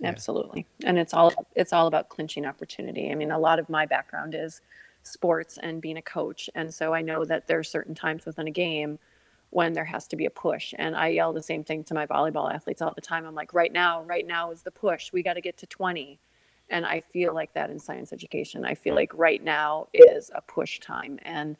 yeah. 0.00 0.08
absolutely. 0.08 0.66
And 0.84 0.98
it's 0.98 1.12
all 1.12 1.32
it's 1.54 1.72
all 1.72 1.86
about 1.86 2.08
clinching 2.08 2.46
opportunity. 2.46 3.10
I 3.10 3.14
mean 3.14 3.30
a 3.30 3.38
lot 3.38 3.58
of 3.58 3.68
my 3.68 3.86
background 3.86 4.34
is 4.34 4.60
sports 5.02 5.58
and 5.62 5.80
being 5.80 5.96
a 5.96 6.02
coach. 6.02 6.48
And 6.54 6.72
so 6.72 6.92
i 6.94 7.02
know 7.02 7.24
that 7.24 7.46
there 7.46 7.58
are 7.58 7.64
certain 7.64 7.94
times 7.94 8.24
within 8.24 8.46
a 8.46 8.52
game 8.52 8.98
when 9.50 9.72
there 9.72 9.84
has 9.84 10.06
to 10.08 10.16
be 10.16 10.26
a 10.26 10.30
push. 10.30 10.74
And 10.78 10.96
i 10.96 11.08
yell 11.08 11.32
the 11.32 11.42
same 11.42 11.64
thing 11.64 11.84
to 11.84 11.94
my 11.94 12.06
volleyball 12.06 12.52
athletes 12.52 12.82
all 12.82 12.92
the 12.94 13.00
time. 13.00 13.26
I'm 13.26 13.34
like 13.34 13.54
right 13.54 13.72
now 13.72 14.02
right 14.02 14.26
now 14.26 14.50
is 14.52 14.62
the 14.62 14.70
push. 14.70 15.12
We 15.12 15.22
got 15.22 15.34
to 15.34 15.40
get 15.40 15.58
to 15.58 15.66
20 15.66 16.18
and 16.70 16.84
i 16.84 17.00
feel 17.00 17.34
like 17.34 17.52
that 17.54 17.70
in 17.70 17.78
science 17.78 18.12
education. 18.12 18.64
I 18.64 18.74
feel 18.74 18.94
like 18.94 19.12
right 19.14 19.42
now 19.42 19.88
is 19.92 20.30
a 20.34 20.42
push 20.42 20.80
time. 20.80 21.18
And 21.22 21.56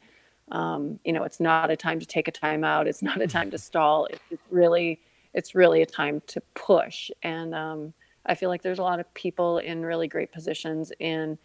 um, 0.51 0.99
you 1.03 1.13
know 1.13 1.23
it's 1.23 1.39
not 1.39 1.69
a 1.69 1.75
time 1.75 1.99
to 1.99 2.05
take 2.05 2.27
a 2.27 2.31
time 2.31 2.63
out. 2.63 2.87
It's 2.87 3.01
not 3.01 3.21
a 3.21 3.27
time 3.37 3.51
to 3.51 3.57
stall. 3.57 4.07
It's 4.31 4.43
really 4.49 5.01
it's 5.33 5.55
really 5.55 5.81
a 5.81 5.85
time 5.85 6.21
to 6.27 6.41
push. 6.55 7.11
And 7.23 7.53
um, 7.53 7.93
I 8.29 8.35
feel 8.35 8.49
like 8.49 8.61
there's 8.61 8.79
a 8.79 8.83
lot 8.83 8.99
of 8.99 9.13
people 9.13 9.57
in 9.57 9.85
really 9.85 10.07
great 10.07 10.31
positions 10.31 10.91
in 10.99 11.37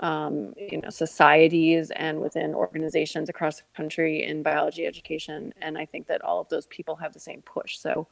um, 0.00 0.54
you 0.56 0.80
know 0.80 0.90
societies 0.90 1.92
and 1.94 2.20
within 2.20 2.54
organizations 2.54 3.28
across 3.28 3.58
the 3.58 3.64
country 3.76 4.24
in 4.24 4.42
biology 4.42 4.86
education, 4.86 5.52
and 5.60 5.76
I 5.78 5.86
think 5.86 6.06
that 6.08 6.22
all 6.22 6.40
of 6.40 6.48
those 6.48 6.66
people 6.66 6.96
have 6.96 7.12
the 7.12 7.20
same 7.20 7.42
push. 7.42 7.78
So 7.78 8.08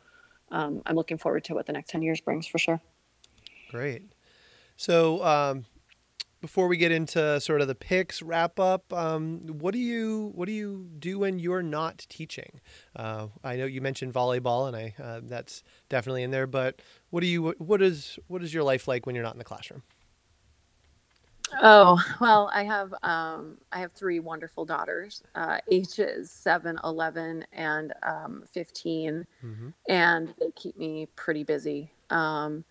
um, 0.53 0.83
I'm 0.87 0.97
looking 0.97 1.19
forward 1.19 1.45
to 1.45 1.55
what 1.55 1.67
the 1.67 1.73
next 1.73 1.91
10 1.91 2.03
years 2.03 2.21
brings 2.21 2.47
for 2.47 2.59
sure. 2.59 2.81
Great. 3.71 4.13
So 4.77 5.25
um, 5.25 5.65
before 6.41 6.69
we 6.69 6.77
get 6.77 6.91
into 6.91 7.41
sort 7.41 7.61
of 7.61 7.69
the 7.69 7.75
picks 7.75 8.23
wrap 8.23 8.59
up, 8.59 8.93
um, 8.93 9.41
what 9.47 9.73
do 9.73 9.79
you 9.79 10.33
what 10.35 10.47
do 10.47 10.53
you 10.53 10.89
do 10.99 11.19
when 11.19 11.39
you're 11.39 11.63
not 11.63 12.07
teaching? 12.09 12.61
Uh, 12.97 13.29
I 13.45 13.57
know 13.57 13.67
you 13.67 13.81
mentioned 13.81 14.13
volleyball, 14.13 14.67
and 14.67 14.77
I 14.77 14.95
uh, 15.03 15.21
that's 15.23 15.63
definitely 15.89 16.23
in 16.23 16.31
there. 16.31 16.47
But 16.47 16.81
what 17.11 17.21
do 17.21 17.27
you 17.27 17.55
what 17.59 17.83
is 17.83 18.19
what 18.29 18.43
is 18.43 18.53
your 18.55 18.63
life 18.63 18.89
like 18.89 19.07
when 19.07 19.15
you're 19.15 19.25
not 19.25 19.35
in 19.35 19.39
the 19.39 19.45
classroom? 19.45 19.83
Oh 21.61 22.01
well, 22.21 22.51
I 22.55 22.65
have 22.65 22.95
um, 23.03 23.59
I 23.73 23.81
have 23.81 23.93
three 23.93 24.21
wonderful 24.21 24.65
daughters, 24.65 25.23
uh, 25.35 25.59
ages 25.71 26.31
7, 26.31 26.79
11, 26.85 27.45
and 27.53 27.93
um, 28.03 28.45
15, 28.53 29.27
mm-hmm. 29.45 29.69
and 29.89 30.35
they 30.39 30.51
keep 30.55 30.77
me 30.77 31.09
pretty 31.17 31.43
busy. 31.43 31.91
Um, 32.11 32.65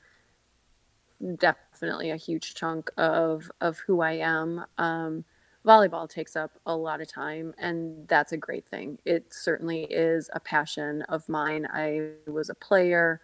definitely 1.38 2.12
a 2.12 2.16
huge 2.16 2.56
chunk 2.56 2.90
of 2.98 3.52
of 3.62 3.80
who 3.80 4.02
I 4.02 4.14
am. 4.14 4.66
Um, 4.78 5.26
volleyball 5.66 6.10
takes 6.10 6.36
up 6.36 6.52
a 6.66 6.76
lot 6.76 7.02
of 7.02 7.08
time, 7.08 7.54
and 7.58 8.08
that's 8.08 8.32
a 8.32 8.38
great 8.38 8.66
thing. 8.68 8.98
It 9.06 9.34
certainly 9.34 9.84
is 9.84 10.30
a 10.34 10.40
passion 10.40 11.02
of 11.04 11.28
mine. 11.28 11.68
I 11.72 12.12
was 12.28 12.50
a 12.50 12.56
player. 12.56 13.22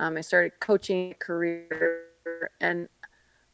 Um, 0.00 0.16
I 0.16 0.20
started 0.20 0.52
coaching 0.60 1.14
career, 1.18 2.50
and 2.60 2.88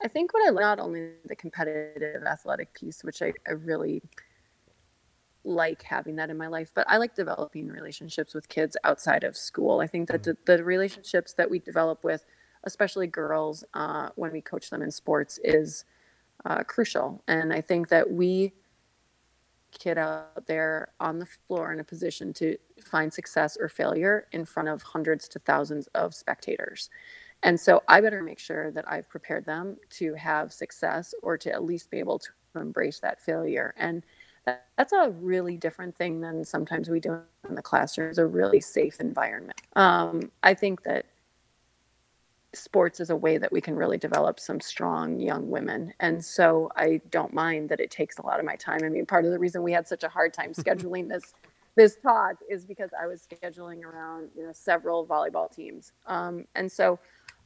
I 0.03 0.09
think 0.09 0.35
what 0.35 0.47
I 0.47 0.51
like 0.51 0.63
not 0.63 0.81
only 0.81 1.11
the 1.25 1.37
competitive 1.37 2.25
athletic 2.25 2.75
piece, 2.75 3.03
which 3.03 3.23
I, 3.23 3.33
I 3.49 3.53
really 3.53 4.03
like 5.45 5.83
having 5.83 6.17
that 6.17 6.31
in 6.31 6.37
my 6.37 6.47
life, 6.47 6.71
but 6.75 6.87
I 6.89 6.97
like 6.97 7.15
developing 7.15 7.69
relationships 7.69 8.35
with 8.35 8.49
kids 8.49 8.77
outside 8.85 9.25
of 9.25 9.37
school. 9.37 9.81
I 9.81 9.87
think 9.87 10.09
that 10.09 10.23
mm-hmm. 10.23 10.33
the, 10.45 10.57
the, 10.57 10.65
relationships 10.65 11.35
that 11.35 11.51
we 11.51 11.59
develop 11.59 12.03
with, 12.03 12.25
especially 12.65 13.07
girls, 13.07 13.65
uh, 13.75 14.09
when 14.17 14.33
we 14.33 14.41
coach 14.41 14.71
them 14.71 14.83
in 14.83 14.91
sports, 14.91 15.39
is 15.45 15.85
uh, 16.45 16.63
crucial. 16.65 17.23
And 17.29 17.53
I 17.53 17.61
think 17.61 17.89
that 17.89 18.11
we 18.11 18.53
kid 19.79 19.99
out 19.99 20.47
there 20.47 20.89
on 21.01 21.19
the 21.19 21.27
floor 21.27 21.73
in 21.73 21.81
a 21.81 21.85
position 21.85 22.33
to 22.35 22.57
find 22.83 23.13
success 23.13 23.57
or 23.61 23.69
failure 23.69 24.27
in 24.33 24.45
front 24.45 24.69
of 24.69 24.83
hundreds 24.83 25.29
to 25.29 25.39
thousands 25.41 25.87
of 25.89 26.15
spectators. 26.15 26.91
And 27.43 27.61
so 27.61 27.83
I 27.89 28.01
better 28.01 28.23
make 28.23 28.39
sure 28.39 28.71
that 28.71 28.91
I've 28.91 29.09
prepared 29.09 29.45
them 29.45 29.77
to 29.91 30.15
have 30.15 30.53
success 30.53 31.15
or 31.23 31.37
to 31.39 31.53
at 31.53 31.63
least 31.63 31.91
be 31.91 31.99
able 31.99 32.19
to 32.19 32.31
embrace 32.57 33.01
that 33.01 33.21
failure. 33.21 33.75
And 33.77 34.03
that's 34.77 34.93
a 34.93 35.11
really 35.21 35.57
different 35.57 35.97
thing 35.97 36.21
than 36.21 36.45
sometimes 36.45 36.89
we 36.89 37.01
do 37.01 37.21
in 37.49 37.55
the 37.55 37.63
classroom. 37.63 38.11
It's 38.11 38.19
a 38.19 38.27
really 38.27 38.61
safe 38.61 39.01
environment. 39.01 39.61
Um, 39.77 40.31
I 40.43 40.55
think 40.55 40.83
that 40.85 41.07
sports 42.57 43.01
is 43.01 43.11
a 43.11 43.17
way 43.17 43.39
that 43.39 43.53
we 43.53 43.61
can 43.61 43.75
really 43.77 43.99
develop 43.99 44.39
some 44.41 44.61
strong 44.61 45.19
young 45.19 45.51
women. 45.51 45.93
And 46.01 46.25
so 46.25 46.71
I 46.77 47.01
don't 47.11 47.33
mind 47.33 47.69
that 47.69 47.81
it 47.81 47.91
takes 47.91 48.19
a 48.19 48.27
lot 48.27 48.39
of 48.39 48.47
my 48.47 48.57
time. 48.57 48.81
I 48.85 48.89
mean, 48.89 49.07
part 49.07 49.25
of 49.25 49.31
the 49.31 49.39
reason 49.39 49.63
we 49.63 49.73
had 49.73 49.87
such 49.87 50.05
a 50.05 50.09
hard 50.09 50.33
time 50.33 50.53
scheduling 50.55 51.09
this 51.09 51.35
this 51.77 51.97
talk 51.97 52.37
is 52.49 52.65
because 52.65 52.91
I 53.01 53.09
was 53.09 53.27
scheduling 53.27 53.83
around 53.83 54.31
you 54.37 54.45
know 54.45 54.53
several 54.53 55.07
volleyball 55.07 55.53
teams. 55.53 55.93
Um, 56.07 56.45
and 56.55 56.71
so 56.71 57.01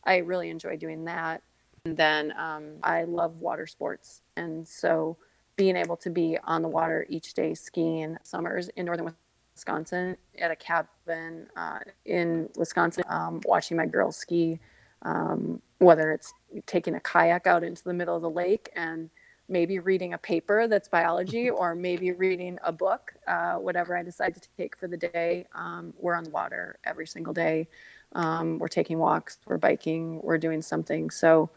I 0.05 0.19
really 0.19 0.51
enjoy 0.51 0.77
doing 0.77 1.05
that. 1.07 1.43
And 1.85 1.97
then 1.97 2.35
um, 2.39 2.75
I 2.83 3.05
love 3.05 3.37
water 3.37 3.67
sports. 3.67 4.23
And 4.37 4.67
so 4.67 5.17
being 5.57 5.77
able 5.77 5.97
to 5.97 6.11
be 6.11 6.39
on 6.45 6.63
the 6.63 6.69
water 6.69 7.07
each 7.09 7.35
day 7.35 7.55
skiing 7.55 8.17
summers 8.23 8.69
in 8.77 8.87
northern 8.87 9.15
Wisconsin 9.55 10.17
at 10.39 10.51
a 10.53 10.57
cabin 10.57 11.49
uh, 11.57 11.81
in 12.05 12.49
Wisconsin, 12.57 13.03
um, 13.09 13.41
watching 13.45 13.77
my 13.77 13.87
girls 13.87 14.17
ski 14.17 14.61
um, 15.03 15.61
whether 15.79 16.11
it's 16.13 16.33
taking 16.67 16.95
a 16.95 17.01
kayak 17.01 17.47
out 17.47 17.63
into 17.63 17.85
the 17.85 17.95
middle 17.95 18.17
of 18.17 18.23
the 18.23 18.31
lake 18.31 18.71
and 18.75 19.11
maybe 19.49 19.79
reading 19.79 20.13
a 20.13 20.19
paper 20.19 20.69
that's 20.69 20.89
biology 20.89 21.51
or 21.51 21.75
maybe 21.75 22.13
reading 22.13 22.59
a 22.65 22.73
book, 22.73 23.15
uh, 23.27 23.55
whatever 23.55 23.97
I 23.97 24.03
decide 24.03 24.35
to 24.35 24.41
take 24.57 24.77
for 24.77 24.89
the 24.89 24.97
day. 24.97 25.47
Um, 25.55 25.95
we're 25.99 26.15
on 26.15 26.25
the 26.25 26.31
water 26.31 26.79
every 26.85 27.07
single 27.07 27.33
day. 27.33 27.69
Um, 28.13 28.59
we're 28.59 28.69
taking 28.69 28.99
walks, 28.99 29.39
we're 29.47 29.59
biking, 29.59 30.21
we're 30.23 30.39
doing 30.39 30.63
something. 30.63 31.11
So 31.11 31.51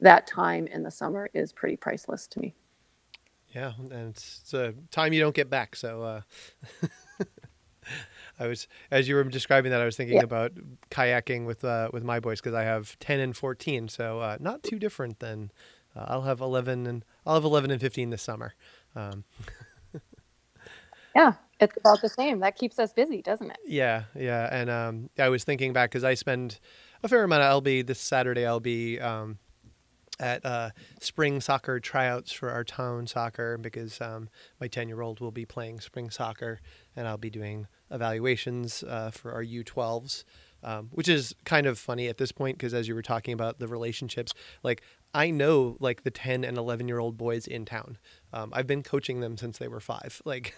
that 0.00 0.26
time 0.26 0.66
in 0.66 0.82
the 0.82 0.90
summer 0.90 1.28
is 1.34 1.52
pretty 1.52 1.76
priceless 1.76 2.26
to 2.28 2.40
me. 2.40 2.54
Yeah, 3.54 3.72
and 3.78 4.10
it's, 4.10 4.40
it's 4.42 4.54
a 4.54 4.74
time 4.90 5.12
you 5.12 5.20
don't 5.20 5.34
get 5.34 5.48
back. 5.48 5.74
So 5.74 6.02
uh, 6.02 6.20
I 8.38 8.46
was 8.46 8.68
as 8.90 9.08
you 9.08 9.14
were 9.14 9.24
describing 9.24 9.70
that, 9.72 9.80
I 9.80 9.84
was 9.84 9.96
thinking 9.96 10.16
yeah. 10.16 10.22
about 10.22 10.52
kayaking 10.90 11.46
with 11.46 11.64
uh, 11.64 11.90
with 11.92 12.04
my 12.04 12.20
boys 12.20 12.40
because 12.40 12.54
I 12.54 12.62
have 12.62 12.98
ten 12.98 13.20
and 13.20 13.36
fourteen, 13.36 13.88
so 13.88 14.20
uh, 14.20 14.36
not 14.40 14.62
too 14.62 14.78
different 14.78 15.18
than 15.18 15.50
uh, 15.96 16.04
I'll 16.08 16.22
have 16.22 16.40
eleven 16.40 16.86
and 16.86 17.04
I'll 17.26 17.34
have 17.34 17.44
eleven 17.44 17.70
and 17.70 17.80
fifteen 17.80 18.10
this 18.10 18.22
summer. 18.22 18.54
Um, 18.94 19.24
yeah, 21.16 21.34
it's 21.60 21.76
about 21.76 22.00
the 22.00 22.08
same. 22.08 22.40
That 22.40 22.56
keeps 22.56 22.78
us 22.78 22.92
busy, 22.92 23.22
doesn't 23.22 23.50
it? 23.50 23.58
Yeah, 23.66 24.04
yeah. 24.14 24.48
And 24.50 24.70
um, 24.70 25.10
I 25.18 25.28
was 25.28 25.44
thinking 25.44 25.72
back 25.72 25.90
because 25.90 26.04
I 26.04 26.14
spend 26.14 26.60
a 27.02 27.08
fair 27.08 27.24
amount. 27.24 27.42
I'll 27.42 27.60
be 27.60 27.82
this 27.82 28.00
Saturday. 28.00 28.46
I'll 28.46 28.60
be 28.60 29.00
um, 29.00 29.38
at 30.20 30.44
uh, 30.44 30.70
spring 31.00 31.40
soccer 31.40 31.80
tryouts 31.80 32.32
for 32.32 32.50
our 32.50 32.64
town 32.64 33.06
soccer 33.06 33.56
because 33.58 34.00
um, 34.00 34.28
my 34.60 34.68
10 34.68 34.88
year 34.88 35.00
old 35.00 35.20
will 35.20 35.30
be 35.30 35.44
playing 35.44 35.80
spring 35.80 36.10
soccer 36.10 36.60
and 36.96 37.06
I'll 37.06 37.18
be 37.18 37.30
doing 37.30 37.66
evaluations 37.90 38.82
uh, 38.82 39.10
for 39.10 39.32
our 39.32 39.44
U12s, 39.44 40.24
um, 40.62 40.88
which 40.92 41.08
is 41.08 41.34
kind 41.44 41.66
of 41.66 41.78
funny 41.78 42.08
at 42.08 42.18
this 42.18 42.32
point 42.32 42.58
because 42.58 42.74
as 42.74 42.88
you 42.88 42.94
were 42.94 43.02
talking 43.02 43.34
about 43.34 43.58
the 43.58 43.68
relationships, 43.68 44.32
like 44.62 44.82
I 45.14 45.30
know 45.30 45.76
like 45.80 46.02
the 46.02 46.10
10 46.10 46.44
and 46.44 46.58
11 46.58 46.88
year 46.88 46.98
old 46.98 47.16
boys 47.16 47.46
in 47.46 47.64
town. 47.64 47.98
Um, 48.32 48.52
I've 48.52 48.66
been 48.66 48.82
coaching 48.82 49.20
them 49.20 49.36
since 49.38 49.58
they 49.58 49.68
were 49.68 49.80
five. 49.80 50.20
Like 50.28 50.54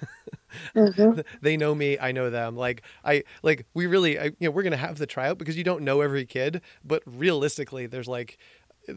mm-hmm. 0.75 1.21
they 1.43 1.57
know 1.57 1.77
me, 1.77 1.97
I 1.99 2.11
know 2.11 2.29
them. 2.29 2.57
Like 2.57 2.83
I 3.05 3.23
like 3.43 3.67
we 3.73 3.87
really, 3.87 4.19
I, 4.19 4.25
you 4.25 4.35
know, 4.41 4.51
we're 4.51 4.65
gonna 4.65 4.77
have 4.77 4.99
the 4.99 5.07
tryout 5.07 5.39
because 5.39 5.57
you 5.57 5.63
don't 5.63 5.83
know 5.83 6.01
every 6.01 6.27
kid, 6.27 6.61
but 6.85 7.03
realistically, 7.07 7.87
there's 7.87 8.09
like 8.09 8.37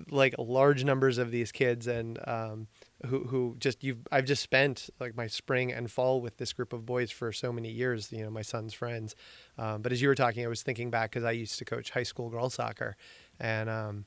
like 0.09 0.33
large 0.39 0.83
numbers 0.83 1.17
of 1.17 1.29
these 1.31 1.51
kids 1.51 1.87
and 1.87 2.19
um, 2.27 2.67
who 3.05 3.25
who 3.25 3.55
just 3.59 3.83
you've 3.83 3.99
I've 4.11 4.25
just 4.25 4.41
spent 4.41 4.89
like 4.99 5.15
my 5.15 5.27
spring 5.27 5.71
and 5.71 5.91
fall 5.91 6.21
with 6.21 6.37
this 6.37 6.53
group 6.53 6.73
of 6.73 6.85
boys 6.85 7.11
for 7.11 7.31
so 7.31 7.51
many 7.51 7.69
years. 7.69 8.11
You 8.11 8.23
know, 8.23 8.29
my 8.29 8.41
son's 8.41 8.73
friends. 8.73 9.15
Um, 9.57 9.81
but 9.81 9.91
as 9.91 10.01
you 10.01 10.07
were 10.07 10.15
talking, 10.15 10.43
I 10.43 10.47
was 10.47 10.63
thinking 10.63 10.89
back 10.89 11.11
because 11.11 11.23
I 11.23 11.31
used 11.31 11.59
to 11.59 11.65
coach 11.65 11.91
high 11.91 12.03
school 12.03 12.29
girls 12.29 12.55
soccer, 12.55 12.95
and 13.39 13.69
um, 13.69 14.05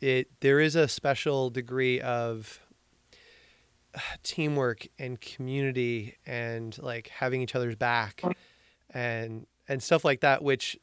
it 0.00 0.28
there 0.40 0.60
is 0.60 0.76
a 0.76 0.88
special 0.88 1.50
degree 1.50 2.00
of 2.00 2.60
teamwork 4.22 4.86
and 4.98 5.20
community 5.20 6.16
and 6.26 6.78
like 6.78 7.08
having 7.08 7.40
each 7.40 7.54
other's 7.54 7.74
back 7.74 8.22
and 8.90 9.46
and 9.66 9.82
stuff 9.82 10.04
like 10.04 10.20
that 10.20 10.42
which 10.42 10.78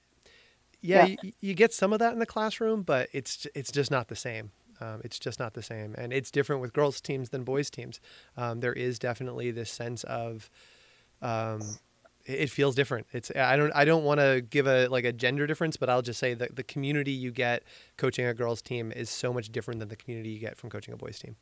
yeah, 0.85 1.05
yeah. 1.05 1.15
You, 1.23 1.31
you, 1.41 1.53
get 1.55 1.73
some 1.73 1.93
of 1.93 1.99
that 1.99 2.13
in 2.13 2.19
the 2.19 2.25
classroom, 2.25 2.83
but 2.83 3.09
it's 3.11 3.47
it's 3.55 3.71
just 3.71 3.89
not 3.89 4.07
the 4.07 4.15
same. 4.15 4.51
Um, 4.85 5.01
it's 5.03 5.17
just 5.17 5.39
not 5.39 5.53
the 5.53 5.63
same, 5.63 5.95
and 5.97 6.13
it's 6.13 6.29
different 6.29 6.61
with 6.61 6.73
girls 6.73 7.01
teams 7.01 7.29
than 7.29 7.43
boys 7.43 7.69
teams. 7.69 7.99
Um, 8.37 8.59
there 8.59 8.73
is 8.73 8.99
definitely 8.99 9.51
this 9.51 9.71
sense 9.71 10.03
of 10.03 10.49
um, 11.21 11.61
it 12.25 12.49
feels 12.49 12.75
different. 12.75 13.07
It's 13.11 13.31
I 13.35 13.55
don't 13.55 13.71
I 13.75 13.85
don't 13.85 14.03
want 14.03 14.19
to 14.19 14.41
give 14.47 14.67
a 14.67 14.87
like 14.87 15.05
a 15.05 15.13
gender 15.13 15.47
difference, 15.47 15.77
but 15.77 15.89
I'll 15.89 16.01
just 16.01 16.19
say 16.19 16.33
that 16.35 16.55
the 16.55 16.63
community 16.63 17.11
you 17.11 17.31
get 17.31 17.63
coaching 17.97 18.25
a 18.25 18.33
girls 18.33 18.61
team 18.61 18.91
is 18.91 19.09
so 19.09 19.33
much 19.33 19.51
different 19.51 19.79
than 19.79 19.89
the 19.89 19.95
community 19.95 20.29
you 20.29 20.39
get 20.39 20.57
from 20.57 20.69
coaching 20.69 20.93
a 20.93 20.97
boys 20.97 21.19
team. 21.19 21.35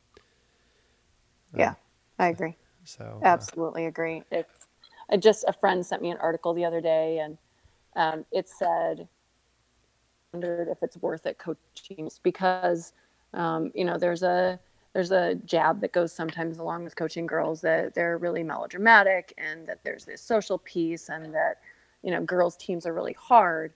Yeah, 1.56 1.70
um, 1.70 1.76
I 2.18 2.28
agree. 2.28 2.56
So 2.84 3.20
uh, 3.22 3.26
absolutely 3.26 3.84
uh, 3.84 3.88
agree. 3.88 4.22
It's 4.30 4.66
I 5.10 5.16
just 5.18 5.44
a 5.46 5.52
friend 5.52 5.84
sent 5.84 6.02
me 6.02 6.10
an 6.10 6.18
article 6.18 6.54
the 6.54 6.64
other 6.64 6.80
day, 6.80 7.18
and 7.18 7.36
um, 7.96 8.24
it 8.32 8.48
said 8.48 9.08
wondered 10.34 10.68
if 10.68 10.82
it's 10.82 10.96
worth 10.96 11.26
it 11.26 11.38
coaching 11.38 12.10
because 12.22 12.92
um, 13.34 13.70
you 13.74 13.84
know 13.84 13.98
there's 13.98 14.22
a 14.22 14.58
there's 14.92 15.10
a 15.10 15.34
jab 15.44 15.80
that 15.80 15.92
goes 15.92 16.12
sometimes 16.12 16.58
along 16.58 16.84
with 16.84 16.94
coaching 16.94 17.26
girls 17.26 17.60
that 17.62 17.94
they're 17.94 18.16
really 18.16 18.44
melodramatic 18.44 19.34
and 19.38 19.66
that 19.66 19.82
there's 19.82 20.04
this 20.04 20.22
social 20.22 20.58
piece 20.58 21.08
and 21.08 21.34
that 21.34 21.60
you 22.02 22.10
know 22.10 22.22
girls 22.22 22.56
teams 22.56 22.86
are 22.86 22.94
really 22.94 23.14
hard. 23.14 23.72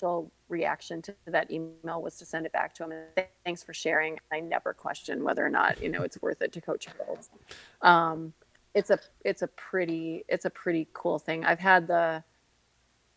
So 0.00 0.30
reaction 0.48 1.00
to 1.02 1.14
that 1.26 1.50
email 1.50 2.02
was 2.02 2.18
to 2.18 2.26
send 2.26 2.44
it 2.46 2.52
back 2.52 2.74
to 2.74 2.84
him 2.84 2.92
and 2.92 3.26
thanks 3.44 3.62
for 3.62 3.72
sharing. 3.72 4.18
I 4.32 4.40
never 4.40 4.72
question 4.72 5.24
whether 5.24 5.44
or 5.44 5.50
not 5.50 5.82
you 5.82 5.88
know 5.88 6.02
it's 6.02 6.20
worth 6.22 6.42
it 6.42 6.52
to 6.52 6.60
coach 6.60 6.88
girls. 6.98 7.30
Um, 7.82 8.32
it's 8.74 8.90
a 8.90 8.98
it's 9.24 9.42
a 9.42 9.48
pretty 9.48 10.24
it's 10.28 10.44
a 10.44 10.50
pretty 10.50 10.88
cool 10.92 11.18
thing. 11.18 11.44
I've 11.44 11.58
had 11.58 11.86
the 11.86 12.22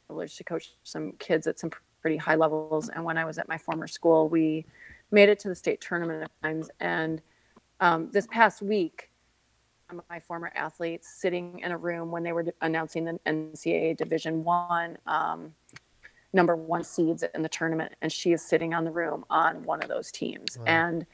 privilege 0.07 0.35
to 0.37 0.43
coach 0.43 0.73
some 0.83 1.13
kids 1.13 1.47
at 1.47 1.59
some 1.59 1.71
pretty 2.01 2.17
high 2.17 2.35
levels. 2.35 2.89
And 2.89 3.03
when 3.03 3.17
I 3.17 3.25
was 3.25 3.37
at 3.37 3.47
my 3.47 3.57
former 3.57 3.87
school, 3.87 4.29
we 4.29 4.65
made 5.11 5.29
it 5.29 5.39
to 5.39 5.49
the 5.49 5.55
state 5.55 5.81
tournament 5.81 6.23
at 6.23 6.31
times. 6.41 6.69
And 6.79 7.21
um, 7.79 8.09
this 8.11 8.27
past 8.27 8.61
week, 8.61 9.09
my 10.09 10.19
former 10.19 10.51
athletes 10.55 11.07
sitting 11.19 11.59
in 11.59 11.71
a 11.71 11.77
room 11.77 12.09
when 12.11 12.23
they 12.23 12.31
were 12.31 12.45
announcing 12.61 13.05
the 13.05 13.19
NCAA 13.25 13.95
Division 13.97 14.43
One 14.43 14.97
um, 15.05 15.53
number 16.33 16.55
one 16.55 16.83
seeds 16.83 17.23
in 17.33 17.41
the 17.41 17.49
tournament, 17.49 17.93
and 18.01 18.11
she 18.11 18.33
is 18.33 18.41
sitting 18.41 18.73
on 18.73 18.83
the 18.83 18.91
room 18.91 19.23
on 19.29 19.63
one 19.63 19.81
of 19.81 19.87
those 19.87 20.11
teams. 20.11 20.57
Wow. 20.57 20.65
And 20.65 21.05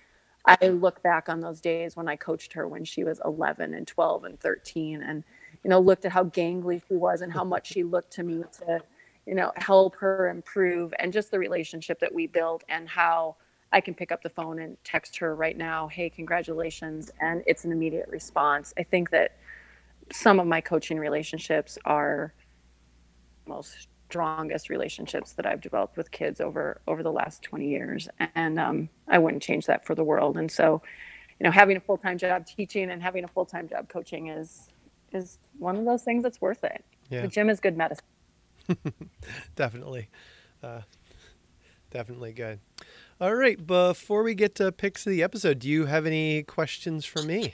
I 0.46 0.70
look 0.70 1.04
back 1.04 1.30
on 1.30 1.42
those 1.42 1.62
days 1.62 1.96
when 1.96 2.08
I 2.08 2.16
coached 2.16 2.54
her 2.54 2.68
when 2.68 2.84
she 2.84 3.04
was 3.04 3.22
11 3.24 3.76
and 3.76 3.86
12 3.86 4.24
and 4.24 4.40
13, 4.40 5.04
and 5.04 5.24
you 5.64 5.70
know 5.70 5.80
looked 5.80 6.06
at 6.06 6.12
how 6.12 6.24
gangly 6.24 6.82
she 6.88 6.96
was 6.96 7.22
and 7.22 7.32
how 7.32 7.44
much 7.44 7.68
she 7.68 7.84
looked 7.84 8.12
to 8.14 8.24
me 8.24 8.44
to 8.60 8.82
you 9.26 9.36
know, 9.36 9.52
help 9.58 9.96
her 9.98 10.30
improve 10.30 10.94
and 11.00 11.14
just 11.14 11.32
the 11.32 11.40
relationship 11.40 12.00
that 12.00 12.14
we 12.14 12.28
built 12.28 12.64
and 12.70 12.88
how 12.90 13.36
I 13.72 13.82
can 13.82 13.94
pick 13.94 14.12
up 14.12 14.22
the 14.22 14.30
phone 14.30 14.60
and 14.60 14.78
text 14.84 15.18
her 15.18 15.36
right 15.36 15.58
now, 15.58 15.88
hey, 15.88 16.10
congratulations. 16.10 17.12
And 17.22 17.44
it's 17.46 17.64
an 17.64 17.72
immediate 17.72 18.10
response. 18.10 18.74
I 18.78 18.84
think 18.84 19.10
that 19.12 19.38
some 20.12 20.40
of 20.40 20.48
my 20.48 20.62
coaching 20.62 21.00
relationships 21.00 21.78
are 21.86 22.34
most 23.48 23.88
strongest 24.10 24.70
relationships 24.70 25.32
that 25.34 25.46
I've 25.46 25.62
developed 25.62 25.96
with 25.96 26.12
kids 26.12 26.42
over 26.42 26.82
over 26.86 27.02
the 27.02 27.12
last 27.12 27.44
20 27.44 27.66
years 27.66 28.10
and 28.36 28.60
um, 28.60 28.90
I 29.08 29.18
wouldn't 29.18 29.42
change 29.42 29.68
that 29.68 29.86
for 29.86 29.96
the 29.96 30.04
world 30.04 30.38
and 30.38 30.52
so 30.52 30.82
you 31.40 31.46
know 31.46 31.52
having 31.52 31.78
a 31.78 31.80
full-time 31.80 32.18
job 32.18 32.46
teaching 32.46 32.92
and 32.92 33.02
having 33.02 33.24
a 33.24 33.28
full-time 33.30 33.70
job 33.70 33.88
coaching 33.88 34.28
is 34.28 34.68
is 35.14 35.40
one 35.60 35.78
of 35.78 35.86
those 35.86 36.04
things 36.04 36.24
that's 36.24 36.42
worth 36.42 36.66
it 36.66 36.84
yeah. 37.10 37.22
the 37.22 37.30
gym 37.30 37.50
is 37.50 37.62
good 37.62 37.78
medicine 37.78 38.04
definitely. 39.56 40.10
Uh, 40.64 40.82
definitely 41.90 42.34
good. 42.34 42.60
All 43.22 43.36
right. 43.36 43.68
Before 43.68 44.24
we 44.24 44.34
get 44.34 44.56
to 44.56 44.72
picks 44.72 45.06
of 45.06 45.12
the 45.12 45.22
episode, 45.22 45.60
do 45.60 45.70
you 45.70 45.86
have 45.86 46.08
any 46.08 46.42
questions 46.42 47.06
for 47.06 47.22
me? 47.22 47.54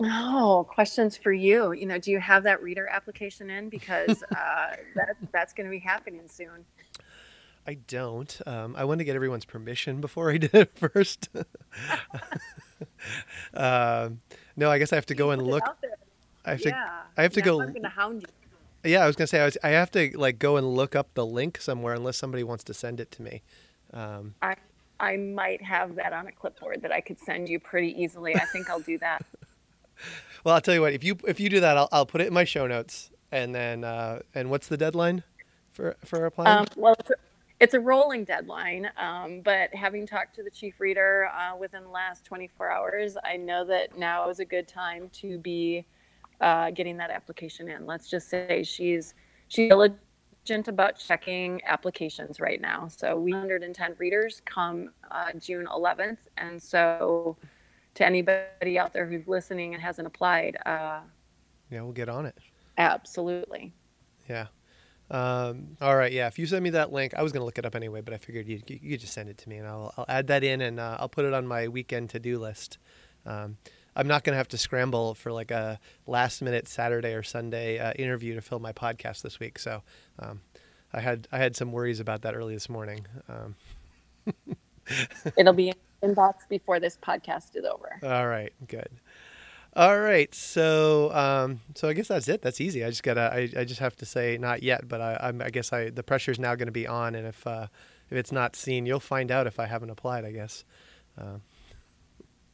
Oh, 0.00 0.66
questions 0.68 1.16
for 1.16 1.30
you. 1.32 1.70
You 1.70 1.86
know, 1.86 1.96
do 1.96 2.10
you 2.10 2.18
have 2.18 2.42
that 2.42 2.60
reader 2.60 2.88
application 2.88 3.50
in? 3.50 3.68
Because 3.68 4.24
uh, 4.34 4.74
that, 4.96 5.16
that's 5.30 5.52
going 5.52 5.66
to 5.66 5.70
be 5.70 5.78
happening 5.78 6.22
soon. 6.26 6.64
I 7.68 7.74
don't. 7.74 8.40
Um, 8.46 8.74
I 8.76 8.82
want 8.82 8.98
to 8.98 9.04
get 9.04 9.14
everyone's 9.14 9.44
permission 9.44 10.00
before 10.00 10.32
I 10.32 10.38
did 10.38 10.54
it 10.56 10.72
first. 10.74 11.28
um, 13.54 14.22
no, 14.56 14.72
I 14.72 14.80
guess 14.80 14.92
I 14.92 14.96
have 14.96 15.06
to 15.06 15.14
go 15.14 15.30
and 15.30 15.40
look. 15.40 15.62
I 16.44 16.50
have 16.50 16.62
to. 16.62 16.70
Yeah. 16.70 17.00
I 17.16 17.22
have 17.22 17.32
to 17.34 17.40
Now 17.40 17.46
go. 17.46 17.62
I'm 17.62 17.68
going 17.68 17.82
to 17.82 17.88
hound 17.90 18.22
you. 18.22 18.28
Yeah, 18.90 19.02
I 19.02 19.06
was 19.08 19.16
gonna 19.16 19.26
say 19.26 19.40
I, 19.40 19.44
was, 19.44 19.58
I 19.64 19.70
have 19.70 19.90
to 19.90 20.16
like 20.16 20.38
go 20.38 20.56
and 20.56 20.74
look 20.74 20.94
up 20.94 21.12
the 21.14 21.26
link 21.26 21.60
somewhere 21.60 21.94
unless 21.94 22.16
somebody 22.16 22.44
wants 22.44 22.62
to 22.64 22.74
send 22.74 23.00
it 23.00 23.10
to 23.12 23.22
me. 23.22 23.42
Um, 23.92 24.34
I 24.42 24.56
I 25.00 25.16
might 25.16 25.62
have 25.62 25.94
that 25.96 26.12
on 26.12 26.26
a 26.26 26.32
clipboard 26.32 26.82
that 26.82 26.92
I 26.92 27.00
could 27.00 27.18
send 27.18 27.48
you 27.48 27.60
pretty 27.60 28.00
easily. 28.00 28.34
I 28.34 28.44
think 28.46 28.68
I'll 28.68 28.80
do 28.80 28.98
that. 28.98 29.24
well, 30.44 30.54
I'll 30.54 30.60
tell 30.60 30.74
you 30.74 30.80
what. 30.80 30.92
If 30.92 31.04
you 31.04 31.16
if 31.26 31.38
you 31.40 31.48
do 31.48 31.60
that, 31.60 31.76
I'll, 31.76 31.88
I'll 31.92 32.06
put 32.06 32.20
it 32.20 32.26
in 32.26 32.34
my 32.34 32.44
show 32.44 32.66
notes. 32.66 33.10
And 33.30 33.54
then 33.54 33.84
uh, 33.84 34.20
and 34.34 34.50
what's 34.50 34.68
the 34.68 34.76
deadline 34.76 35.22
for 35.72 35.96
for 36.04 36.26
applying? 36.26 36.58
Um, 36.58 36.66
well, 36.76 36.94
it's 36.98 37.10
a, 37.10 37.14
it's 37.60 37.74
a 37.74 37.80
rolling 37.80 38.24
deadline, 38.24 38.88
um, 38.96 39.40
but 39.42 39.74
having 39.74 40.06
talked 40.06 40.34
to 40.36 40.42
the 40.42 40.50
chief 40.50 40.80
reader 40.80 41.28
uh, 41.34 41.56
within 41.56 41.82
the 41.82 41.88
last 41.88 42.24
24 42.24 42.70
hours, 42.70 43.16
I 43.24 43.36
know 43.36 43.64
that 43.66 43.98
now 43.98 44.30
is 44.30 44.38
a 44.38 44.44
good 44.44 44.68
time 44.68 45.10
to 45.14 45.38
be 45.38 45.84
uh, 46.40 46.70
getting 46.70 46.96
that 46.98 47.10
application 47.10 47.68
in. 47.68 47.84
Let's 47.84 48.08
just 48.08 48.28
say 48.28 48.62
she's 48.62 49.14
she's 49.48 49.68
diligent 49.68 50.00
about 50.50 50.98
checking 50.98 51.60
applications 51.64 52.40
right 52.40 52.60
now. 52.60 52.88
So 52.88 53.16
we 53.16 53.32
110 53.32 53.94
readers 53.98 54.40
come 54.44 54.90
uh, 55.10 55.32
June 55.38 55.66
11th, 55.66 56.18
and 56.36 56.62
so 56.62 57.36
to 57.94 58.06
anybody 58.06 58.78
out 58.78 58.92
there 58.92 59.06
who's 59.06 59.28
listening 59.28 59.74
and 59.74 59.82
hasn't 59.82 60.06
applied, 60.06 60.56
uh, 60.64 61.00
yeah, 61.70 61.82
we'll 61.82 61.92
get 61.92 62.08
on 62.08 62.24
it. 62.26 62.36
absolutely. 62.78 63.74
Yeah. 64.28 64.46
Um, 65.10 65.76
all 65.80 65.96
right. 65.96 66.12
Yeah. 66.12 66.26
If 66.26 66.38
you 66.38 66.46
send 66.46 66.62
me 66.62 66.70
that 66.70 66.92
link, 66.92 67.14
I 67.14 67.22
was 67.22 67.32
gonna 67.32 67.44
look 67.44 67.58
it 67.58 67.66
up 67.66 67.74
anyway, 67.74 68.00
but 68.00 68.14
I 68.14 68.18
figured 68.18 68.46
you 68.46 68.60
you, 68.66 68.78
you 68.82 68.90
could 68.90 69.00
just 69.00 69.14
send 69.14 69.28
it 69.28 69.38
to 69.38 69.48
me, 69.48 69.56
and 69.56 69.66
I'll 69.66 69.92
I'll 69.96 70.06
add 70.08 70.26
that 70.28 70.44
in, 70.44 70.60
and 70.60 70.78
uh, 70.80 70.96
I'll 71.00 71.08
put 71.08 71.24
it 71.24 71.34
on 71.34 71.46
my 71.46 71.68
weekend 71.68 72.10
to 72.10 72.18
do 72.18 72.38
list. 72.38 72.78
Um, 73.24 73.56
I'm 73.98 74.06
not 74.06 74.22
gonna 74.22 74.36
have 74.36 74.48
to 74.48 74.58
scramble 74.58 75.14
for 75.14 75.32
like 75.32 75.50
a 75.50 75.80
last 76.06 76.40
minute 76.40 76.68
Saturday 76.68 77.14
or 77.14 77.24
Sunday 77.24 77.80
uh, 77.80 77.92
interview 77.94 78.36
to 78.36 78.40
fill 78.40 78.60
my 78.60 78.72
podcast 78.72 79.22
this 79.22 79.40
week. 79.40 79.58
So 79.58 79.82
um, 80.20 80.40
I 80.92 81.00
had 81.00 81.26
I 81.32 81.38
had 81.38 81.56
some 81.56 81.72
worries 81.72 81.98
about 81.98 82.22
that 82.22 82.36
early 82.36 82.54
this 82.54 82.68
morning. 82.68 83.06
Um, 83.28 83.56
It'll 85.36 85.52
be 85.52 85.70
in 86.00 86.14
inbox 86.14 86.48
before 86.48 86.78
this 86.78 86.96
podcast 87.02 87.56
is 87.56 87.64
over. 87.64 87.98
all 88.04 88.28
right. 88.28 88.52
Good. 88.68 88.88
All 89.74 89.98
right. 89.98 90.32
So 90.32 91.12
um, 91.12 91.60
so 91.74 91.88
I 91.88 91.92
guess 91.92 92.06
that's 92.06 92.28
it. 92.28 92.40
That's 92.40 92.60
easy. 92.60 92.84
I 92.84 92.90
just 92.90 93.02
gotta 93.02 93.32
I, 93.34 93.50
I 93.56 93.64
just 93.64 93.80
have 93.80 93.96
to 93.96 94.06
say 94.06 94.38
not 94.38 94.62
yet, 94.62 94.86
but 94.86 95.00
I 95.00 95.18
I'm, 95.20 95.42
I 95.42 95.50
guess 95.50 95.72
I 95.72 95.90
the 95.90 96.04
pressure's 96.04 96.38
now 96.38 96.54
gonna 96.54 96.70
be 96.70 96.86
on, 96.86 97.16
and 97.16 97.26
if 97.26 97.44
uh, 97.48 97.66
if 98.10 98.16
it's 98.16 98.30
not 98.30 98.54
seen, 98.54 98.86
you'll 98.86 99.00
find 99.00 99.32
out 99.32 99.48
if 99.48 99.58
I 99.58 99.66
haven't 99.66 99.90
applied. 99.90 100.24
I 100.24 100.30
guess. 100.30 100.64
Uh, 101.20 101.38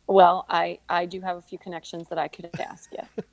Well, 0.07 0.47
I 0.49 0.79
I 0.89 1.07
do 1.07 1.21
have 1.21 1.37
a 1.37 1.43
few 1.43 1.59
connections 1.59 2.09
that 2.09 2.19
I 2.19 2.29
could 2.29 2.51
ask 2.61 2.93
you. 2.93 3.25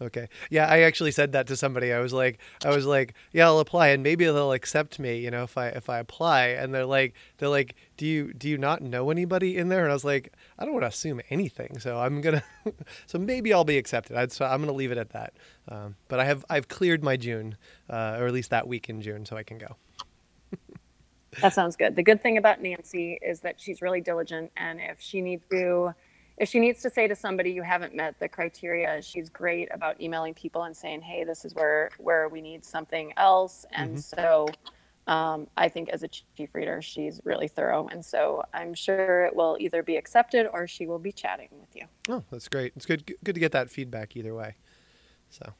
Okay. 0.00 0.28
Yeah, 0.50 0.66
I 0.66 0.80
actually 0.80 1.12
said 1.12 1.32
that 1.32 1.46
to 1.46 1.56
somebody. 1.56 1.92
I 1.92 2.00
was 2.00 2.12
like, 2.12 2.38
I 2.64 2.70
was 2.70 2.86
like, 2.86 3.14
yeah, 3.32 3.46
I'll 3.46 3.60
apply, 3.60 3.88
and 3.88 4.02
maybe 4.02 4.24
they'll 4.24 4.52
accept 4.52 4.98
me, 4.98 5.18
you 5.18 5.30
know, 5.30 5.44
if 5.44 5.56
I 5.56 5.68
if 5.68 5.88
I 5.88 5.98
apply. 5.98 6.48
And 6.48 6.74
they're 6.74 6.86
like, 6.86 7.14
they're 7.38 7.48
like, 7.48 7.74
do 7.96 8.06
you 8.06 8.32
do 8.34 8.48
you 8.48 8.58
not 8.58 8.82
know 8.82 9.10
anybody 9.10 9.56
in 9.56 9.68
there? 9.68 9.82
And 9.84 9.90
I 9.90 9.94
was 9.94 10.04
like, 10.04 10.32
I 10.58 10.64
don't 10.64 10.74
want 10.74 10.82
to 10.84 10.88
assume 10.88 11.20
anything, 11.30 11.78
so 11.78 11.98
I'm 11.98 12.20
gonna, 12.20 12.42
so 13.06 13.18
maybe 13.18 13.52
I'll 13.52 13.64
be 13.64 13.78
accepted. 13.78 14.16
I'd, 14.16 14.32
so 14.32 14.44
I'm 14.44 14.60
gonna 14.60 14.72
leave 14.72 14.92
it 14.92 14.98
at 14.98 15.10
that. 15.10 15.34
Um, 15.68 15.96
but 16.08 16.20
I 16.20 16.24
have 16.24 16.44
I've 16.50 16.68
cleared 16.68 17.02
my 17.02 17.16
June, 17.16 17.56
uh, 17.88 18.16
or 18.18 18.26
at 18.26 18.32
least 18.32 18.50
that 18.50 18.68
week 18.68 18.88
in 18.90 19.00
June, 19.00 19.24
so 19.24 19.36
I 19.36 19.42
can 19.42 19.58
go. 19.58 19.76
That 21.40 21.52
sounds 21.52 21.76
good. 21.76 21.96
The 21.96 22.02
good 22.02 22.22
thing 22.22 22.38
about 22.38 22.62
Nancy 22.62 23.18
is 23.22 23.40
that 23.40 23.60
she's 23.60 23.82
really 23.82 24.00
diligent, 24.00 24.50
and 24.56 24.80
if 24.80 25.00
she 25.00 25.20
needs 25.20 25.44
to, 25.50 25.94
if 26.38 26.48
she 26.48 26.58
needs 26.58 26.82
to 26.82 26.90
say 26.90 27.06
to 27.06 27.14
somebody 27.14 27.50
you 27.50 27.62
haven't 27.62 27.94
met 27.94 28.18
the 28.18 28.28
criteria, 28.28 29.00
she's 29.02 29.28
great 29.28 29.68
about 29.72 30.00
emailing 30.00 30.34
people 30.34 30.64
and 30.64 30.76
saying, 30.76 31.02
"Hey, 31.02 31.24
this 31.24 31.44
is 31.44 31.54
where 31.54 31.90
where 31.98 32.28
we 32.28 32.40
need 32.40 32.64
something 32.64 33.12
else." 33.16 33.66
And 33.72 33.96
Mhm. 33.96 34.02
so, 34.02 34.46
um, 35.06 35.48
I 35.56 35.68
think 35.68 35.90
as 35.90 36.02
a 36.02 36.08
chief 36.08 36.54
reader, 36.54 36.80
she's 36.80 37.20
really 37.24 37.48
thorough, 37.48 37.88
and 37.88 38.04
so 38.04 38.42
I'm 38.54 38.74
sure 38.74 39.26
it 39.26 39.36
will 39.36 39.56
either 39.60 39.82
be 39.82 39.96
accepted 39.96 40.48
or 40.52 40.66
she 40.66 40.86
will 40.86 40.98
be 40.98 41.12
chatting 41.12 41.48
with 41.60 41.76
you. 41.76 41.86
Oh, 42.08 42.24
that's 42.30 42.48
great. 42.48 42.72
It's 42.74 42.86
good 42.86 43.04
good 43.22 43.34
to 43.34 43.40
get 43.40 43.52
that 43.52 43.70
feedback 43.70 44.16
either 44.16 44.34
way. 44.34 44.56
So. 45.30 45.52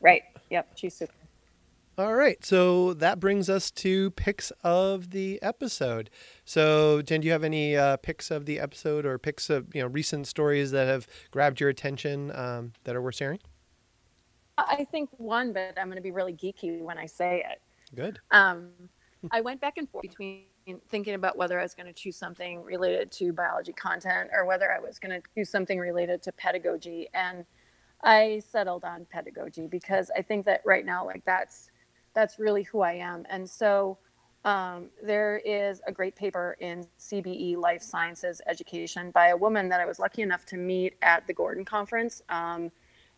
Right? 0.00 0.22
Yep. 0.48 0.68
She's 0.76 0.94
super. 0.94 1.12
All 2.00 2.14
right, 2.14 2.42
so 2.42 2.94
that 2.94 3.20
brings 3.20 3.50
us 3.50 3.70
to 3.72 4.10
picks 4.12 4.50
of 4.64 5.10
the 5.10 5.38
episode. 5.42 6.08
So, 6.46 7.02
Jen, 7.02 7.20
do 7.20 7.26
you 7.26 7.32
have 7.32 7.44
any 7.44 7.76
uh, 7.76 7.98
picks 7.98 8.30
of 8.30 8.46
the 8.46 8.58
episode 8.58 9.04
or 9.04 9.18
picks 9.18 9.50
of 9.50 9.66
you 9.74 9.82
know 9.82 9.86
recent 9.86 10.26
stories 10.26 10.70
that 10.70 10.86
have 10.86 11.06
grabbed 11.30 11.60
your 11.60 11.68
attention 11.68 12.34
um, 12.34 12.72
that 12.84 12.96
are 12.96 13.02
worth 13.02 13.16
sharing? 13.16 13.38
I 14.56 14.86
think 14.90 15.10
one, 15.18 15.52
but 15.52 15.78
I'm 15.78 15.88
going 15.88 15.96
to 15.96 16.02
be 16.02 16.10
really 16.10 16.32
geeky 16.32 16.80
when 16.80 16.96
I 16.96 17.04
say 17.04 17.44
it. 17.46 17.60
Good. 17.94 18.18
Um, 18.30 18.70
I 19.30 19.42
went 19.42 19.60
back 19.60 19.74
and 19.76 19.86
forth 19.86 20.00
between 20.00 20.44
thinking 20.88 21.12
about 21.12 21.36
whether 21.36 21.60
I 21.60 21.62
was 21.64 21.74
going 21.74 21.86
to 21.86 21.92
choose 21.92 22.16
something 22.16 22.62
related 22.62 23.12
to 23.12 23.34
biology 23.34 23.74
content 23.74 24.30
or 24.32 24.46
whether 24.46 24.72
I 24.72 24.78
was 24.78 24.98
going 24.98 25.20
to 25.20 25.28
choose 25.34 25.50
something 25.50 25.78
related 25.78 26.22
to 26.22 26.32
pedagogy. 26.32 27.08
And 27.12 27.44
I 28.02 28.40
settled 28.48 28.86
on 28.86 29.04
pedagogy 29.12 29.66
because 29.66 30.10
I 30.16 30.22
think 30.22 30.46
that 30.46 30.62
right 30.64 30.86
now, 30.86 31.04
like 31.04 31.22
that's 31.26 31.70
that's 32.20 32.38
really 32.38 32.64
who 32.64 32.82
I 32.82 32.92
am. 32.92 33.24
And 33.30 33.48
so 33.48 33.96
um, 34.44 34.90
there 35.02 35.40
is 35.42 35.80
a 35.86 35.92
great 35.92 36.14
paper 36.14 36.54
in 36.60 36.86
CBE 36.98 37.56
Life 37.56 37.82
Sciences 37.82 38.42
Education 38.46 39.10
by 39.10 39.28
a 39.28 39.36
woman 39.36 39.70
that 39.70 39.80
I 39.80 39.86
was 39.86 39.98
lucky 39.98 40.20
enough 40.20 40.44
to 40.46 40.56
meet 40.56 40.96
at 41.00 41.26
the 41.26 41.32
Gordon 41.32 41.64
Conference. 41.64 42.22
Um, 42.28 42.70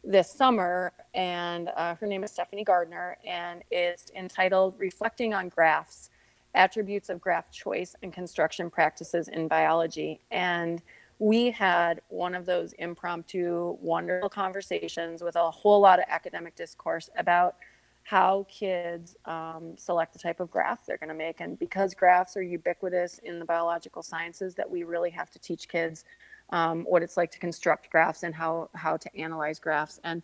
this 0.04 0.30
summer, 0.30 0.92
and 1.14 1.70
uh, 1.76 1.94
her 1.96 2.06
name 2.06 2.22
is 2.22 2.30
Stephanie 2.30 2.64
Gardner, 2.64 3.16
and 3.26 3.62
it's 3.70 4.10
entitled 4.16 4.76
Reflecting 4.78 5.34
on 5.34 5.48
Graphs 5.48 6.10
Attributes 6.54 7.08
of 7.08 7.20
Graph 7.20 7.50
Choice 7.50 7.96
and 8.02 8.12
Construction 8.12 8.70
Practices 8.70 9.28
in 9.28 9.48
Biology. 9.48 10.20
And 10.30 10.82
we 11.18 11.50
had 11.50 12.02
one 12.08 12.34
of 12.34 12.46
those 12.46 12.72
impromptu, 12.74 13.76
wonderful 13.80 14.28
conversations 14.28 15.22
with 15.22 15.36
a 15.36 15.50
whole 15.50 15.80
lot 15.80 15.98
of 15.98 16.04
academic 16.08 16.56
discourse 16.56 17.10
about 17.16 17.56
how 18.04 18.46
kids 18.50 19.16
um, 19.26 19.74
select 19.76 20.12
the 20.12 20.18
type 20.18 20.40
of 20.40 20.50
graph 20.50 20.84
they're 20.84 20.98
going 20.98 21.08
to 21.08 21.14
make. 21.14 21.40
And 21.40 21.58
because 21.58 21.94
graphs 21.94 22.36
are 22.36 22.42
ubiquitous 22.42 23.18
in 23.24 23.38
the 23.38 23.44
biological 23.44 24.02
sciences, 24.02 24.54
that 24.56 24.68
we 24.68 24.82
really 24.82 25.10
have 25.10 25.30
to 25.30 25.38
teach 25.38 25.68
kids 25.68 26.04
um, 26.52 26.84
what 26.84 27.02
it's 27.02 27.16
like 27.16 27.30
to 27.32 27.38
construct 27.38 27.90
graphs 27.90 28.22
and 28.22 28.34
how 28.34 28.68
how 28.74 28.96
to 28.96 29.16
analyze 29.16 29.58
graphs 29.58 29.98
and 30.04 30.22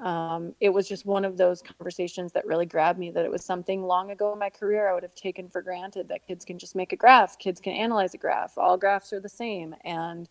um, 0.00 0.52
it 0.60 0.70
was 0.70 0.88
just 0.88 1.06
one 1.06 1.24
of 1.24 1.36
those 1.36 1.62
conversations 1.62 2.32
that 2.32 2.44
really 2.46 2.66
grabbed 2.66 2.98
me 2.98 3.12
that 3.12 3.24
it 3.24 3.30
was 3.30 3.44
something 3.44 3.84
long 3.84 4.10
ago 4.10 4.32
in 4.32 4.38
my 4.38 4.50
career 4.50 4.88
i 4.88 4.94
would 4.94 5.02
have 5.02 5.14
taken 5.14 5.48
for 5.48 5.62
granted 5.62 6.08
that 6.08 6.26
kids 6.26 6.44
can 6.44 6.58
just 6.58 6.74
make 6.74 6.92
a 6.92 6.96
graph 6.96 7.38
kids 7.38 7.60
can 7.60 7.74
analyze 7.74 8.14
a 8.14 8.18
graph 8.18 8.56
all 8.56 8.76
graphs 8.76 9.12
are 9.12 9.20
the 9.20 9.28
same 9.28 9.74
and 9.84 10.28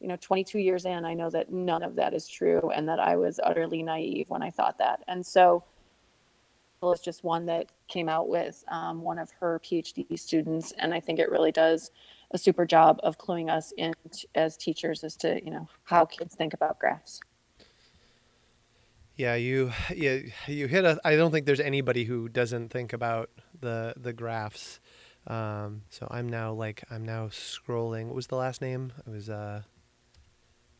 you 0.00 0.08
know 0.08 0.16
22 0.20 0.58
years 0.58 0.84
in 0.84 1.04
i 1.04 1.14
know 1.14 1.30
that 1.30 1.52
none 1.52 1.82
of 1.82 1.94
that 1.94 2.14
is 2.14 2.28
true 2.28 2.70
and 2.74 2.88
that 2.88 3.00
i 3.00 3.16
was 3.16 3.40
utterly 3.42 3.82
naive 3.82 4.28
when 4.28 4.42
i 4.42 4.50
thought 4.50 4.78
that 4.78 5.02
and 5.08 5.24
so 5.24 5.62
is 6.82 7.00
just 7.00 7.24
one 7.24 7.46
that 7.46 7.66
came 7.88 8.08
out 8.08 8.28
with 8.28 8.64
um, 8.68 9.02
one 9.02 9.18
of 9.18 9.30
her 9.40 9.60
phd 9.64 10.18
students 10.18 10.72
and 10.78 10.94
i 10.94 11.00
think 11.00 11.18
it 11.18 11.30
really 11.30 11.52
does 11.52 11.90
a 12.32 12.38
super 12.38 12.64
job 12.66 12.98
of 13.02 13.18
cluing 13.18 13.50
us 13.50 13.72
in 13.76 13.92
t- 14.12 14.28
as 14.34 14.56
teachers 14.56 15.02
as 15.04 15.16
to 15.16 15.44
you 15.44 15.50
know 15.50 15.68
how 15.84 16.04
kids 16.04 16.34
think 16.34 16.54
about 16.54 16.78
graphs 16.78 17.20
Yeah, 19.16 19.34
you 19.34 19.72
you 19.94 20.30
you 20.46 20.68
hit 20.68 20.84
a. 20.84 21.00
I 21.04 21.16
don't 21.16 21.32
think 21.32 21.44
there's 21.46 21.60
anybody 21.60 22.04
who 22.04 22.28
doesn't 22.28 22.68
think 22.70 22.92
about 22.92 23.30
the 23.60 23.94
the 23.96 24.12
graphs. 24.12 24.78
Um, 25.26 25.82
so 25.90 26.06
I'm 26.10 26.28
now 26.28 26.52
like 26.52 26.84
I'm 26.90 27.04
now 27.04 27.28
scrolling. 27.28 28.06
What 28.06 28.14
was 28.14 28.28
the 28.28 28.36
last 28.36 28.60
name? 28.62 28.92
It 29.06 29.10
was 29.10 29.28
uh, 29.28 29.62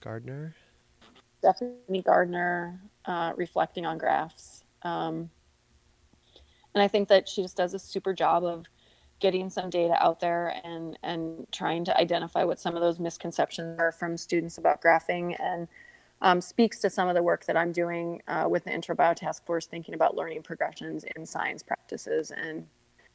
Gardner. 0.00 0.54
stephanie 1.38 2.02
gardner 2.02 2.80
uh, 3.06 3.32
reflecting 3.36 3.86
on 3.86 3.98
graphs 3.98 4.64
um, 4.82 5.30
and 6.74 6.82
i 6.82 6.88
think 6.88 7.08
that 7.08 7.28
she 7.28 7.42
just 7.42 7.56
does 7.56 7.74
a 7.74 7.78
super 7.78 8.12
job 8.12 8.44
of 8.44 8.66
getting 9.20 9.50
some 9.50 9.68
data 9.68 9.96
out 10.00 10.20
there 10.20 10.54
and 10.64 10.98
and 11.02 11.46
trying 11.52 11.84
to 11.84 11.96
identify 11.96 12.44
what 12.44 12.60
some 12.60 12.74
of 12.74 12.80
those 12.80 13.00
misconceptions 13.00 13.78
are 13.78 13.92
from 13.92 14.16
students 14.16 14.58
about 14.58 14.80
graphing 14.80 15.34
and 15.40 15.68
um, 16.20 16.40
speaks 16.40 16.80
to 16.80 16.90
some 16.90 17.08
of 17.08 17.14
the 17.14 17.22
work 17.22 17.44
that 17.46 17.56
i'm 17.56 17.72
doing 17.72 18.20
uh, 18.28 18.46
with 18.48 18.64
the 18.64 18.70
introbio 18.70 19.14
task 19.14 19.44
force 19.46 19.66
thinking 19.66 19.94
about 19.94 20.16
learning 20.16 20.42
progressions 20.42 21.04
in 21.16 21.24
science 21.24 21.62
practices. 21.62 22.30
And 22.30 22.66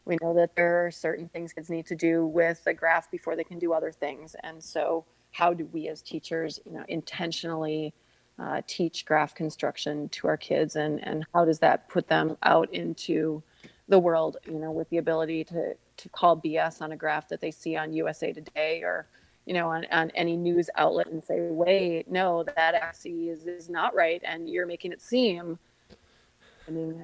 we 0.05 0.17
know 0.21 0.33
that 0.33 0.55
there 0.55 0.85
are 0.85 0.91
certain 0.91 1.29
things 1.29 1.53
kids 1.53 1.69
need 1.69 1.85
to 1.87 1.95
do 1.95 2.25
with 2.25 2.61
a 2.65 2.73
graph 2.73 3.09
before 3.11 3.35
they 3.35 3.43
can 3.43 3.59
do 3.59 3.73
other 3.73 3.91
things. 3.91 4.35
And 4.43 4.61
so 4.61 5.05
how 5.31 5.53
do 5.53 5.65
we 5.71 5.87
as 5.87 6.01
teachers, 6.01 6.59
you 6.65 6.73
know, 6.73 6.83
intentionally 6.87 7.93
uh, 8.39 8.61
teach 8.67 9.05
graph 9.05 9.35
construction 9.35 10.09
to 10.09 10.27
our 10.27 10.37
kids, 10.37 10.75
and 10.75 11.05
and 11.05 11.25
how 11.33 11.45
does 11.45 11.59
that 11.59 11.87
put 11.89 12.07
them 12.07 12.37
out 12.43 12.73
into 12.73 13.43
the 13.87 13.99
world, 13.99 14.37
you 14.45 14.59
know, 14.59 14.71
with 14.71 14.89
the 14.89 14.97
ability 14.97 15.43
to 15.45 15.75
to 15.97 16.09
call 16.09 16.37
BS 16.37 16.81
on 16.81 16.91
a 16.91 16.97
graph 16.97 17.29
that 17.29 17.41
they 17.41 17.51
see 17.51 17.75
on 17.75 17.93
USA 17.93 18.33
Today 18.33 18.81
or 18.81 19.07
you 19.45 19.53
know 19.53 19.69
on, 19.69 19.85
on 19.91 20.09
any 20.11 20.37
news 20.37 20.69
outlet 20.75 21.07
and 21.07 21.21
say 21.21 21.49
wait 21.49 22.09
no 22.09 22.43
that 22.43 22.75
actually 22.75 23.27
is, 23.27 23.45
is 23.45 23.69
not 23.69 23.93
right 23.93 24.21
and 24.23 24.49
you're 24.49 24.65
making 24.65 24.93
it 24.93 25.01
seem 25.01 25.59
I 26.67 26.71
mean, 26.71 27.03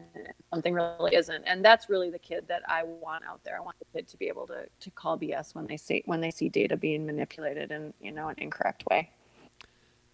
something 0.54 0.74
really 0.74 1.16
isn't. 1.16 1.44
And 1.46 1.64
that's 1.64 1.90
really 1.90 2.10
the 2.10 2.20
kid 2.20 2.46
that 2.48 2.62
I 2.68 2.84
want 2.84 3.26
out 3.26 3.44
there. 3.44 3.58
I 3.58 3.60
want 3.60 3.78
the 3.80 3.86
kid 3.94 4.08
to 4.08 4.18
be 4.18 4.28
able 4.28 4.48
to 4.48 4.66
to 4.80 4.92
call 4.92 5.18
BS 5.18 5.54
when 5.54 5.68
they 5.68 5.78
see 5.78 6.02
when 6.06 6.22
they 6.22 6.32
see 6.32 6.50
data 6.50 6.78
being 6.78 7.06
manipulated 7.06 7.72
in 7.72 7.94
you 8.00 8.12
know 8.12 8.30
an 8.30 8.36
incorrect 8.38 8.86
way. 8.90 9.12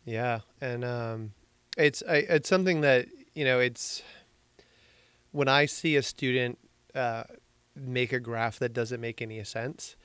Yeah, 0.05 0.41
and 0.61 0.85
um, 0.85 1.33
it's 1.77 2.03
I, 2.07 2.17
it's 2.17 2.47
something 2.49 2.81
that 2.81 3.07
you 3.33 3.43
know 3.43 3.59
it's 3.59 4.03
when 5.31 5.47
I 5.47 5.65
see 5.65 5.95
a 5.95 6.03
student 6.03 6.57
uh, 6.93 7.23
make 7.75 8.13
a 8.13 8.19
graph 8.19 8.59
that 8.59 8.73
doesn't 8.73 9.01
make 9.01 9.21
any 9.21 9.43
sense. 9.43 9.95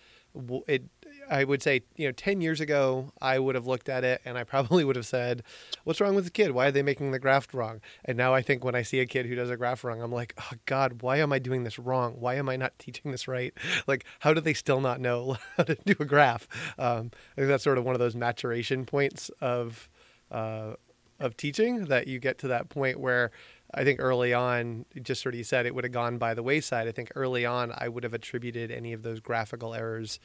It 0.66 0.84
I 1.30 1.44
would 1.44 1.62
say, 1.62 1.82
you 1.96 2.08
know, 2.08 2.12
10 2.12 2.40
years 2.40 2.60
ago, 2.60 3.12
I 3.22 3.38
would 3.38 3.54
have 3.54 3.66
looked 3.66 3.88
at 3.88 4.02
it 4.02 4.20
and 4.24 4.36
I 4.36 4.42
probably 4.44 4.84
would 4.86 4.96
have 4.96 5.06
said, 5.06 5.42
What's 5.84 6.00
wrong 6.00 6.14
with 6.14 6.24
the 6.24 6.30
kid? 6.30 6.50
Why 6.50 6.66
are 6.66 6.70
they 6.72 6.82
making 6.82 7.12
the 7.12 7.18
graph 7.18 7.54
wrong? 7.54 7.80
And 8.04 8.18
now 8.18 8.34
I 8.34 8.42
think 8.42 8.64
when 8.64 8.74
I 8.74 8.82
see 8.82 9.00
a 9.00 9.06
kid 9.06 9.26
who 9.26 9.36
does 9.36 9.48
a 9.48 9.56
graph 9.56 9.84
wrong, 9.84 10.02
I'm 10.02 10.12
like, 10.12 10.34
Oh 10.38 10.56
God, 10.66 11.02
why 11.02 11.18
am 11.18 11.32
I 11.32 11.38
doing 11.38 11.62
this 11.62 11.78
wrong? 11.78 12.16
Why 12.18 12.34
am 12.34 12.48
I 12.48 12.56
not 12.56 12.78
teaching 12.78 13.12
this 13.12 13.28
right? 13.28 13.54
Like, 13.86 14.04
how 14.20 14.34
do 14.34 14.40
they 14.40 14.54
still 14.54 14.80
not 14.80 15.00
know 15.00 15.36
how 15.56 15.62
to 15.64 15.74
do 15.74 15.96
a 15.98 16.04
graph? 16.04 16.46
Um, 16.78 17.10
I 17.32 17.40
think 17.40 17.48
that's 17.48 17.64
sort 17.64 17.78
of 17.78 17.84
one 17.84 17.94
of 17.94 17.98
those 17.98 18.14
maturation 18.14 18.84
points 18.84 19.30
of, 19.40 19.88
uh, 20.30 20.74
of 21.18 21.36
teaching 21.36 21.86
that 21.86 22.06
you 22.06 22.18
get 22.18 22.38
to 22.38 22.48
that 22.48 22.68
point 22.68 23.00
where 23.00 23.30
I 23.72 23.84
think 23.84 24.00
early 24.00 24.34
on, 24.34 24.84
just 25.02 25.22
sort 25.22 25.34
of 25.34 25.38
you 25.38 25.44
said, 25.44 25.66
it 25.66 25.74
would 25.74 25.84
have 25.84 25.92
gone 25.92 26.18
by 26.18 26.34
the 26.34 26.42
wayside. 26.42 26.88
I 26.88 26.92
think 26.92 27.12
early 27.14 27.46
on, 27.46 27.72
I 27.76 27.88
would 27.88 28.04
have 28.04 28.14
attributed 28.14 28.70
any 28.70 28.92
of 28.92 29.02
those 29.02 29.20
graphical 29.20 29.74
errors 29.74 30.18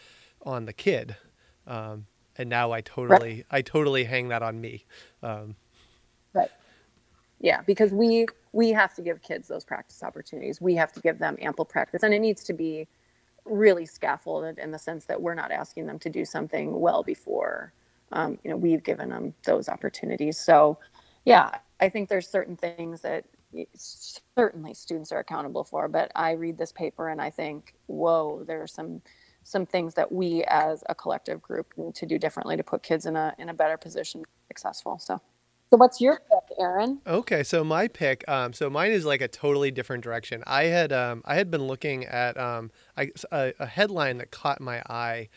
on 0.44 0.66
the 0.66 0.74
kid, 0.74 1.16
um, 1.68 2.06
and 2.38 2.50
now 2.50 2.72
I 2.72 2.82
totally 2.82 3.36
right. 3.36 3.46
I 3.52 3.62
totally 3.62 4.04
hang 4.04 4.30
that 4.30 4.44
on 4.44 4.60
me. 4.60 4.86
Um, 5.24 5.56
right. 6.34 6.52
Yeah, 7.40 7.62
because 7.62 7.92
we 7.92 8.28
we 8.52 8.70
have 8.70 8.94
to 8.96 9.02
give 9.02 9.22
kids 9.22 9.48
those 9.48 9.66
practice 9.66 10.04
opportunities. 10.04 10.62
We 10.62 10.76
have 10.76 10.92
to 10.94 11.00
give 11.00 11.20
them 11.20 11.38
ample 11.42 11.66
practice, 11.66 12.04
and 12.04 12.14
it 12.14 12.20
needs 12.20 12.44
to 12.46 12.54
be 12.54 12.88
really 13.46 13.86
scaffolded 13.86 14.58
in 14.58 14.72
the 14.72 14.80
sense 14.80 15.06
that 15.06 15.22
we're 15.22 15.36
not 15.36 15.52
asking 15.52 15.86
them 15.86 16.00
to 16.00 16.10
do 16.10 16.26
something 16.26 16.80
well 16.80 17.04
before 17.04 17.74
um, 18.12 18.40
you 18.44 18.50
know 18.50 18.58
we've 18.58 18.84
given 18.84 19.10
them 19.10 19.34
those 19.46 19.70
opportunities. 19.70 20.38
So, 20.38 20.80
yeah, 21.26 21.52
I 21.80 21.90
think 21.90 22.10
there's 22.10 22.28
certain 22.28 22.56
things 22.56 23.02
that 23.02 23.26
certainly 23.76 24.74
students 24.74 25.12
are 25.12 25.20
accountable 25.20 25.64
for. 25.64 25.88
But 25.88 26.12
I 26.16 26.32
read 26.32 26.58
this 26.58 26.72
paper 26.72 27.10
and 27.10 27.22
I 27.22 27.30
think, 27.30 27.74
whoa, 27.88 28.44
there 28.46 28.62
are 28.62 28.68
some 28.68 29.02
some 29.46 29.66
things 29.66 29.94
that 29.94 30.12
we 30.12 30.44
as 30.46 30.84
a 30.90 30.96
collective 30.96 31.42
group 31.42 31.72
need 31.78 31.96
to 31.96 32.06
do 32.08 32.18
differently 32.18 32.58
to 32.58 32.64
put 32.64 32.84
kids 32.84 33.06
in 33.06 33.16
a 33.16 33.34
in 33.40 33.50
a 33.50 33.54
better 33.54 33.78
position 33.78 34.22
to 34.22 34.28
be 34.28 34.48
successful. 34.50 35.00
So 35.00 35.22
so 35.70 35.78
what's 35.78 36.02
your 36.02 36.20
pick, 36.30 36.58
Aaron? 36.60 37.02
Okay, 37.08 37.44
so 37.44 37.64
my 37.64 37.88
pick, 37.88 38.28
um, 38.28 38.54
so 38.54 38.70
mine 38.70 38.92
is 38.92 39.06
like 39.06 39.22
a 39.22 39.28
totally 39.28 39.72
different 39.72 40.04
direction. 40.04 40.44
I 40.48 40.66
had 40.66 40.92
um, 40.92 41.22
I 41.26 41.36
had 41.36 41.52
been 41.52 41.64
looking 41.68 42.06
at 42.06 42.38
um, 42.38 42.72
I, 42.98 43.12
a, 43.32 43.54
a 43.60 43.66
headline 43.68 44.18
that 44.18 44.32
caught 44.32 44.62
my 44.62 44.82
eye 44.90 45.30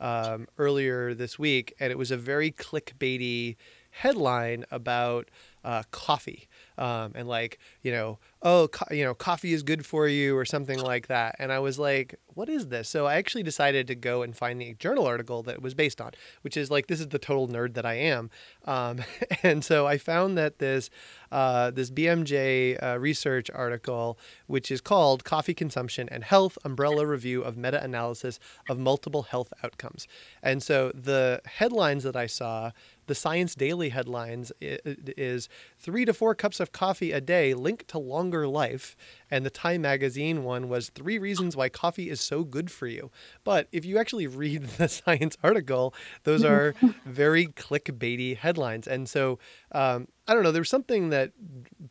um, 0.00 0.46
earlier 0.58 1.14
this 1.14 1.38
week, 1.38 1.74
and 1.80 1.90
it 1.90 1.98
was 1.98 2.10
a 2.10 2.16
very 2.16 2.50
clickbaity 2.50 3.56
headline 3.90 4.64
about 4.70 5.30
uh, 5.64 5.84
coffee 5.90 6.48
um, 6.78 7.12
and 7.14 7.28
like 7.28 7.58
you 7.82 7.92
know 7.92 8.18
oh 8.44 8.68
co- 8.68 8.94
you 8.94 9.02
know 9.02 9.14
coffee 9.14 9.52
is 9.52 9.62
good 9.62 9.84
for 9.84 10.06
you 10.06 10.36
or 10.36 10.44
something 10.44 10.78
like 10.78 11.08
that. 11.08 11.34
And 11.38 11.50
i 11.50 11.58
was 11.58 11.78
like 11.78 12.14
what 12.34 12.48
is 12.48 12.68
this? 12.68 12.88
So 12.88 13.06
i 13.06 13.14
actually 13.14 13.42
decided 13.42 13.86
to 13.86 13.94
go 13.94 14.22
and 14.22 14.36
find 14.36 14.60
the 14.60 14.74
journal 14.74 15.06
article 15.06 15.42
that 15.44 15.54
it 15.56 15.62
was 15.62 15.74
based 15.74 16.00
on 16.00 16.12
which 16.42 16.56
is 16.56 16.70
like 16.70 16.86
this 16.86 17.00
is 17.00 17.08
the 17.08 17.18
total 17.18 17.48
nerd 17.48 17.74
that 17.74 17.86
i 17.86 17.94
am. 17.94 18.30
Um, 18.64 19.00
and 19.42 19.64
so 19.64 19.86
i 19.86 19.98
found 19.98 20.36
that 20.38 20.58
this 20.58 20.90
uh, 21.32 21.70
this 21.72 21.90
bmj 21.90 22.82
uh, 22.82 22.98
research 22.98 23.50
article 23.50 24.18
which 24.46 24.70
is 24.70 24.80
called 24.80 25.24
coffee 25.24 25.54
consumption 25.54 26.08
and 26.10 26.22
health 26.22 26.58
umbrella 26.64 27.06
review 27.06 27.42
of 27.42 27.56
meta-analysis 27.56 28.38
of 28.68 28.78
multiple 28.78 29.22
health 29.22 29.52
outcomes. 29.64 30.06
And 30.42 30.62
so 30.62 30.92
the 30.94 31.40
headlines 31.46 32.04
that 32.04 32.14
i 32.14 32.26
saw 32.26 32.72
the 33.06 33.14
Science 33.14 33.54
Daily 33.54 33.90
headlines 33.90 34.52
is 34.60 35.48
three 35.78 36.04
to 36.04 36.14
four 36.14 36.34
cups 36.34 36.60
of 36.60 36.72
coffee 36.72 37.12
a 37.12 37.20
day 37.20 37.54
linked 37.54 37.88
to 37.88 37.98
longer 37.98 38.33
life. 38.42 38.96
And 39.30 39.46
the 39.46 39.50
Time 39.50 39.82
Magazine 39.82 40.44
one 40.44 40.68
was 40.68 40.90
three 40.90 41.18
reasons 41.18 41.56
why 41.56 41.68
coffee 41.68 42.10
is 42.10 42.20
so 42.20 42.44
good 42.44 42.70
for 42.70 42.86
you. 42.86 43.10
But 43.44 43.68
if 43.72 43.84
you 43.84 43.98
actually 43.98 44.26
read 44.44 44.64
the 44.64 44.88
science 44.88 45.36
article, 45.42 45.94
those 46.24 46.44
are 46.44 46.74
very 47.04 47.46
clickbaity 47.46 48.36
headlines. 48.36 48.86
And 48.86 49.08
so 49.08 49.38
um, 49.72 50.08
I 50.26 50.34
don't 50.34 50.42
know, 50.42 50.52
there's 50.52 50.70
something 50.70 51.10
that 51.10 51.32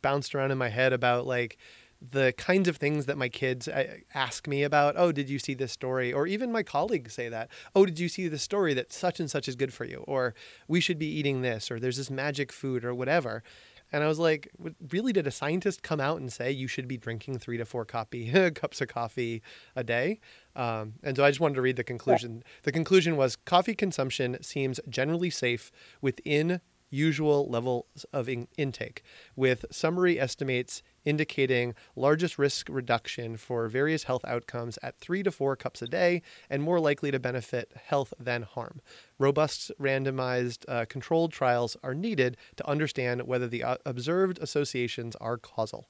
bounced 0.02 0.36
around 0.36 0.52
in 0.52 0.58
my 0.58 0.70
head 0.70 0.94
about 0.94 1.26
like, 1.26 1.58
the 2.12 2.34
kinds 2.38 2.68
of 2.68 2.78
things 2.78 3.06
that 3.06 3.18
my 3.18 3.30
kids 3.30 3.68
uh, 3.68 3.96
ask 4.14 4.48
me 4.48 4.64
about 4.64 4.96
oh 4.98 5.12
did 5.12 5.30
you 5.30 5.40
see 5.40 5.54
this 5.54 5.72
story 5.72 6.12
or 6.12 6.28
even 6.28 6.52
my 6.52 6.64
colleagues 6.64 7.14
say 7.14 7.30
that 7.30 7.50
oh 7.76 7.86
did 7.86 7.98
you 7.98 8.10
see 8.10 8.28
the 8.28 8.38
story 8.38 8.74
that 8.74 8.92
such 8.92 9.20
and 9.20 9.32
such 9.32 9.48
is 9.48 9.56
good 9.56 9.74
for 9.74 9.86
you 9.86 10.04
or 10.08 10.34
we 10.68 10.82
should 10.82 11.00
be 11.00 11.08
eating 11.08 11.42
this 11.42 11.72
or 11.72 11.80
there's 11.80 11.98
this 11.98 12.12
magic 12.12 12.52
food 12.52 12.84
or 12.84 12.94
whatever 12.94 13.42
and 13.94 14.04
i 14.04 14.08
was 14.08 14.20
like 14.20 14.50
really 14.90 15.14
did 15.14 15.26
a 15.28 15.32
scientist 15.32 15.84
come 15.84 16.02
out 16.02 16.20
and 16.20 16.34
say 16.34 16.52
you 16.52 16.68
should 16.68 16.88
be 16.88 16.98
drinking 16.98 17.40
three 17.40 17.58
to 17.58 17.66
four 17.66 17.86
copy, 17.86 18.30
cups 18.56 18.82
of 18.82 18.90
coffee 18.90 19.42
a 19.76 19.84
day 19.84 20.20
um, 20.56 20.94
and 21.04 21.16
so 21.16 21.24
i 21.24 21.30
just 21.30 21.40
wanted 21.40 21.56
to 21.56 21.62
read 21.62 21.78
the 21.78 21.84
conclusion 21.84 22.38
yeah. 22.38 22.52
the 22.64 22.72
conclusion 22.72 23.16
was 23.16 23.38
coffee 23.38 23.76
consumption 23.76 24.38
seems 24.42 24.80
generally 24.90 25.30
safe 25.30 25.72
within 26.02 26.60
usual 26.94 27.50
levels 27.50 28.06
of 28.14 28.30
in- 28.30 28.48
intake, 28.58 29.04
with 29.36 29.66
summary 29.72 30.20
estimates 30.20 30.84
indicating 31.06 31.74
largest 31.96 32.38
risk 32.38 32.68
reduction 32.70 33.36
for 33.36 33.68
various 33.68 34.04
health 34.04 34.24
outcomes 34.26 34.78
at 34.82 34.98
three 35.00 35.24
to 35.24 35.32
four 35.32 35.56
cups 35.56 35.82
a 35.82 35.88
day 35.88 36.22
and 36.50 36.64
more 36.64 36.80
likely 36.80 37.12
to 37.12 37.20
benefit 37.20 37.72
health 37.86 38.14
than 38.20 38.44
harm. 38.44 38.80
Robust 39.20 39.72
randomized 39.80 40.66
uh, 40.68 40.86
controlled 40.86 41.34
trials 41.34 41.76
are 41.84 41.94
needed 41.94 42.38
to 42.56 42.68
understand 42.68 43.24
whether 43.24 43.48
the 43.48 43.64
uh, 43.64 43.78
observed 43.86 44.40
associations 44.42 45.16
are 45.18 45.38
causal. 45.38 45.88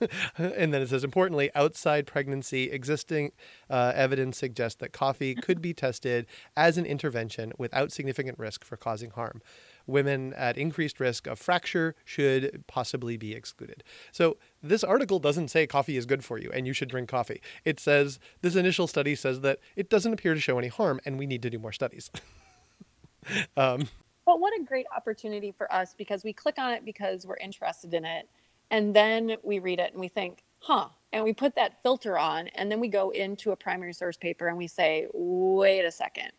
and 0.38 0.72
then 0.72 0.80
it 0.82 0.88
says, 0.88 1.04
importantly, 1.04 1.50
outside 1.54 2.06
pregnancy, 2.06 2.70
existing 2.70 3.32
uh, 3.68 3.92
evidence 3.94 4.38
suggests 4.38 4.78
that 4.80 4.92
coffee 4.92 5.34
could 5.34 5.60
be 5.60 5.74
tested 5.74 6.26
as 6.56 6.78
an 6.78 6.86
intervention 6.86 7.52
without 7.58 7.92
significant 7.92 8.38
risk 8.38 8.64
for 8.64 8.76
causing 8.76 9.10
harm 9.10 9.42
women 9.88 10.34
at 10.34 10.56
increased 10.56 11.00
risk 11.00 11.26
of 11.26 11.38
fracture 11.38 11.94
should 12.04 12.64
possibly 12.66 13.16
be 13.16 13.32
excluded. 13.32 13.82
So 14.12 14.36
this 14.62 14.84
article 14.84 15.18
doesn't 15.18 15.48
say 15.48 15.66
coffee 15.66 15.96
is 15.96 16.06
good 16.06 16.24
for 16.24 16.38
you 16.38 16.50
and 16.52 16.66
you 16.66 16.72
should 16.72 16.88
drink 16.88 17.08
coffee. 17.08 17.40
It 17.64 17.80
says 17.80 18.20
this 18.42 18.54
initial 18.54 18.86
study 18.86 19.14
says 19.14 19.40
that 19.40 19.58
it 19.74 19.90
doesn't 19.90 20.12
appear 20.12 20.34
to 20.34 20.40
show 20.40 20.58
any 20.58 20.68
harm 20.68 21.00
and 21.04 21.18
we 21.18 21.26
need 21.26 21.42
to 21.42 21.50
do 21.50 21.58
more 21.58 21.72
studies. 21.72 22.10
um, 23.56 23.88
but 24.26 24.40
what 24.40 24.52
a 24.60 24.62
great 24.62 24.86
opportunity 24.94 25.52
for 25.52 25.72
us 25.72 25.94
because 25.96 26.22
we 26.22 26.32
click 26.32 26.58
on 26.58 26.72
it 26.72 26.84
because 26.84 27.26
we're 27.26 27.38
interested 27.38 27.94
in 27.94 28.04
it. 28.04 28.28
And 28.70 28.94
then 28.94 29.36
we 29.42 29.58
read 29.58 29.80
it 29.80 29.92
and 29.92 30.00
we 30.00 30.08
think, 30.08 30.44
huh, 30.58 30.88
and 31.12 31.24
we 31.24 31.32
put 31.32 31.54
that 31.54 31.82
filter 31.82 32.18
on 32.18 32.48
and 32.48 32.70
then 32.70 32.80
we 32.80 32.88
go 32.88 33.10
into 33.10 33.52
a 33.52 33.56
primary 33.56 33.94
source 33.94 34.16
paper 34.16 34.48
and 34.48 34.58
we 34.58 34.66
say 34.66 35.06
wait 35.14 35.84
a 35.84 35.90
second 35.90 36.30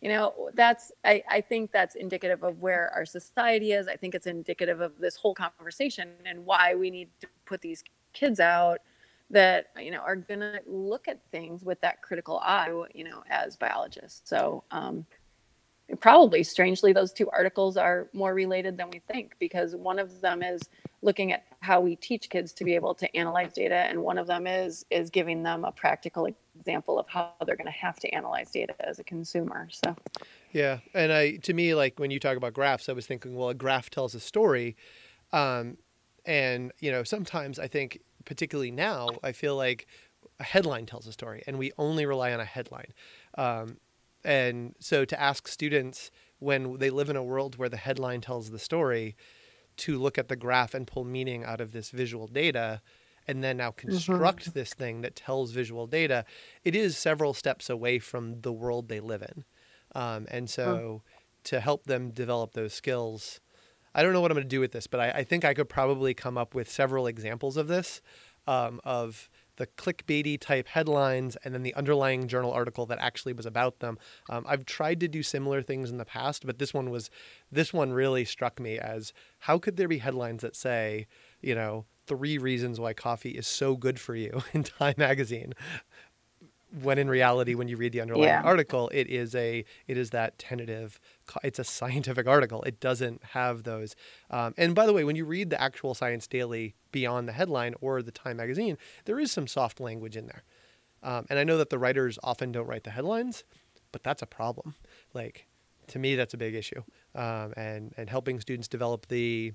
you 0.00 0.08
know 0.08 0.50
that's 0.54 0.92
I, 1.04 1.22
I 1.28 1.40
think 1.40 1.72
that's 1.72 1.94
indicative 1.94 2.42
of 2.42 2.60
where 2.60 2.90
our 2.94 3.04
society 3.06 3.72
is. 3.72 3.88
I 3.88 3.96
think 3.96 4.14
it's 4.14 4.26
indicative 4.26 4.80
of 4.80 4.98
this 4.98 5.16
whole 5.16 5.34
conversation 5.34 6.10
and 6.24 6.44
why 6.44 6.74
we 6.74 6.90
need 6.90 7.08
to 7.20 7.28
put 7.44 7.60
these 7.60 7.82
kids 8.12 8.40
out 8.40 8.78
that 9.30 9.66
you 9.78 9.90
know 9.90 10.00
are 10.00 10.16
going 10.16 10.40
to 10.40 10.60
look 10.66 11.08
at 11.08 11.20
things 11.30 11.64
with 11.64 11.80
that 11.80 12.02
critical 12.02 12.38
eye 12.38 12.70
you 12.94 13.04
know 13.04 13.22
as 13.30 13.56
biologists. 13.56 14.28
So 14.28 14.64
um, 14.70 15.06
probably 16.00 16.42
strangely 16.42 16.92
those 16.92 17.12
two 17.12 17.30
articles 17.30 17.76
are 17.76 18.08
more 18.12 18.34
related 18.34 18.76
than 18.76 18.90
we 18.90 19.00
think 19.10 19.34
because 19.38 19.76
one 19.76 19.98
of 19.98 20.20
them 20.20 20.42
is 20.42 20.62
looking 21.02 21.32
at 21.32 21.44
how 21.60 21.80
we 21.80 21.94
teach 21.96 22.28
kids 22.28 22.52
to 22.52 22.64
be 22.64 22.74
able 22.74 22.94
to 22.94 23.16
analyze 23.16 23.52
data 23.52 23.74
and 23.74 24.02
one 24.02 24.18
of 24.18 24.26
them 24.26 24.46
is 24.46 24.84
is 24.90 25.10
giving 25.10 25.42
them 25.42 25.64
a 25.64 25.72
practical 25.72 26.28
example 26.58 26.98
of 26.98 27.06
how 27.08 27.32
they're 27.46 27.56
going 27.56 27.66
to 27.66 27.70
have 27.70 27.98
to 28.00 28.08
analyze 28.10 28.50
data 28.50 28.74
as 28.80 28.98
a 28.98 29.04
consumer 29.04 29.68
so. 29.70 29.94
Yeah 30.52 30.78
and 30.94 31.12
i 31.12 31.36
to 31.36 31.54
me 31.54 31.74
like 31.74 31.98
when 31.98 32.10
you 32.10 32.18
talk 32.18 32.36
about 32.36 32.52
graphs 32.52 32.88
i 32.88 32.92
was 32.92 33.06
thinking 33.06 33.34
well 33.34 33.48
a 33.50 33.54
graph 33.54 33.90
tells 33.90 34.14
a 34.14 34.20
story 34.20 34.76
um, 35.32 35.76
and 36.24 36.72
you 36.80 36.90
know 36.90 37.04
sometimes 37.04 37.58
i 37.58 37.66
think 37.66 38.00
particularly 38.24 38.70
now 38.70 39.08
i 39.22 39.32
feel 39.32 39.56
like 39.56 39.86
a 40.38 40.44
headline 40.44 40.86
tells 40.86 41.06
a 41.06 41.12
story 41.12 41.42
and 41.46 41.58
we 41.58 41.72
only 41.78 42.06
rely 42.06 42.32
on 42.32 42.40
a 42.40 42.44
headline. 42.44 42.92
Um, 43.36 43.78
and 44.24 44.74
so 44.80 45.04
to 45.04 45.20
ask 45.20 45.48
students 45.48 46.10
when 46.38 46.78
they 46.78 46.90
live 46.90 47.08
in 47.08 47.16
a 47.16 47.22
world 47.22 47.56
where 47.56 47.68
the 47.68 47.76
headline 47.76 48.20
tells 48.20 48.50
the 48.50 48.58
story 48.58 49.16
to 49.78 49.98
look 49.98 50.18
at 50.18 50.28
the 50.28 50.36
graph 50.36 50.74
and 50.74 50.86
pull 50.86 51.04
meaning 51.04 51.44
out 51.44 51.60
of 51.60 51.72
this 51.72 51.90
visual 51.90 52.26
data 52.26 52.80
and 53.26 53.42
then 53.42 53.56
now 53.56 53.70
construct 53.70 54.42
mm-hmm. 54.42 54.58
this 54.58 54.74
thing 54.74 55.00
that 55.00 55.16
tells 55.16 55.52
visual 55.52 55.86
data, 55.86 56.24
it 56.64 56.74
is 56.74 56.96
several 56.96 57.34
steps 57.34 57.68
away 57.68 57.98
from 57.98 58.40
the 58.42 58.52
world 58.52 58.88
they 58.88 59.00
live 59.00 59.22
in. 59.22 59.44
Um, 59.94 60.26
and 60.30 60.48
so 60.48 61.02
to 61.44 61.60
help 61.60 61.84
them 61.84 62.10
develop 62.10 62.52
those 62.52 62.74
skills, 62.74 63.40
I 63.94 64.02
don't 64.02 64.12
know 64.12 64.20
what 64.20 64.30
I'm 64.30 64.36
going 64.36 64.44
to 64.44 64.48
do 64.48 64.60
with 64.60 64.72
this, 64.72 64.86
but 64.86 65.00
I, 65.00 65.10
I, 65.10 65.24
think 65.24 65.44
I 65.44 65.54
could 65.54 65.68
probably 65.68 66.12
come 66.12 66.36
up 66.36 66.54
with 66.54 66.70
several 66.70 67.06
examples 67.06 67.56
of 67.56 67.66
this, 67.66 68.02
um, 68.46 68.80
of 68.84 69.30
the 69.56 69.66
clickbaity 69.66 70.38
type 70.38 70.68
headlines 70.68 71.36
and 71.42 71.54
then 71.54 71.62
the 71.62 71.74
underlying 71.74 72.28
journal 72.28 72.52
article 72.52 72.84
that 72.86 72.98
actually 72.98 73.32
was 73.32 73.46
about 73.46 73.78
them. 73.78 73.98
Um, 74.28 74.44
I've 74.46 74.66
tried 74.66 75.00
to 75.00 75.08
do 75.08 75.22
similar 75.22 75.62
things 75.62 75.90
in 75.90 75.96
the 75.96 76.04
past, 76.04 76.46
but 76.46 76.58
this 76.58 76.74
one 76.74 76.90
was, 76.90 77.10
this 77.50 77.72
one 77.72 77.92
really 77.92 78.24
struck 78.26 78.60
me 78.60 78.78
as 78.78 79.14
how 79.40 79.58
could 79.58 79.76
there 79.76 79.88
be 79.88 79.98
headlines 79.98 80.42
that 80.42 80.56
say, 80.56 81.06
you 81.40 81.54
know, 81.54 81.84
three 82.06 82.38
reasons 82.38 82.78
why 82.80 82.92
coffee 82.92 83.30
is 83.30 83.46
so 83.46 83.76
good 83.76 83.98
for 83.98 84.14
you 84.14 84.42
in 84.52 84.62
Time 84.62 84.94
Magazine. 84.96 85.52
When 86.82 86.98
in 86.98 87.08
reality, 87.08 87.54
when 87.54 87.68
you 87.68 87.76
read 87.76 87.92
the 87.92 88.00
underlying 88.00 88.28
yeah. 88.28 88.42
article, 88.42 88.90
it 88.92 89.06
is 89.08 89.34
a 89.34 89.64
it 89.86 89.96
is 89.96 90.10
that 90.10 90.38
tentative. 90.38 91.00
It's 91.42 91.58
a 91.58 91.64
scientific 91.64 92.26
article. 92.26 92.62
It 92.64 92.80
doesn't 92.80 93.24
have 93.24 93.62
those. 93.62 93.94
Um, 94.30 94.52
and 94.58 94.74
by 94.74 94.84
the 94.84 94.92
way, 94.92 95.04
when 95.04 95.16
you 95.16 95.24
read 95.24 95.48
the 95.50 95.60
actual 95.60 95.94
Science 95.94 96.26
Daily 96.26 96.74
beyond 96.92 97.28
the 97.28 97.32
headline 97.32 97.74
or 97.80 98.02
the 98.02 98.10
Time 98.10 98.36
Magazine, 98.36 98.76
there 99.04 99.18
is 99.18 99.30
some 99.30 99.46
soft 99.46 99.80
language 99.80 100.16
in 100.16 100.26
there. 100.26 100.42
Um, 101.02 101.24
and 101.30 101.38
I 101.38 101.44
know 101.44 101.56
that 101.56 101.70
the 101.70 101.78
writers 101.78 102.18
often 102.22 102.52
don't 102.52 102.66
write 102.66 102.84
the 102.84 102.90
headlines, 102.90 103.44
but 103.92 104.02
that's 104.02 104.22
a 104.22 104.26
problem. 104.26 104.74
Like 105.14 105.46
to 105.88 105.98
me, 105.98 106.16
that's 106.16 106.34
a 106.34 106.38
big 106.38 106.54
issue. 106.54 106.82
Um, 107.14 107.54
and 107.56 107.94
and 107.96 108.10
helping 108.10 108.40
students 108.40 108.68
develop 108.68 109.06
the 109.08 109.52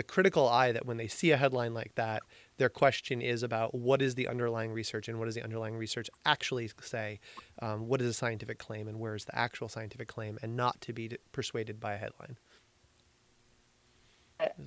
the 0.00 0.04
critical 0.04 0.48
eye 0.48 0.72
that 0.72 0.86
when 0.86 0.96
they 0.96 1.06
see 1.06 1.30
a 1.30 1.36
headline 1.36 1.74
like 1.74 1.94
that, 1.96 2.22
their 2.56 2.70
question 2.70 3.20
is 3.20 3.42
about 3.42 3.74
what 3.74 4.00
is 4.00 4.14
the 4.14 4.28
underlying 4.28 4.72
research 4.72 5.08
and 5.08 5.18
what 5.18 5.26
does 5.26 5.34
the 5.34 5.42
underlying 5.42 5.76
research 5.76 6.08
actually 6.24 6.70
say? 6.80 7.20
Um, 7.60 7.86
what 7.86 8.00
is 8.00 8.08
a 8.08 8.14
scientific 8.14 8.58
claim 8.58 8.88
and 8.88 8.98
where 8.98 9.14
is 9.14 9.26
the 9.26 9.38
actual 9.38 9.68
scientific 9.68 10.08
claim, 10.08 10.38
and 10.40 10.56
not 10.56 10.80
to 10.80 10.94
be 10.94 11.18
persuaded 11.32 11.78
by 11.78 11.92
a 11.92 11.98
headline. 11.98 12.38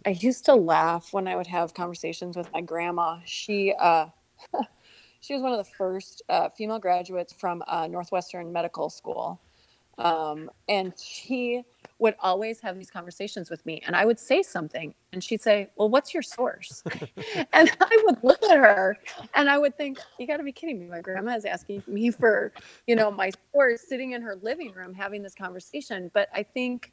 I 0.05 0.11
used 0.11 0.45
to 0.45 0.53
laugh 0.53 1.13
when 1.13 1.27
I 1.27 1.35
would 1.35 1.47
have 1.47 1.73
conversations 1.73 2.37
with 2.37 2.51
my 2.53 2.61
grandma. 2.61 3.17
She 3.25 3.73
uh, 3.79 4.09
she 5.19 5.33
was 5.33 5.41
one 5.41 5.51
of 5.51 5.57
the 5.57 5.71
first 5.75 6.21
uh, 6.29 6.49
female 6.49 6.77
graduates 6.77 7.33
from 7.33 7.63
uh, 7.65 7.87
Northwestern 7.87 8.53
Medical 8.53 8.91
School, 8.91 9.41
um, 9.97 10.49
and 10.67 10.93
she 10.97 11.63
would 11.99 12.15
always 12.19 12.59
have 12.59 12.77
these 12.77 12.89
conversations 12.89 13.49
with 13.49 13.65
me 13.65 13.81
and 13.85 13.95
I 13.95 14.05
would 14.05 14.19
say 14.19 14.41
something 14.41 14.93
and 15.11 15.23
she'd 15.23 15.41
say, 15.41 15.69
Well, 15.75 15.89
what's 15.89 16.13
your 16.13 16.23
source? 16.23 16.83
and 17.53 17.71
I 17.79 18.03
would 18.05 18.17
look 18.23 18.43
at 18.43 18.57
her 18.57 18.97
and 19.35 19.49
I 19.49 19.57
would 19.57 19.77
think, 19.77 19.99
You 20.17 20.27
gotta 20.27 20.43
be 20.43 20.51
kidding 20.51 20.79
me. 20.79 20.87
My 20.87 21.01
grandma 21.01 21.35
is 21.35 21.45
asking 21.45 21.83
me 21.87 22.11
for, 22.11 22.51
you 22.87 22.95
know, 22.95 23.11
my 23.11 23.31
source 23.53 23.81
sitting 23.87 24.11
in 24.11 24.21
her 24.21 24.35
living 24.41 24.71
room 24.73 24.93
having 24.93 25.21
this 25.21 25.35
conversation. 25.35 26.09
But 26.13 26.29
I 26.33 26.43
think 26.43 26.91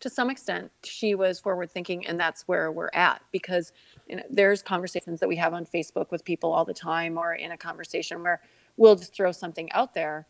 to 0.00 0.10
some 0.10 0.28
extent 0.28 0.70
she 0.82 1.14
was 1.14 1.40
forward 1.40 1.70
thinking 1.70 2.06
and 2.06 2.18
that's 2.18 2.42
where 2.42 2.70
we're 2.72 2.90
at 2.92 3.22
because 3.32 3.72
you 4.08 4.16
know, 4.16 4.22
there's 4.28 4.62
conversations 4.62 5.20
that 5.20 5.28
we 5.28 5.36
have 5.36 5.54
on 5.54 5.64
Facebook 5.64 6.10
with 6.10 6.24
people 6.24 6.52
all 6.52 6.64
the 6.64 6.74
time 6.74 7.16
or 7.16 7.34
in 7.34 7.52
a 7.52 7.56
conversation 7.56 8.22
where 8.22 8.42
we'll 8.76 8.96
just 8.96 9.14
throw 9.14 9.32
something 9.32 9.70
out 9.72 9.94
there 9.94 10.26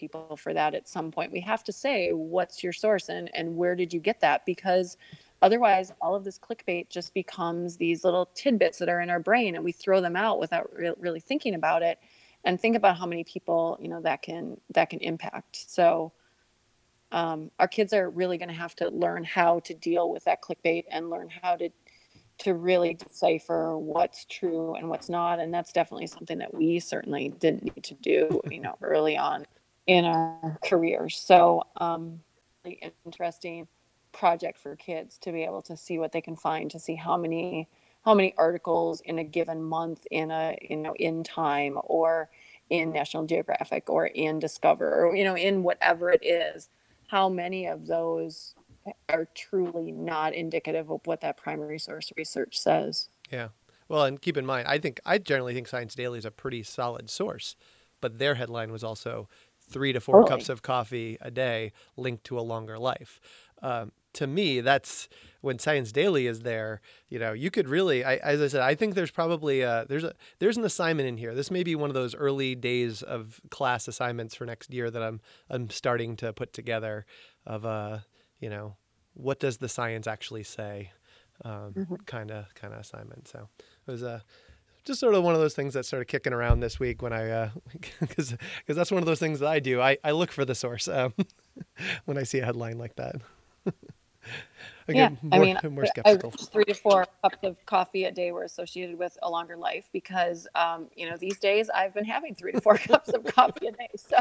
people 0.00 0.36
for 0.36 0.54
that 0.54 0.74
at 0.74 0.88
some 0.88 1.12
point. 1.12 1.30
We 1.30 1.40
have 1.40 1.62
to 1.64 1.72
say, 1.72 2.10
what's 2.12 2.64
your 2.64 2.72
source 2.72 3.10
and, 3.10 3.30
and 3.34 3.56
where 3.56 3.76
did 3.76 3.92
you 3.92 4.00
get 4.00 4.20
that? 4.20 4.46
Because 4.46 4.96
otherwise, 5.42 5.92
all 6.00 6.14
of 6.14 6.24
this 6.24 6.38
clickbait 6.38 6.88
just 6.88 7.12
becomes 7.12 7.76
these 7.76 8.02
little 8.02 8.26
tidbits 8.34 8.78
that 8.78 8.88
are 8.88 9.00
in 9.00 9.10
our 9.10 9.20
brain 9.20 9.54
and 9.54 9.64
we 9.64 9.72
throw 9.72 10.00
them 10.00 10.16
out 10.16 10.40
without 10.40 10.70
re- 10.74 10.94
really 10.98 11.20
thinking 11.20 11.54
about 11.54 11.82
it. 11.82 11.98
And 12.44 12.58
think 12.58 12.74
about 12.74 12.96
how 12.96 13.04
many 13.04 13.22
people, 13.22 13.78
you 13.82 13.88
know, 13.88 14.00
that 14.00 14.22
can 14.22 14.58
that 14.70 14.88
can 14.88 15.00
impact. 15.00 15.70
So 15.70 16.12
um, 17.12 17.50
our 17.58 17.68
kids 17.68 17.92
are 17.92 18.08
really 18.08 18.38
going 18.38 18.48
to 18.48 18.54
have 18.54 18.74
to 18.76 18.88
learn 18.88 19.24
how 19.24 19.60
to 19.60 19.74
deal 19.74 20.10
with 20.10 20.24
that 20.24 20.42
clickbait 20.42 20.84
and 20.90 21.10
learn 21.10 21.28
how 21.42 21.56
to 21.56 21.68
to 22.40 22.54
really 22.54 22.94
decipher 22.94 23.76
what's 23.76 24.24
true 24.24 24.74
and 24.74 24.88
what's 24.88 25.10
not 25.10 25.38
and 25.38 25.52
that's 25.52 25.72
definitely 25.72 26.06
something 26.06 26.38
that 26.38 26.52
we 26.54 26.80
certainly 26.80 27.28
didn't 27.38 27.62
need 27.62 27.84
to 27.84 27.94
do 27.94 28.40
you 28.50 28.60
know 28.60 28.74
early 28.80 29.16
on 29.16 29.46
in 29.90 30.04
our 30.04 30.56
careers. 30.64 31.16
So, 31.16 31.64
um, 31.78 32.20
really 32.64 32.92
interesting 33.04 33.66
project 34.12 34.56
for 34.56 34.76
kids 34.76 35.18
to 35.18 35.32
be 35.32 35.42
able 35.42 35.62
to 35.62 35.76
see 35.76 35.98
what 35.98 36.12
they 36.12 36.20
can 36.20 36.36
find, 36.36 36.70
to 36.70 36.78
see 36.78 36.94
how 36.94 37.16
many 37.16 37.68
how 38.02 38.14
many 38.14 38.32
articles 38.38 39.02
in 39.02 39.18
a 39.18 39.24
given 39.24 39.60
month 39.60 40.06
in 40.12 40.30
a 40.30 40.56
you 40.62 40.76
know 40.76 40.94
in 40.94 41.24
time 41.24 41.76
or 41.82 42.30
in 42.70 42.92
National 42.92 43.26
Geographic 43.26 43.90
or 43.90 44.06
in 44.06 44.38
Discover 44.38 45.06
or 45.06 45.16
you 45.16 45.24
know 45.24 45.36
in 45.36 45.64
whatever 45.64 46.12
it 46.12 46.24
is, 46.24 46.68
how 47.08 47.28
many 47.28 47.66
of 47.66 47.88
those 47.88 48.54
are 49.08 49.26
truly 49.34 49.90
not 49.90 50.34
indicative 50.34 50.88
of 50.88 51.00
what 51.04 51.20
that 51.20 51.36
primary 51.36 51.80
source 51.80 52.12
research 52.16 52.56
says. 52.56 53.08
Yeah. 53.32 53.48
Well, 53.88 54.04
and 54.04 54.22
keep 54.22 54.36
in 54.36 54.46
mind, 54.46 54.68
I 54.68 54.78
think 54.78 55.00
I 55.04 55.18
generally 55.18 55.52
think 55.52 55.66
Science 55.66 55.96
Daily 55.96 56.20
is 56.20 56.24
a 56.24 56.30
pretty 56.30 56.62
solid 56.62 57.10
source, 57.10 57.56
but 58.00 58.20
their 58.20 58.36
headline 58.36 58.70
was 58.70 58.84
also 58.84 59.28
three 59.70 59.92
to 59.92 60.00
four 60.00 60.24
cups 60.26 60.48
of 60.48 60.62
coffee 60.62 61.16
a 61.20 61.30
day 61.30 61.72
linked 61.96 62.24
to 62.24 62.38
a 62.38 62.42
longer 62.42 62.78
life. 62.78 63.20
Um, 63.62 63.92
to 64.14 64.26
me, 64.26 64.60
that's 64.60 65.08
when 65.40 65.58
Science 65.58 65.92
Daily 65.92 66.26
is 66.26 66.40
there. 66.40 66.80
You 67.08 67.18
know, 67.18 67.32
you 67.32 67.50
could 67.50 67.68
really, 67.68 68.04
I, 68.04 68.16
as 68.16 68.40
I 68.40 68.48
said, 68.48 68.60
I 68.60 68.74
think 68.74 68.94
there's 68.94 69.10
probably 69.10 69.60
a, 69.60 69.86
there's 69.88 70.04
a 70.04 70.14
there's 70.40 70.56
an 70.56 70.64
assignment 70.64 71.08
in 71.08 71.16
here. 71.16 71.34
This 71.34 71.50
may 71.50 71.62
be 71.62 71.76
one 71.76 71.90
of 71.90 71.94
those 71.94 72.14
early 72.14 72.54
days 72.54 73.02
of 73.02 73.40
class 73.50 73.86
assignments 73.86 74.34
for 74.34 74.44
next 74.46 74.72
year 74.72 74.90
that 74.90 75.02
I'm 75.02 75.20
I'm 75.48 75.70
starting 75.70 76.16
to 76.16 76.32
put 76.32 76.52
together. 76.52 77.06
Of 77.46 77.64
uh, 77.64 77.98
you 78.40 78.50
know, 78.50 78.76
what 79.14 79.38
does 79.38 79.58
the 79.58 79.68
science 79.68 80.06
actually 80.06 80.42
say? 80.42 80.90
Kind 82.06 82.30
of 82.30 82.52
kind 82.54 82.74
of 82.74 82.80
assignment. 82.80 83.28
So 83.28 83.48
it 83.86 83.90
was 83.90 84.02
a 84.02 84.24
just 84.84 85.00
sort 85.00 85.14
of 85.14 85.22
one 85.22 85.34
of 85.34 85.40
those 85.40 85.54
things 85.54 85.74
that 85.74 85.84
started 85.84 86.06
kicking 86.06 86.32
around 86.32 86.60
this 86.60 86.78
week 86.78 87.02
when 87.02 87.12
I, 87.12 87.50
because 88.00 88.32
uh, 88.32 88.36
because 88.58 88.76
that's 88.76 88.90
one 88.90 89.02
of 89.02 89.06
those 89.06 89.18
things 89.18 89.40
that 89.40 89.48
I 89.48 89.60
do. 89.60 89.80
I, 89.80 89.98
I 90.04 90.12
look 90.12 90.32
for 90.32 90.44
the 90.44 90.54
source 90.54 90.88
um, 90.88 91.14
when 92.04 92.18
I 92.18 92.22
see 92.22 92.38
a 92.38 92.44
headline 92.44 92.78
like 92.78 92.96
that. 92.96 93.16
Again, 94.88 95.18
yeah, 95.22 95.28
more, 95.38 95.40
I 95.40 95.44
mean, 95.44 95.74
more 95.74 95.86
skeptical. 95.86 96.32
I, 96.38 96.44
three 96.44 96.64
to 96.64 96.74
four 96.74 97.06
cups 97.22 97.38
of 97.42 97.56
coffee 97.64 98.04
a 98.04 98.12
day 98.12 98.32
were 98.32 98.42
associated 98.42 98.98
with 98.98 99.16
a 99.22 99.30
longer 99.30 99.56
life 99.56 99.88
because, 99.92 100.48
um, 100.54 100.88
you 100.96 101.08
know, 101.08 101.16
these 101.16 101.38
days 101.38 101.70
I've 101.70 101.94
been 101.94 102.04
having 102.04 102.34
three 102.34 102.52
to 102.52 102.60
four 102.60 102.76
cups 102.76 103.10
of 103.10 103.24
coffee 103.24 103.68
a 103.68 103.72
day. 103.72 103.88
So, 103.96 104.16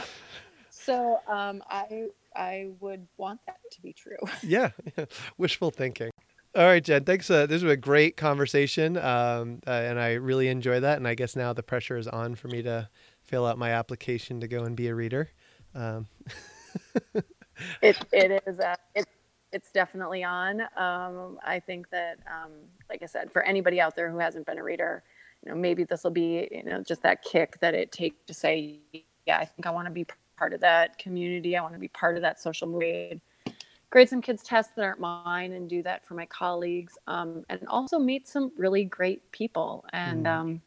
so 0.69 1.19
um, 1.27 1.63
I 1.69 2.07
I 2.35 2.69
would 2.79 3.07
want 3.17 3.39
that 3.47 3.57
to 3.71 3.81
be 3.81 3.93
true. 3.93 4.17
Yeah, 4.43 4.71
wishful 5.37 5.71
thinking. 5.71 6.11
All 6.55 6.65
right, 6.65 6.83
Jen. 6.83 7.03
Thanks. 7.03 7.29
Uh, 7.29 7.45
this 7.45 7.61
was 7.61 7.71
a 7.71 7.77
great 7.77 8.17
conversation, 8.17 8.97
um, 8.97 9.59
uh, 9.67 9.69
and 9.69 9.99
I 9.99 10.13
really 10.13 10.47
enjoy 10.47 10.79
that. 10.79 10.97
And 10.97 11.07
I 11.07 11.13
guess 11.13 11.35
now 11.35 11.53
the 11.53 11.61
pressure 11.61 11.95
is 11.95 12.07
on 12.07 12.33
for 12.33 12.47
me 12.47 12.63
to 12.63 12.89
fill 13.21 13.45
out 13.45 13.59
my 13.59 13.71
application 13.71 14.39
to 14.41 14.47
go 14.47 14.63
and 14.63 14.75
be 14.75 14.87
a 14.87 14.95
reader. 14.95 15.29
Um. 15.75 16.07
it 17.83 18.03
it 18.11 18.43
is. 18.47 18.59
Uh, 18.59 18.75
it, 18.95 19.05
it's 19.51 19.71
definitely 19.71 20.23
on. 20.23 20.61
Um, 20.75 21.37
I 21.43 21.59
think 21.59 21.89
that, 21.91 22.17
um, 22.27 22.51
like 22.89 23.03
I 23.03 23.05
said, 23.05 23.31
for 23.31 23.43
anybody 23.43 23.79
out 23.79 23.95
there 23.95 24.09
who 24.09 24.17
hasn't 24.17 24.47
been 24.47 24.57
a 24.57 24.63
reader, 24.63 25.03
you 25.45 25.51
know, 25.51 25.57
maybe 25.57 25.83
this 25.83 26.03
will 26.03 26.11
be 26.11 26.47
you 26.51 26.63
know 26.63 26.81
just 26.81 27.03
that 27.03 27.21
kick 27.21 27.59
that 27.59 27.75
it 27.75 27.91
takes 27.91 28.17
to 28.25 28.33
say, 28.33 28.79
yeah, 29.27 29.37
I 29.37 29.45
think 29.45 29.67
I 29.67 29.69
want 29.71 29.85
to 29.85 29.93
be 29.93 30.07
part 30.35 30.53
of 30.53 30.61
that 30.61 30.97
community. 30.97 31.55
I 31.55 31.61
want 31.61 31.73
to 31.73 31.79
be 31.79 31.89
part 31.89 32.15
of 32.15 32.23
that 32.23 32.39
social 32.39 32.67
movement 32.67 33.21
grade 33.89 34.09
some 34.09 34.21
kids 34.21 34.43
tests 34.43 34.73
that 34.75 34.83
aren't 34.83 34.99
mine 34.99 35.53
and 35.53 35.69
do 35.69 35.81
that 35.83 36.05
for 36.05 36.13
my 36.13 36.25
colleagues 36.25 36.97
um, 37.07 37.43
and 37.49 37.67
also 37.67 37.97
meet 37.97 38.27
some 38.27 38.51
really 38.57 38.83
great 38.83 39.31
people. 39.31 39.85
And 39.93 40.25
mm. 40.25 40.29
um, 40.29 40.61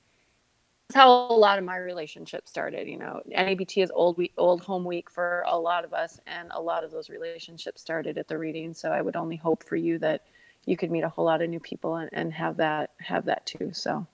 that's 0.89 0.97
how 0.97 1.11
a 1.11 1.33
lot 1.33 1.59
of 1.59 1.65
my 1.65 1.77
relationships 1.77 2.51
started 2.51 2.89
you 2.89 2.99
know. 2.99 3.21
Nabt 3.31 3.83
is 3.83 3.91
old 3.95 4.19
week 4.19 4.33
old 4.37 4.63
home 4.63 4.85
week 4.85 5.11
for 5.11 5.45
a 5.47 5.59
lot 5.59 5.85
of 5.85 5.95
us 5.95 6.21
and 6.27 6.49
a 6.53 6.61
lot 6.61 6.85
of 6.85 6.91
those 6.91 7.09
relationships 7.09 7.81
started 7.81 8.19
at 8.19 8.29
the 8.29 8.39
reading. 8.39 8.75
So 8.75 8.91
i 8.91 9.01
would 9.01 9.17
only 9.17 9.37
hope 9.37 9.65
for 9.65 9.77
you 9.77 9.99
that 10.01 10.27
you 10.65 10.77
could 10.77 10.91
meet 10.91 11.03
a 11.03 11.09
whole 11.09 11.25
lot 11.25 11.43
of 11.43 11.51
new 11.51 11.61
people 11.61 11.97
and, 11.97 12.11
and 12.13 12.33
have 12.33 12.57
that 12.59 12.91
have 12.99 13.25
that 13.27 13.47
too. 13.47 13.71
So 13.73 14.07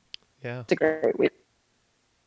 yeah. 0.43 0.61
it's 0.61 0.73
a 0.73 0.77
great 0.77 1.19
week 1.19 1.33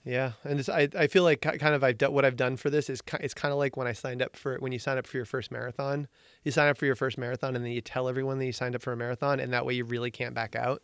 yeah, 0.04 0.32
and 0.44 0.68
I 0.70 0.90
I 0.98 1.08
feel 1.08 1.24
like 1.24 1.42
kind 1.42 1.76
of 1.76 1.84
I've 1.84 1.98
done 1.98 2.14
what 2.14 2.26
I've 2.26 2.36
done 2.36 2.58
for 2.58 2.70
this 2.70 2.90
is 2.90 3.02
it's 3.20 3.34
kind 3.34 3.52
of 3.52 3.58
like 3.58 3.78
when 3.78 3.88
I 3.88 3.94
signed 3.94 4.22
up 4.22 4.36
for 4.36 4.58
when 4.58 4.72
you 4.72 4.80
sign 4.80 4.98
up 4.98 5.06
for 5.06 5.18
your 5.18 5.26
first 5.26 5.52
marathon. 5.52 6.08
You 6.44 6.52
sign 6.52 6.70
up 6.70 6.78
for 6.78 6.86
your 6.86 6.96
first 6.96 7.18
marathon 7.18 7.56
and 7.56 7.64
then 7.64 7.72
you 7.72 7.82
tell 7.82 8.08
everyone 8.10 8.40
that 8.40 8.46
you 8.46 8.52
signed 8.52 8.76
up 8.76 8.82
for 8.82 8.94
a 8.94 8.98
marathon, 8.98 9.40
and 9.40 9.54
that 9.54 9.66
way 9.66 9.74
you 9.76 9.86
really 9.86 10.12
can't 10.12 10.34
back 10.34 10.56
out. 10.56 10.82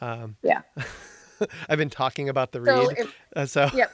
Um, 0.00 0.36
yeah. 0.42 0.62
I've 1.68 1.78
been 1.78 1.90
talking 1.90 2.28
about 2.30 2.52
the 2.52 2.64
So 2.64 2.88
read. 2.88 2.98
if 2.98 3.14
Uh, 3.36 3.46
so 3.46 3.70
yep. 3.74 3.92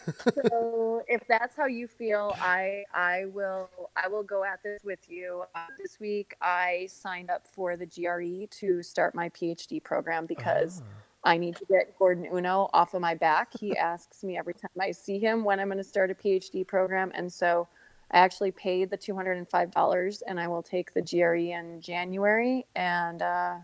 So 0.49 1.03
if 1.09 1.23
that's 1.29 1.57
how 1.57 1.67
you 1.67 1.89
feel, 1.89 2.35
I 2.41 2.85
I 2.95 3.25
will 3.27 3.69
I 3.97 4.09
will 4.09 4.23
go 4.23 4.45
at 4.45 4.63
this 4.63 4.81
with 4.85 5.01
you. 5.11 5.43
Uh, 5.55 5.67
this 5.83 5.99
week 5.99 6.35
I 6.41 6.87
signed 6.89 7.31
up 7.31 7.47
for 7.47 7.77
the 7.77 7.87
GRE 7.87 8.47
to 8.61 8.83
start 8.83 9.15
my 9.15 9.29
PhD 9.31 9.83
program 9.83 10.27
because 10.27 10.83
Ah. 10.85 10.89
I 11.25 11.37
need 11.37 11.57
to 11.57 11.65
get 11.67 11.97
Gordon 11.99 12.27
Uno 12.33 12.69
off 12.73 12.95
of 12.95 13.01
my 13.01 13.15
back. 13.15 13.53
He 13.59 13.77
asks 13.77 14.25
me 14.25 14.37
every 14.37 14.55
time 14.55 14.71
I 14.81 14.91
see 14.91 15.19
him 15.19 15.45
when 15.45 15.61
I'm 15.61 15.69
going 15.69 15.79
to 15.79 15.85
start 15.85 16.11
a 16.11 16.15
PhD 16.15 16.67
program, 16.67 17.13
and 17.15 17.33
so 17.33 17.69
I 18.11 18.19
actually 18.19 18.51
paid 18.51 18.91
the 18.91 18.97
two 18.97 19.15
hundred 19.15 19.39
and 19.39 19.49
five 19.49 19.71
dollars, 19.71 20.23
and 20.27 20.41
I 20.41 20.49
will 20.49 20.63
take 20.63 20.95
the 20.95 21.03
GRE 21.03 21.53
in 21.53 21.81
January 21.81 22.67
and 22.75 23.23
uh, 23.23 23.55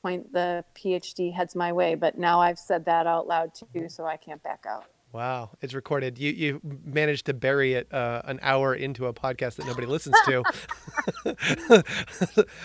point 0.00 0.32
the 0.32 0.64
PhD 0.74 1.32
heads 1.32 1.54
my 1.54 1.72
way. 1.72 1.94
But 1.94 2.18
now 2.18 2.40
I've 2.40 2.58
said 2.58 2.86
that 2.86 3.06
out 3.06 3.26
loud 3.26 3.52
too, 3.54 3.88
so 3.88 4.06
I 4.06 4.16
can't 4.16 4.42
back 4.42 4.64
out. 4.66 4.86
Wow, 5.12 5.50
it's 5.60 5.74
recorded. 5.74 6.18
You 6.18 6.32
you 6.32 6.60
managed 6.62 7.26
to 7.26 7.34
bury 7.34 7.74
it 7.74 7.92
uh, 7.92 8.22
an 8.24 8.40
hour 8.42 8.74
into 8.74 9.06
a 9.06 9.12
podcast 9.12 9.56
that 9.56 9.66
nobody 9.66 9.86
listens 9.86 10.16
to. 10.24 10.42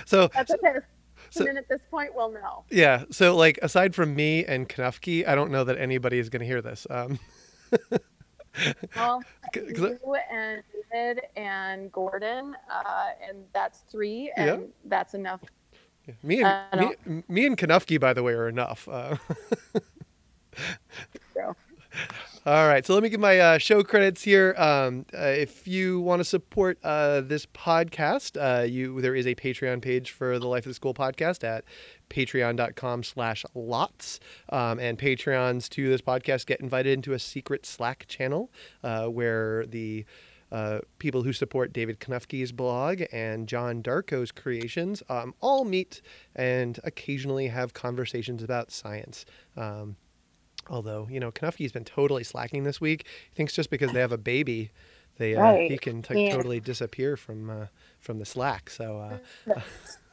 so 0.05 0.27
That's 0.33 0.51
okay. 0.51 0.79
So- 1.29 1.45
and 1.45 1.57
at 1.57 1.67
this 1.69 1.81
point, 1.89 2.13
we'll 2.15 2.31
know. 2.31 2.63
yeah, 2.69 3.03
so 3.11 3.35
like 3.35 3.59
aside 3.61 3.93
from 3.95 4.15
me 4.15 4.45
and 4.45 4.67
Knuffke, 4.67 5.27
I 5.27 5.35
don't 5.35 5.51
know 5.51 5.63
that 5.63 5.77
anybody 5.77 6.19
is 6.19 6.29
going 6.29 6.39
to 6.41 6.45
hear 6.45 6.61
this. 6.61 6.85
Um, 6.89 7.19
Well, 8.95 9.21
you 9.55 9.99
and 10.31 10.63
David 10.91 11.21
and 11.35 11.91
Gordon, 11.91 12.55
uh, 12.71 13.09
and 13.27 13.43
that's 13.53 13.81
three, 13.81 14.31
and 14.35 14.61
Yeah. 14.61 14.67
that's 14.85 15.13
enough. 15.13 15.41
Yeah. 16.07 16.13
me 16.23 16.41
and 16.41 16.47
I 16.47 16.95
me, 17.05 17.23
me 17.27 17.45
and 17.45 17.55
Knuffke, 17.55 17.99
by 17.99 18.13
the 18.13 18.23
way, 18.23 18.33
are 18.33 18.47
enough. 18.47 18.87
Uh. 18.89 19.17
All 22.47 22.65
right, 22.65 22.85
so 22.85 22.93
let 22.93 23.03
me 23.03 23.09
give 23.09 23.19
my 23.19 23.37
uh, 23.39 23.57
show 23.57 23.83
credits 23.83 24.23
here. 24.23 24.55
Um, 24.57 25.05
uh, 25.13 25.17
if 25.17 25.67
you 25.67 25.99
want 25.99 26.21
to 26.21 26.23
support 26.23 26.79
uh, 26.81 27.19
this 27.19 27.45
podcast, 27.45 28.37
uh, 28.41 28.63
you 28.63 29.01
there 29.01 29.15
is 29.15 29.27
a 29.27 29.35
Patreon 29.35 29.81
page 29.81 30.11
for 30.11 30.39
the 30.39 30.47
Life 30.47 30.65
of 30.65 30.69
the 30.69 30.73
School 30.73 30.93
podcast 30.93 31.43
at 31.43 31.65
patreon.com 32.09 33.03
slash 33.03 33.43
lots. 33.53 34.21
Um, 34.47 34.79
and 34.79 34.97
Patreons 34.97 35.67
to 35.71 35.89
this 35.89 35.99
podcast 35.99 36.45
get 36.45 36.61
invited 36.61 36.93
into 36.93 37.11
a 37.11 37.19
secret 37.19 37.65
Slack 37.65 38.05
channel 38.07 38.49
uh, 38.81 39.07
where 39.07 39.65
the 39.65 40.05
uh, 40.49 40.79
people 40.99 41.23
who 41.23 41.33
support 41.33 41.73
David 41.73 41.99
Knuffke's 41.99 42.53
blog 42.53 43.01
and 43.11 43.49
John 43.49 43.81
Darkow's 43.81 44.31
creations 44.31 45.03
um, 45.09 45.33
all 45.41 45.65
meet 45.65 46.01
and 46.33 46.79
occasionally 46.85 47.49
have 47.49 47.73
conversations 47.73 48.41
about 48.41 48.71
science. 48.71 49.25
Um, 49.57 49.97
Although, 50.69 51.07
you 51.09 51.19
know, 51.19 51.31
Knuffke's 51.31 51.71
been 51.71 51.85
totally 51.85 52.23
slacking 52.23 52.63
this 52.63 52.81
week. 52.81 53.05
He 53.29 53.35
thinks 53.35 53.53
just 53.53 53.69
because 53.69 53.91
they 53.93 54.01
have 54.01 54.11
a 54.11 54.17
baby, 54.17 54.71
they 55.17 55.35
uh, 55.35 55.53
he 55.69 55.77
can 55.77 56.01
t- 56.01 56.25
Yeah. 56.25 56.35
totally 56.35 56.59
disappear 56.59 57.15
from 57.17 57.49
uh, 57.49 57.65
from 57.99 58.19
the 58.19 58.25
slack. 58.25 58.69
So 58.69 59.19
uh, 59.47 59.61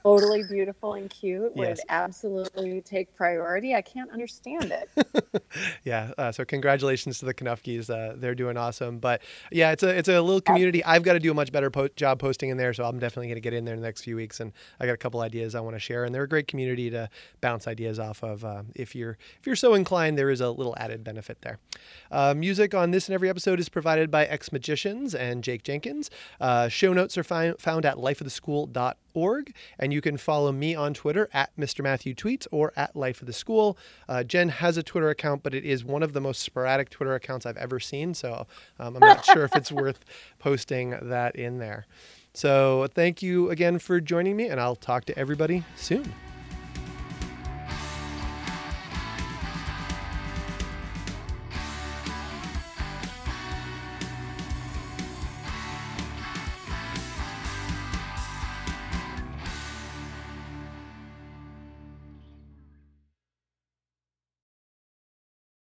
Totally 0.05 0.43
beautiful 0.43 0.93
and 0.95 1.09
cute 1.09 1.53
Yes. 1.57 1.79
would 1.79 1.79
absolutely 1.89 2.83
take 2.83 3.15
priority. 3.17 3.75
I 3.75 3.81
can't 3.81 4.11
understand 4.11 4.71
it. 4.71 5.43
yeah, 5.85 6.11
uh, 6.19 6.31
so 6.31 6.45
congratulations 6.45 7.19
to 7.21 7.25
the 7.25 7.33
Knuffkes. 7.33 7.89
Uh, 7.89 8.15
they're 8.17 8.35
doing 8.35 8.59
awesome. 8.59 8.99
But 8.99 9.23
yeah, 9.51 9.73
it's 9.73 9.83
a 9.83 9.89
it's 9.97 10.09
a 10.11 10.21
little 10.21 10.43
community. 10.43 10.85
I've 10.85 11.05
got 11.05 11.15
to 11.15 11.21
do 11.21 11.31
a 11.31 11.35
much 11.35 11.51
better 11.53 11.71
po- 11.71 11.89
job 11.97 12.19
posting 12.19 12.51
in 12.51 12.59
there, 12.59 12.75
so 12.75 12.85
I'm 12.85 12.99
definitely 12.99 13.29
going 13.29 13.37
to 13.37 13.41
get 13.41 13.55
in 13.55 13.65
there 13.65 13.75
in 13.75 13.81
the 13.81 13.87
next 13.87 14.03
few 14.03 14.15
weeks. 14.17 14.41
And 14.41 14.53
I 14.79 14.85
got 14.85 14.93
a 14.93 14.99
couple 14.99 15.21
ideas 15.23 15.55
I 15.55 15.61
want 15.61 15.75
to 15.75 15.81
share, 15.81 16.05
and 16.05 16.15
they're 16.15 16.25
a 16.25 16.29
great 16.29 16.49
community 16.49 16.91
to 16.91 17.09
bounce 17.41 17.67
ideas 17.67 17.99
off 17.99 18.23
of. 18.23 18.45
Uh, 18.45 18.65
if 18.75 18.95
you're 18.95 19.17
if 19.41 19.47
you're 19.47 19.57
so 19.57 19.73
inclined, 19.73 20.19
there 20.19 20.29
is 20.31 20.43
a 20.43 20.51
little 20.51 20.75
added 20.77 21.03
benefit 21.03 21.39
there. 21.41 21.59
Uh, 22.11 22.35
music 22.37 22.75
on 22.75 22.91
this 22.91 23.09
and 23.09 23.15
every 23.15 23.31
episode 23.31 23.59
is 23.59 23.71
provided 23.71 24.11
by 24.11 24.27
Ex 24.27 24.53
Magicians 24.53 25.15
and 25.15 25.43
Jake 25.43 25.63
Jenkins. 25.63 26.11
Uh, 26.41 26.69
show 26.69 26.93
notes 26.93 27.17
are 27.17 27.25
fi- 27.25 27.55
found 27.59 27.87
at 27.87 27.97
lifeoftheschool.org, 27.97 28.95
and 29.79 29.93
you 29.93 30.01
can 30.01 30.17
follow 30.17 30.53
me 30.53 30.75
on 30.75 30.95
Twitter 30.95 31.29
at 31.33 31.57
Mr. 31.57 31.83
Matthew 31.83 32.15
Tweets 32.15 32.47
or 32.51 32.73
at 32.77 32.95
Life 32.95 33.21
of 33.21 33.27
the 33.27 33.33
School. 33.33 33.79
Uh, 34.09 34.23
Jen 34.25 34.49
has 34.49 34.77
a 34.77 34.83
Twitter 34.83 35.09
account, 35.09 35.43
but 35.43 35.55
it 35.55 35.65
is 35.65 35.85
one 35.85 36.03
of 36.03 36.13
the 36.13 36.21
most 36.21 36.43
sporadic 36.43 36.91
Twitter 36.91 37.15
accounts 37.15 37.47
I've 37.47 37.57
ever 37.57 37.81
seen, 37.81 38.15
so 38.15 38.47
um, 38.79 38.97
I'm 38.97 39.01
not 39.01 39.25
sure 39.25 39.45
if 39.45 39.55
it's 39.57 39.73
worth 39.73 40.05
posting 40.39 40.97
that 41.03 41.37
in 41.37 41.59
there. 41.59 41.87
So 42.35 42.89
thank 42.95 43.23
you 43.23 43.51
again 43.51 43.79
for 43.79 44.01
joining 44.01 44.37
me, 44.37 44.49
and 44.49 44.61
I'll 44.61 44.77
talk 44.77 45.05
to 45.07 45.19
everybody 45.19 45.65
soon. 45.77 46.13